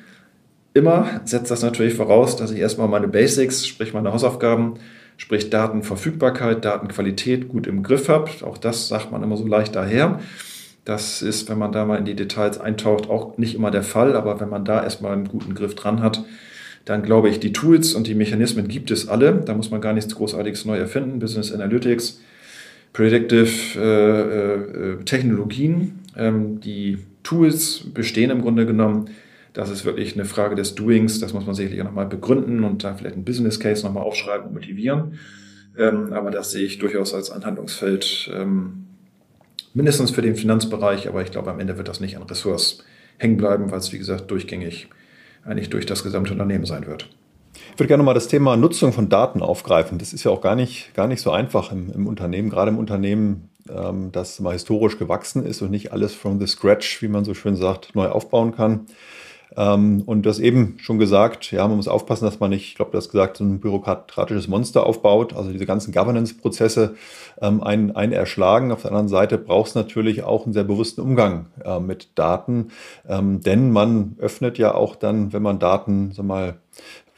Immer 0.78 1.22
setzt 1.26 1.50
das 1.50 1.64
natürlich 1.64 1.96
voraus, 1.96 2.36
dass 2.36 2.52
ich 2.52 2.60
erstmal 2.60 2.88
meine 2.88 3.08
Basics, 3.08 3.66
sprich 3.66 3.96
meine 3.96 4.14
Hausaufgaben, 4.14 4.76
sprich 5.18 5.50
Datenverfügbarkeit, 5.50 6.64
Datenqualität 6.64 7.50
gut 7.50 7.66
im 7.66 7.82
Griff 7.82 8.10
habe. 8.10 8.30
Auch 8.44 8.60
das 8.60 8.88
sagt 8.88 9.12
man 9.12 9.24
immer 9.24 9.38
so 9.38 9.48
leicht 9.48 9.76
daher. 9.76 10.20
Das 10.86 11.24
ist, 11.24 11.50
wenn 11.50 11.58
man 11.58 11.72
da 11.72 11.84
mal 11.84 11.98
in 11.98 12.06
die 12.06 12.14
Details 12.14 12.60
eintaucht, 12.60 13.10
auch 13.10 13.40
nicht 13.40 13.56
immer 13.56 13.72
der 13.72 13.82
Fall. 13.82 14.16
Aber 14.16 14.40
wenn 14.40 14.50
man 14.50 14.66
da 14.66 14.84
erstmal 14.84 15.14
einen 15.14 15.28
guten 15.28 15.56
Griff 15.56 15.74
dran 15.74 16.04
hat, 16.04 16.24
dann 16.86 17.02
glaube 17.02 17.30
ich, 17.30 17.40
die 17.40 17.54
Tools 17.54 17.96
und 17.96 18.06
die 18.06 18.14
Mechanismen 18.14 18.68
gibt 18.68 18.92
es 18.92 19.08
alle. 19.08 19.34
Da 19.34 19.56
muss 19.56 19.72
man 19.72 19.82
gar 19.82 19.94
nichts 19.94 20.14
Großartiges 20.14 20.66
neu 20.66 20.78
erfinden. 20.78 21.18
Business 21.18 21.52
Analytics, 21.52 22.22
Predictive 22.94 23.50
äh, 23.80 24.92
äh, 24.92 25.04
Technologien. 25.06 26.02
Ähm, 26.16 26.62
die 26.62 27.00
Tools 27.24 27.82
bestehen 27.96 28.30
im 28.30 28.44
Grunde 28.44 28.68
genommen. 28.68 29.10
Das 29.58 29.72
ist 29.72 29.86
wirklich 29.86 30.14
eine 30.14 30.26
Frage 30.26 30.54
des 30.54 30.76
Doings. 30.76 31.20
Das 31.20 31.34
muss 31.34 31.48
man 31.48 31.56
sicherlich 31.56 31.82
auch 31.82 31.86
nochmal 31.86 32.06
begründen 32.06 32.64
und 32.64 32.84
da 32.84 32.94
vielleicht 32.94 33.16
einen 33.16 33.26
Business 33.26 33.60
Case 33.60 33.84
nochmal 33.84 34.04
aufschreiben 34.04 34.46
und 34.46 34.54
motivieren. 34.54 35.18
Ähm, 35.76 36.14
aber 36.14 36.30
das 36.30 36.52
sehe 36.52 36.64
ich 36.64 36.78
durchaus 36.78 37.16
als 37.16 37.32
Anhandlungsfeld, 37.32 38.30
ähm, 38.36 38.86
mindestens 39.74 40.12
für 40.12 40.22
den 40.22 40.36
Finanzbereich. 40.36 41.08
Aber 41.08 41.24
ich 41.24 41.32
glaube, 41.32 41.50
am 41.50 41.60
Ende 41.60 41.76
wird 41.76 41.88
das 41.88 42.00
nicht 42.00 42.18
an 42.18 42.22
Ressorts 42.22 42.84
hängen 43.18 43.38
bleiben, 43.38 43.72
weil 43.72 43.80
es, 43.80 43.92
wie 43.92 43.98
gesagt, 43.98 44.30
durchgängig 44.30 44.90
eigentlich 45.44 45.72
durch 45.72 45.88
das 45.88 46.04
gesamte 46.04 46.34
Unternehmen 46.34 46.66
sein 46.66 46.86
wird. 46.86 47.10
Ich 47.56 47.80
würde 47.80 47.88
gerne 47.88 48.04
mal 48.04 48.14
das 48.14 48.28
Thema 48.28 48.58
Nutzung 48.58 48.94
von 48.94 49.10
Daten 49.10 49.42
aufgreifen. 49.42 49.98
Das 49.98 50.14
ist 50.14 50.24
ja 50.24 50.30
auch 50.30 50.42
gar 50.42 50.56
nicht, 50.56 50.94
gar 50.94 51.08
nicht 51.08 51.22
so 51.22 51.32
einfach 51.32 51.72
im, 51.72 51.92
im 51.92 52.06
Unternehmen, 52.06 52.52
gerade 52.52 52.70
im 52.70 52.78
Unternehmen, 52.78 53.50
ähm, 53.68 54.12
das 54.12 54.40
mal 54.40 54.54
historisch 54.54 55.00
gewachsen 55.00 55.44
ist 55.44 55.64
und 55.64 55.72
nicht 55.72 55.92
alles 55.92 56.14
from 56.14 56.40
the 56.40 56.46
scratch, 56.46 57.02
wie 57.02 57.08
man 57.08 57.26
so 57.26 57.34
schön 57.34 57.56
sagt, 57.56 57.96
neu 57.96 58.10
aufbauen 58.10 58.56
kann. 58.56 58.86
Ähm, 59.58 60.04
und 60.06 60.26
das 60.26 60.40
eben 60.40 60.76
schon 60.80 61.00
gesagt, 61.00 61.52
ja, 61.52 61.68
man 61.68 61.78
muss 61.78 61.88
aufpassen, 61.88 62.26
dass 62.26 62.40
man 62.40 62.52
nicht, 62.52 62.68
ich 62.68 62.76
glaube, 62.76 62.92
du 62.92 62.98
hast 62.98 63.10
gesagt, 63.10 63.38
so 63.38 63.44
ein 63.44 63.60
bürokratisches 63.60 64.48
Monster 64.48 64.86
aufbaut, 64.86 65.36
also 65.36 65.52
diese 65.52 65.66
ganzen 65.66 65.92
Governance-Prozesse 65.92 66.96
ähm, 67.42 67.64
ein, 67.64 67.96
ein 67.96 68.12
erschlagen. 68.12 68.72
Auf 68.72 68.84
der 68.84 68.92
anderen 68.92 69.10
Seite 69.10 69.40
braucht 69.40 69.70
es 69.70 69.76
natürlich 69.76 70.24
auch 70.24 70.46
einen 70.46 70.54
sehr 70.54 70.64
bewussten 70.64 71.02
Umgang 71.02 71.48
äh, 71.66 71.80
mit 71.80 72.10
Daten, 72.16 72.68
ähm, 73.10 73.42
denn 73.42 73.72
man 73.72 74.16
öffnet 74.20 74.60
ja 74.60 74.76
auch 74.76 74.96
dann, 74.96 75.34
wenn 75.34 75.42
man 75.42 75.58
Daten, 75.58 76.12
sag 76.14 76.26
mal, 76.26 76.58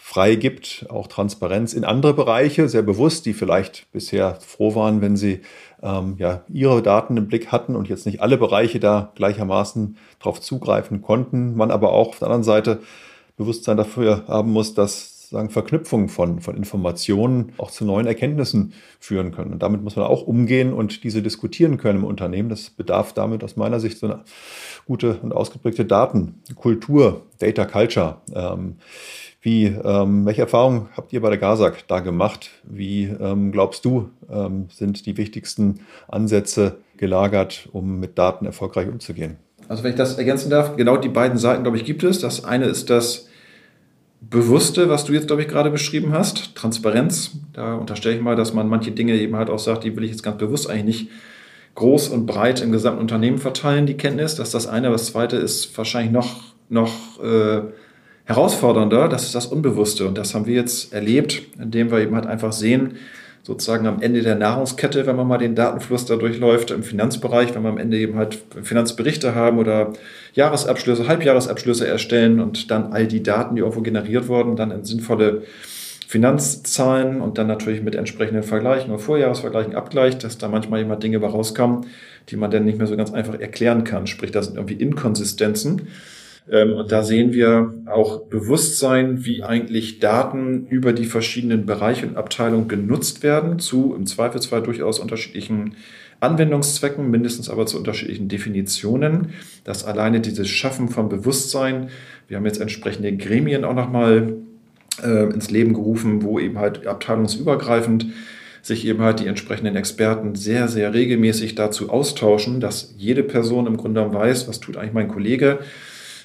frei 0.10 0.34
gibt, 0.34 0.88
auch 0.90 1.06
Transparenz 1.06 1.74
in 1.74 1.86
andere 1.86 2.16
Bereiche, 2.16 2.68
sehr 2.68 2.82
bewusst, 2.82 3.28
die 3.28 3.34
vielleicht 3.34 3.92
bisher 3.92 4.40
froh 4.42 4.74
waren, 4.74 5.02
wenn 5.02 5.16
sie 5.16 5.42
ähm, 5.84 6.16
ja, 6.18 6.42
ihre 6.52 6.82
Daten 6.82 7.16
im 7.16 7.28
Blick 7.28 7.52
hatten 7.52 7.76
und 7.76 7.90
jetzt 7.90 8.08
nicht 8.08 8.20
alle 8.20 8.40
Bereiche 8.40 8.80
da 8.80 9.12
gleichermaßen 9.14 9.98
darauf 10.18 10.42
zugreifen 10.42 11.04
konnten. 11.04 11.56
Man 11.56 11.70
aber 11.70 11.94
auch 11.94 12.08
auf 12.08 12.18
der 12.18 12.28
anderen 12.28 12.44
Seite 12.44 12.80
Bewusstsein 13.38 13.78
dafür 13.78 14.24
haben 14.28 14.52
muss, 14.52 14.74
dass 14.74 15.20
sagen, 15.30 15.52
Verknüpfung 15.52 16.10
von, 16.10 16.40
von 16.40 16.58
Informationen 16.58 17.54
auch 17.58 17.70
zu 17.70 17.86
neuen 17.86 18.08
Erkenntnissen 18.08 18.74
führen 19.00 19.32
können. 19.32 19.54
Und 19.54 19.62
damit 19.62 19.84
muss 19.84 19.96
man 19.96 20.06
auch 20.06 20.24
umgehen 20.24 20.74
und 20.74 21.04
diese 21.04 21.22
diskutieren 21.22 21.78
können 21.78 22.00
im 22.00 22.06
Unternehmen. 22.06 22.50
Das 22.50 22.72
bedarf 22.72 23.14
damit 23.14 23.44
aus 23.44 23.56
meiner 23.56 23.80
Sicht 23.80 24.00
so 24.00 24.08
eine 24.08 24.24
gute 24.88 25.20
und 25.20 25.34
ausgeprägte 25.34 25.86
Datenkultur, 25.86 27.28
Data 27.38 27.66
Culture. 27.66 28.22
Ähm, 28.34 28.78
wie, 29.42 29.66
ähm, 29.66 30.26
welche 30.26 30.42
Erfahrungen 30.42 30.90
habt 30.96 31.14
ihr 31.14 31.22
bei 31.22 31.30
der 31.30 31.38
GASAG 31.38 31.86
da 31.88 32.02
gemacht? 32.02 32.50
Wie 32.64 33.06
ähm, 33.06 33.52
glaubst 33.52 33.86
du, 33.86 34.10
ähm, 34.30 34.68
sind 34.70 35.06
die 35.06 35.16
wichtigsten 35.16 35.80
Ansätze 36.10 36.78
gelagert, 36.98 37.70
um 37.72 38.00
mit 38.00 38.18
Daten 38.18 38.46
erfolgreich 38.46 38.90
umzugehen? 38.90 39.38
Also 39.70 39.84
wenn 39.84 39.92
ich 39.92 39.98
das 39.98 40.18
ergänzen 40.18 40.50
darf, 40.50 40.76
genau 40.76 40.98
die 40.98 41.10
beiden 41.10 41.38
Seiten, 41.38 41.64
glaube 41.64 41.78
ich, 41.78 41.86
gibt 41.86 42.04
es. 42.04 42.20
Das 42.20 42.44
eine 42.44 42.66
ist 42.66 42.90
das 42.90 43.28
Bewusste, 44.22 44.90
was 44.90 45.06
du 45.06 45.14
jetzt, 45.14 45.28
glaube 45.28 45.44
ich, 45.44 45.48
gerade 45.48 45.70
beschrieben 45.70 46.12
hast, 46.12 46.56
Transparenz. 46.56 47.38
Da 47.54 47.76
unterstelle 47.76 48.16
ich 48.16 48.22
mal, 48.22 48.36
dass 48.36 48.54
man 48.54 48.68
manche 48.68 48.92
Dinge 48.92 49.14
eben 49.14 49.38
halt 49.38 49.50
auch 49.50 49.60
sagt, 49.60 49.86
die 49.86 49.96
will 49.96 50.04
ich 50.04 50.12
jetzt 50.12 50.24
ganz 50.24 50.38
bewusst 50.38 50.70
eigentlich 50.70 51.04
nicht 51.04 51.10
groß 51.76 52.10
und 52.10 52.26
breit 52.26 52.60
im 52.62 52.74
gesamten 52.74 53.00
Unternehmen 53.00 53.38
verteilen, 53.38 53.86
die 53.86 53.96
Kenntnis. 53.96 54.36
Das 54.36 54.50
ist 54.50 54.54
das 54.54 54.68
eine. 54.68 54.90
Das 54.90 55.06
zweite 55.06 55.38
ist 55.38 55.78
wahrscheinlich 55.78 56.12
noch, 56.12 56.42
noch 56.68 57.24
äh, 57.24 57.62
herausfordernder, 58.30 59.10
das 59.10 59.24
ist 59.24 59.34
das 59.34 59.48
Unbewusste. 59.48 60.08
Und 60.08 60.18
das 60.18 60.36
haben 60.36 60.46
wir 60.46 60.54
jetzt 60.54 60.94
erlebt, 60.94 61.42
indem 61.60 61.92
wir 61.92 62.00
eben 62.00 62.14
halt 62.16 62.28
einfach 62.28 62.54
sehen, 62.54 62.94
sozusagen 63.42 63.88
am 63.88 64.04
Ende 64.04 64.22
der 64.22 64.36
Nahrungskette, 64.36 65.08
wenn 65.08 65.16
man 65.16 65.28
mal 65.28 65.40
den 65.40 65.56
Datenfluss 65.56 66.06
da 66.06 66.16
durchläuft, 66.16 66.70
im 66.70 66.84
Finanzbereich, 66.84 67.56
wenn 67.56 67.64
wir 67.64 67.70
am 67.70 67.80
Ende 67.80 67.98
eben 67.98 68.16
halt 68.16 68.38
Finanzberichte 68.62 69.34
haben 69.34 69.58
oder 69.58 69.94
Jahresabschlüsse, 70.34 71.08
Halbjahresabschlüsse 71.08 71.88
erstellen 71.88 72.40
und 72.40 72.70
dann 72.70 72.94
all 72.94 73.08
die 73.08 73.24
Daten, 73.24 73.56
die 73.56 73.62
irgendwo 73.62 73.82
generiert 73.82 74.28
wurden, 74.28 74.56
dann 74.56 74.70
in 74.70 74.84
sinnvolle 74.84 75.42
Finanzzahlen 76.08 77.22
und 77.22 77.40
dann 77.40 77.48
natürlich 77.48 77.82
mit 77.82 77.96
entsprechenden 77.96 78.44
Vergleichen 78.44 78.92
oder 78.92 79.00
Vorjahresvergleichen 79.00 79.74
abgleicht, 79.74 80.24
dass 80.24 80.38
da 80.38 80.48
manchmal 80.48 80.82
immer 80.82 80.98
Dinge 80.98 81.18
rauskommen, 81.18 81.88
die 82.30 82.36
man 82.36 82.52
dann 82.52 82.66
nicht 82.66 82.78
mehr 82.78 82.88
so 82.88 82.96
ganz 82.96 83.12
einfach 83.12 83.40
erklären 83.40 83.84
kann. 83.84 84.06
Sprich, 84.06 84.30
das 84.30 84.46
sind 84.46 84.58
irgendwie 84.58 84.76
Inkonsistenzen. 84.76 85.88
Ähm, 86.52 86.74
und 86.74 86.92
da 86.92 87.04
sehen 87.04 87.34
wir 87.34 87.74
auch 87.86 88.22
Bewusstsein, 88.22 89.26
wie 89.26 89.44
eigentlich 89.44 90.00
Daten 90.00 90.68
über 90.68 90.94
die 90.94 91.06
verschiedenen 91.06 91.66
Bereiche 91.66 92.08
und 92.08 92.18
Abteilungen 92.18 92.68
genutzt 92.68 93.24
werden, 93.24 93.60
zu 93.60 93.94
im 93.96 94.06
Zweifelsfall 94.06 94.64
durchaus 94.64 95.00
unterschiedlichen 95.00 95.76
Anwendungszwecken, 96.20 97.10
mindestens 97.10 97.50
aber 97.50 97.66
zu 97.66 97.78
unterschiedlichen 97.78 98.28
Definitionen. 98.28 99.30
Das 99.64 99.86
alleine 99.86 100.20
dieses 100.20 100.50
Schaffen 100.50 100.90
von 100.90 101.08
Bewusstsein, 101.08 101.90
wir 102.28 102.38
haben 102.38 102.46
jetzt 102.46 102.60
entsprechende 102.60 103.16
Gremien 103.16 103.64
auch 103.64 103.76
nochmal 103.76 104.34
äh, 105.04 105.34
ins 105.34 105.50
Leben 105.50 105.74
gerufen, 105.74 106.24
wo 106.24 106.40
eben 106.40 106.60
halt 106.60 106.86
abteilungsübergreifend 106.86 108.08
sich 108.62 108.86
eben 108.86 109.02
halt 109.02 109.22
die 109.22 109.28
entsprechenden 109.28 109.78
Experten 109.78 110.36
sehr, 110.36 110.68
sehr 110.68 110.94
regelmäßig 110.94 111.56
dazu 111.56 111.90
austauschen, 111.90 112.60
dass 112.60 112.94
jede 112.98 113.24
Person 113.24 113.68
im 113.68 113.78
Grunde 113.78 114.14
weiß, 114.14 114.50
was 114.50 114.60
tut 114.60 114.76
eigentlich 114.76 114.94
mein 114.94 115.08
Kollege, 115.08 115.60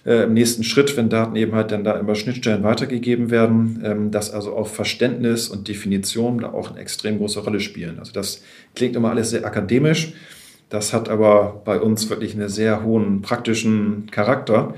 äh, 0.05 0.25
im 0.25 0.35
nächsten 0.35 0.65
Schritt, 0.65 0.97
wenn 0.97 1.09
Daten 1.09 1.37
eben 1.37 1.55
halt 1.55 1.71
dann 1.71 1.85
da 1.85 1.99
über 1.99 2.15
Schnittstellen 2.15 2.63
weitergegeben 2.63 3.31
werden, 3.31 3.83
ähm, 3.85 4.11
dass 4.11 4.31
also 4.33 4.55
auch 4.55 4.69
Verständnis 4.69 5.49
und 5.49 5.69
Definition 5.69 6.39
da 6.39 6.53
auch 6.53 6.71
eine 6.71 6.81
extrem 6.81 7.19
große 7.19 7.41
Rolle 7.41 7.61
spielen. 7.61 7.99
Also 7.99 8.13
das 8.13 8.43
klingt 8.75 8.97
immer 8.97 9.11
alles 9.11 9.31
sehr 9.31 9.45
akademisch. 9.45 10.13
Das 10.69 10.93
hat 10.93 11.09
aber 11.09 11.63
bei 11.65 11.81
uns 11.81 12.11
wirklich 12.11 12.35
einen 12.35 12.49
sehr 12.49 12.83
hohen 12.83 13.23
praktischen 13.23 14.09
Charakter. 14.11 14.75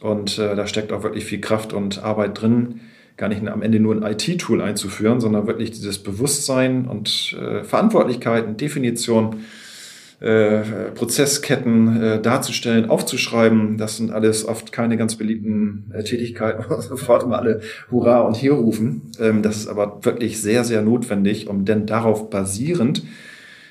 Und 0.00 0.38
äh, 0.38 0.56
da 0.56 0.66
steckt 0.66 0.92
auch 0.92 1.02
wirklich 1.02 1.24
viel 1.24 1.40
Kraft 1.40 1.72
und 1.72 2.02
Arbeit 2.02 2.40
drin, 2.40 2.80
gar 3.16 3.28
nicht 3.28 3.46
am 3.46 3.62
Ende 3.62 3.78
nur 3.78 3.94
ein 3.94 4.02
IT-Tool 4.02 4.60
einzuführen, 4.60 5.20
sondern 5.20 5.46
wirklich 5.46 5.70
dieses 5.70 5.98
Bewusstsein 5.98 6.86
und 6.86 7.36
äh, 7.38 7.62
Verantwortlichkeiten, 7.62 8.56
Definition 8.56 9.44
Prozessketten 10.94 12.00
äh, 12.00 12.20
darzustellen, 12.20 12.88
aufzuschreiben. 12.88 13.76
Das 13.76 13.96
sind 13.96 14.12
alles 14.12 14.46
oft 14.46 14.70
keine 14.70 14.96
ganz 14.96 15.16
beliebten 15.16 15.90
äh, 15.92 16.04
Tätigkeiten, 16.04 16.64
wo 16.68 16.80
sofort 16.80 17.24
immer 17.24 17.38
alle 17.38 17.60
Hurra 17.90 18.20
und 18.20 18.36
hier 18.36 18.52
rufen. 18.52 19.10
Ähm, 19.18 19.42
das 19.42 19.56
ist 19.56 19.68
aber 19.68 20.04
wirklich 20.04 20.40
sehr, 20.40 20.62
sehr 20.64 20.82
notwendig, 20.82 21.48
um 21.48 21.64
denn 21.64 21.86
darauf 21.86 22.30
basierend 22.30 23.02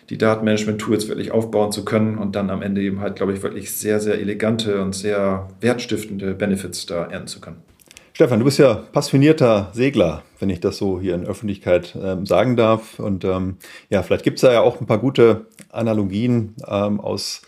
die 0.10 0.18
Datenmanagement-Tools 0.18 1.08
wirklich 1.08 1.32
aufbauen 1.32 1.72
zu 1.72 1.86
können 1.86 2.18
und 2.18 2.36
dann 2.36 2.50
am 2.50 2.62
Ende 2.62 2.82
eben 2.82 3.00
halt, 3.00 3.16
glaube 3.16 3.32
ich, 3.32 3.44
wirklich 3.44 3.72
sehr, 3.72 4.02
sehr 4.02 4.20
elegante 4.20 4.82
und 4.82 4.94
sehr 4.94 5.48
wertstiftende 5.62 6.34
Benefits 6.34 6.86
da 6.86 7.06
ernten 7.06 7.28
zu 7.28 7.40
können. 7.40 7.64
Stefan, 8.14 8.40
du 8.40 8.46
bist 8.46 8.60
ja 8.60 8.76
passionierter 8.76 9.70
Segler, 9.72 10.24
wenn 10.40 10.50
ich 10.50 10.60
das 10.60 10.78
so 10.78 11.00
hier 11.00 11.16
in 11.16 11.26
Öffentlichkeit 11.26 11.98
ähm, 12.00 12.26
sagen 12.26 12.58
darf. 12.58 13.00
Und 13.00 13.24
ähm, 13.24 13.56
ja, 13.90 14.04
vielleicht 14.04 14.26
gibt 14.26 14.38
es 14.38 14.42
da 14.42 14.52
ja 14.52 14.62
auch 14.62 14.82
ein 14.82 14.86
paar 14.86 15.00
gute 15.00 15.46
Analogien 15.72 16.56
ähm, 16.68 17.00
aus 17.00 17.42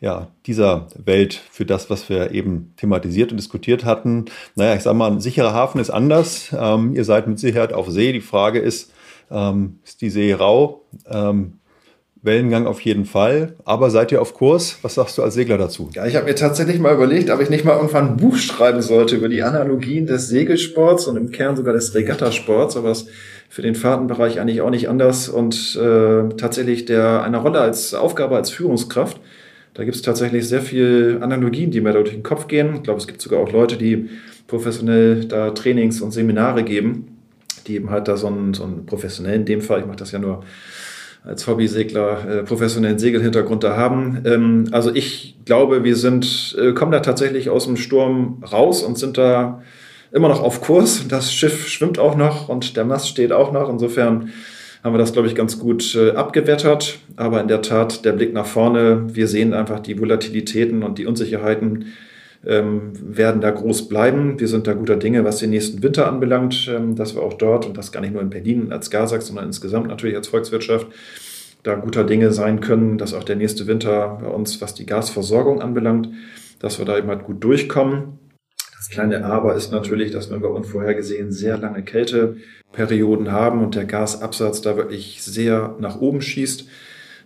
ja, 0.00 0.28
dieser 0.46 0.88
Welt 1.02 1.40
für 1.50 1.64
das, 1.64 1.88
was 1.88 2.08
wir 2.08 2.32
eben 2.32 2.74
thematisiert 2.76 3.30
und 3.30 3.38
diskutiert 3.38 3.84
hatten. 3.84 4.26
Naja, 4.54 4.74
ich 4.74 4.82
sage 4.82 4.96
mal, 4.96 5.10
ein 5.10 5.20
sicherer 5.20 5.54
Hafen 5.54 5.80
ist 5.80 5.90
anders. 5.90 6.54
Ähm, 6.56 6.94
ihr 6.94 7.04
seid 7.04 7.26
mit 7.26 7.38
Sicherheit 7.38 7.72
auf 7.72 7.88
See. 7.90 8.12
Die 8.12 8.20
Frage 8.20 8.58
ist, 8.58 8.92
ähm, 9.30 9.78
ist 9.84 10.02
die 10.02 10.10
See 10.10 10.34
rau? 10.34 10.82
Ähm, 11.08 11.54
Wellengang 12.22 12.66
auf 12.66 12.80
jeden 12.80 13.06
Fall. 13.06 13.54
Aber 13.64 13.88
seid 13.88 14.12
ihr 14.12 14.20
auf 14.20 14.34
Kurs? 14.34 14.78
Was 14.82 14.94
sagst 14.94 15.16
du 15.16 15.22
als 15.22 15.34
Segler 15.34 15.58
dazu? 15.58 15.90
Ja, 15.94 16.06
ich 16.06 16.16
habe 16.16 16.26
mir 16.26 16.34
tatsächlich 16.34 16.78
mal 16.78 16.94
überlegt, 16.94 17.30
ob 17.30 17.40
ich 17.40 17.48
nicht 17.48 17.64
mal 17.64 17.76
irgendwann 17.76 18.08
ein 18.08 18.16
Buch 18.16 18.36
schreiben 18.36 18.82
sollte 18.82 19.16
über 19.16 19.28
die 19.28 19.42
Analogien 19.42 20.06
des 20.06 20.28
Segelsports 20.28 21.06
und 21.06 21.16
im 21.16 21.30
Kern 21.30 21.56
sogar 21.56 21.72
des 21.72 21.94
Regattasports. 21.94 22.76
Aber 22.76 22.90
es 22.90 23.06
für 23.48 23.62
den 23.62 23.74
Fahrtenbereich 23.74 24.40
eigentlich 24.40 24.60
auch 24.60 24.70
nicht 24.70 24.88
anders 24.88 25.28
und 25.28 25.76
äh, 25.76 26.28
tatsächlich 26.36 26.84
der 26.84 27.22
eine 27.22 27.38
Rolle 27.38 27.60
als 27.60 27.94
Aufgabe 27.94 28.36
als 28.36 28.50
Führungskraft. 28.50 29.20
Da 29.74 29.84
gibt 29.84 29.96
es 29.96 30.02
tatsächlich 30.02 30.48
sehr 30.48 30.62
viel 30.62 31.18
Analogien, 31.20 31.70
die 31.70 31.80
mir 31.80 31.92
da 31.92 32.00
durch 32.00 32.14
den 32.14 32.22
Kopf 32.22 32.48
gehen. 32.48 32.76
Ich 32.76 32.82
glaube, 32.82 32.98
es 32.98 33.06
gibt 33.06 33.20
sogar 33.20 33.40
auch 33.40 33.52
Leute, 33.52 33.76
die 33.76 34.08
professionell 34.46 35.24
da 35.24 35.50
Trainings 35.50 36.00
und 36.00 36.12
Seminare 36.12 36.64
geben, 36.64 37.18
die 37.66 37.74
eben 37.74 37.90
halt 37.90 38.08
da 38.08 38.16
so 38.16 38.28
einen, 38.28 38.54
so 38.54 38.64
einen 38.64 38.86
professionellen, 38.86 39.40
in 39.40 39.46
dem 39.46 39.60
Fall, 39.60 39.80
ich 39.80 39.86
mache 39.86 39.96
das 39.96 40.12
ja 40.12 40.18
nur 40.18 40.44
als 41.24 41.46
Hobbysegler 41.46 42.28
äh, 42.28 42.42
professionellen 42.44 42.98
Segelhintergrund 42.98 43.64
da 43.64 43.76
haben. 43.76 44.22
Ähm, 44.24 44.68
also 44.70 44.94
ich 44.94 45.36
glaube, 45.44 45.82
wir 45.82 45.96
sind, 45.96 46.56
äh, 46.58 46.72
kommen 46.72 46.92
da 46.92 47.00
tatsächlich 47.00 47.50
aus 47.50 47.66
dem 47.66 47.76
Sturm 47.76 48.44
raus 48.50 48.82
und 48.82 48.96
sind 48.96 49.18
da 49.18 49.62
immer 50.16 50.28
noch 50.28 50.42
auf 50.42 50.60
Kurs. 50.62 51.06
Das 51.08 51.32
Schiff 51.32 51.68
schwimmt 51.68 51.98
auch 51.98 52.16
noch 52.16 52.48
und 52.48 52.76
der 52.76 52.84
Mast 52.84 53.08
steht 53.08 53.32
auch 53.32 53.52
noch. 53.52 53.68
Insofern 53.68 54.30
haben 54.82 54.94
wir 54.94 54.98
das, 54.98 55.12
glaube 55.12 55.28
ich, 55.28 55.34
ganz 55.34 55.58
gut 55.58 55.94
äh, 55.94 56.12
abgewettert. 56.12 56.98
Aber 57.16 57.40
in 57.40 57.48
der 57.48 57.62
Tat, 57.62 58.04
der 58.04 58.12
Blick 58.12 58.32
nach 58.32 58.46
vorne, 58.46 59.14
wir 59.14 59.28
sehen 59.28 59.52
einfach 59.52 59.80
die 59.80 60.00
Volatilitäten 60.00 60.82
und 60.82 60.98
die 60.98 61.06
Unsicherheiten 61.06 61.86
ähm, 62.46 62.92
werden 62.94 63.40
da 63.40 63.50
groß 63.50 63.88
bleiben. 63.88 64.40
Wir 64.40 64.48
sind 64.48 64.66
da 64.66 64.74
guter 64.74 64.96
Dinge, 64.96 65.24
was 65.24 65.38
den 65.38 65.50
nächsten 65.50 65.82
Winter 65.82 66.08
anbelangt, 66.08 66.70
ähm, 66.74 66.94
dass 66.94 67.14
wir 67.14 67.22
auch 67.22 67.34
dort, 67.34 67.66
und 67.66 67.76
das 67.76 67.92
gar 67.92 68.00
nicht 68.00 68.12
nur 68.12 68.22
in 68.22 68.30
Berlin 68.30 68.72
als 68.72 68.90
Gasak, 68.90 69.22
sondern 69.22 69.46
insgesamt 69.46 69.88
natürlich 69.88 70.16
als 70.16 70.28
Volkswirtschaft, 70.28 70.86
da 71.62 71.74
guter 71.74 72.04
Dinge 72.04 72.30
sein 72.30 72.60
können, 72.60 72.96
dass 72.96 73.12
auch 73.12 73.24
der 73.24 73.36
nächste 73.36 73.66
Winter 73.66 74.18
bei 74.22 74.28
uns, 74.28 74.60
was 74.60 74.74
die 74.74 74.86
Gasversorgung 74.86 75.60
anbelangt, 75.60 76.08
dass 76.60 76.78
wir 76.78 76.86
da 76.86 76.96
eben 76.96 77.08
halt 77.08 77.24
gut 77.24 77.42
durchkommen. 77.42 78.20
Das 78.76 78.90
kleine 78.90 79.24
Aber 79.24 79.54
ist 79.54 79.72
natürlich, 79.72 80.12
dass 80.12 80.30
wenn 80.30 80.42
wir 80.42 80.50
unvorhergesehen 80.50 81.32
sehr 81.32 81.56
lange 81.56 81.82
Kälteperioden 81.82 83.32
haben 83.32 83.64
und 83.64 83.74
der 83.74 83.84
Gasabsatz 83.84 84.60
da 84.60 84.76
wirklich 84.76 85.22
sehr 85.22 85.74
nach 85.80 86.00
oben 86.00 86.20
schießt, 86.20 86.66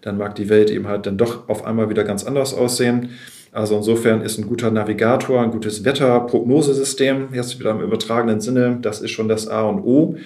dann 0.02 0.16
mag 0.16 0.34
die 0.36 0.48
Welt 0.48 0.70
eben 0.70 0.86
halt 0.86 1.06
dann 1.06 1.18
doch 1.18 1.48
auf 1.48 1.64
einmal 1.64 1.90
wieder 1.90 2.04
ganz 2.04 2.24
anders 2.24 2.54
aussehen. 2.54 3.10
Also 3.52 3.76
insofern 3.76 4.22
ist 4.22 4.38
ein 4.38 4.46
guter 4.46 4.70
Navigator, 4.70 5.42
ein 5.42 5.50
gutes 5.50 5.84
Wetterprognosesystem, 5.84 7.30
jetzt 7.32 7.58
wieder 7.58 7.72
im 7.72 7.80
übertragenen 7.80 8.40
Sinne, 8.40 8.78
das 8.80 9.00
ist 9.00 9.10
schon 9.10 9.28
das 9.28 9.48
A 9.48 9.62
und 9.62 9.80
O. 9.80 10.16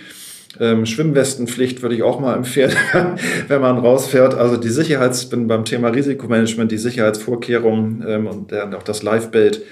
Ähm, 0.60 0.86
Schwimmwestenpflicht 0.86 1.82
würde 1.82 1.96
ich 1.96 2.02
auch 2.02 2.20
mal 2.20 2.36
empfehlen, 2.36 2.74
wenn 3.48 3.60
man 3.60 3.78
rausfährt. 3.78 4.34
Also 4.34 4.56
die 4.56 4.68
Sicherheits, 4.68 5.28
bin 5.28 5.48
beim 5.48 5.64
Thema 5.64 5.88
Risikomanagement, 5.88 6.70
die 6.70 6.78
Sicherheitsvorkehrungen 6.78 8.04
ähm, 8.06 8.26
und 8.26 8.50
der, 8.50 8.76
auch 8.76 8.82
das 8.82 9.02
Live-Bild, 9.02 9.62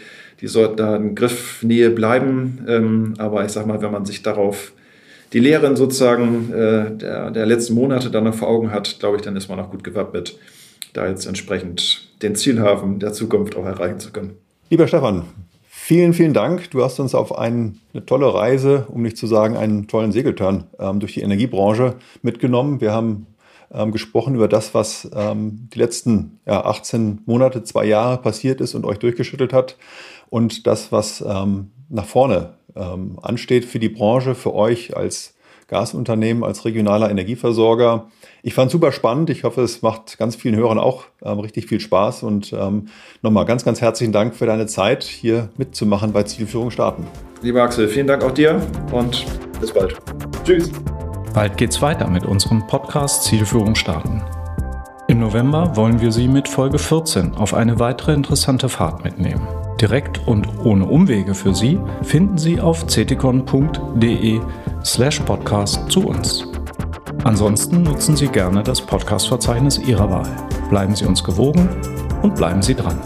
die 0.42 0.48
sollten 0.48 0.76
da 0.76 0.96
in 0.96 1.14
Griffnähe 1.14 1.90
bleiben. 1.90 2.66
Ähm, 2.68 3.14
aber 3.18 3.44
ich 3.44 3.52
sag 3.52 3.66
mal, 3.66 3.80
wenn 3.80 3.92
man 3.92 4.04
sich 4.04 4.22
darauf 4.22 4.72
die 5.32 5.38
Lehren 5.38 5.76
sozusagen 5.76 6.52
äh, 6.52 6.90
der, 6.96 7.30
der 7.30 7.46
letzten 7.46 7.74
Monate 7.74 8.10
dann 8.10 8.24
noch 8.24 8.34
vor 8.34 8.48
Augen 8.48 8.72
hat, 8.72 8.98
glaube 8.98 9.16
ich, 9.16 9.22
dann 9.22 9.36
ist 9.36 9.48
man 9.48 9.58
auch 9.60 9.70
gut 9.70 9.84
gewappnet, 9.84 10.36
da 10.92 11.08
jetzt 11.08 11.26
entsprechend 11.26 12.10
den 12.20 12.34
Zielhafen 12.34 12.98
der 12.98 13.12
Zukunft 13.12 13.56
auch 13.56 13.64
erreichen 13.64 14.00
zu 14.00 14.10
können. 14.10 14.36
Lieber 14.68 14.88
Stefan, 14.88 15.22
vielen, 15.68 16.12
vielen 16.12 16.34
Dank. 16.34 16.70
Du 16.70 16.84
hast 16.84 16.98
uns 16.98 17.14
auf 17.14 17.38
ein, 17.38 17.78
eine 17.94 18.04
tolle 18.04 18.34
Reise, 18.34 18.86
um 18.88 19.02
nicht 19.02 19.16
zu 19.16 19.28
sagen 19.28 19.56
einen 19.56 19.86
tollen 19.86 20.12
Segeltörn 20.12 20.64
ähm, 20.78 20.98
durch 20.98 21.14
die 21.14 21.22
Energiebranche 21.22 21.94
mitgenommen. 22.22 22.80
Wir 22.80 22.92
haben 22.92 23.26
ähm, 23.72 23.92
gesprochen 23.92 24.34
über 24.34 24.48
das, 24.48 24.74
was 24.74 25.08
ähm, 25.14 25.68
die 25.72 25.78
letzten 25.78 26.40
ja, 26.46 26.64
18 26.64 27.20
Monate, 27.26 27.62
zwei 27.62 27.84
Jahre 27.84 28.18
passiert 28.18 28.60
ist 28.60 28.74
und 28.74 28.84
euch 28.84 28.98
durchgeschüttelt 28.98 29.52
hat 29.52 29.76
und 30.32 30.66
das, 30.66 30.92
was 30.92 31.22
ähm, 31.28 31.72
nach 31.90 32.06
vorne 32.06 32.54
ähm, 32.74 33.18
ansteht 33.20 33.66
für 33.66 33.78
die 33.78 33.90
Branche, 33.90 34.34
für 34.34 34.54
euch 34.54 34.96
als 34.96 35.34
Gasunternehmen, 35.68 36.42
als 36.42 36.64
regionaler 36.64 37.10
Energieversorger. 37.10 38.06
Ich 38.42 38.54
fand 38.54 38.68
es 38.68 38.72
super 38.72 38.92
spannend. 38.92 39.28
Ich 39.28 39.44
hoffe, 39.44 39.60
es 39.60 39.82
macht 39.82 40.16
ganz 40.16 40.34
vielen 40.36 40.56
Hörern 40.56 40.78
auch 40.78 41.04
ähm, 41.22 41.38
richtig 41.38 41.66
viel 41.66 41.80
Spaß. 41.80 42.22
Und 42.22 42.50
ähm, 42.54 42.86
nochmal 43.20 43.44
ganz, 43.44 43.62
ganz 43.62 43.82
herzlichen 43.82 44.14
Dank 44.14 44.34
für 44.34 44.46
deine 44.46 44.64
Zeit, 44.64 45.04
hier 45.04 45.50
mitzumachen 45.58 46.12
bei 46.12 46.22
Zielführung 46.22 46.70
starten. 46.70 47.06
Lieber 47.42 47.62
Axel, 47.62 47.86
vielen 47.88 48.06
Dank 48.06 48.24
auch 48.24 48.32
dir 48.32 48.58
und 48.90 49.26
bis 49.60 49.70
bald. 49.70 49.98
Tschüss. 50.44 50.70
Bald 51.34 51.58
geht's 51.58 51.82
weiter 51.82 52.08
mit 52.08 52.24
unserem 52.24 52.66
Podcast 52.66 53.24
Zielführung 53.24 53.74
starten. 53.74 54.22
Im 55.08 55.20
November 55.20 55.76
wollen 55.76 56.00
wir 56.00 56.10
Sie 56.10 56.26
mit 56.26 56.48
Folge 56.48 56.78
14 56.78 57.34
auf 57.34 57.52
eine 57.52 57.78
weitere 57.78 58.14
interessante 58.14 58.70
Fahrt 58.70 59.04
mitnehmen. 59.04 59.46
Direkt 59.82 60.20
und 60.28 60.46
ohne 60.64 60.86
Umwege 60.86 61.34
für 61.34 61.56
Sie 61.56 61.76
finden 62.02 62.38
Sie 62.38 62.60
auf 62.60 62.86
ceticon.de 62.86 64.40
slash 64.84 65.18
podcast 65.18 65.90
zu 65.90 66.06
uns. 66.06 66.46
Ansonsten 67.24 67.82
nutzen 67.82 68.14
Sie 68.14 68.28
gerne 68.28 68.62
das 68.62 68.80
Podcast-Verzeichnis 68.80 69.78
Ihrer 69.78 70.08
Wahl. 70.08 70.30
Bleiben 70.70 70.94
Sie 70.94 71.04
uns 71.04 71.24
gewogen 71.24 71.68
und 72.22 72.36
bleiben 72.36 72.62
Sie 72.62 72.76
dran. 72.76 73.00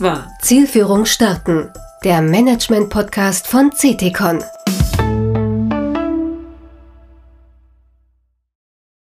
War 0.00 0.28
Zielführung 0.40 1.06
starten, 1.06 1.72
der 2.04 2.20
Management-Podcast 2.22 3.48
von 3.48 3.70
CTCon. 3.72 4.44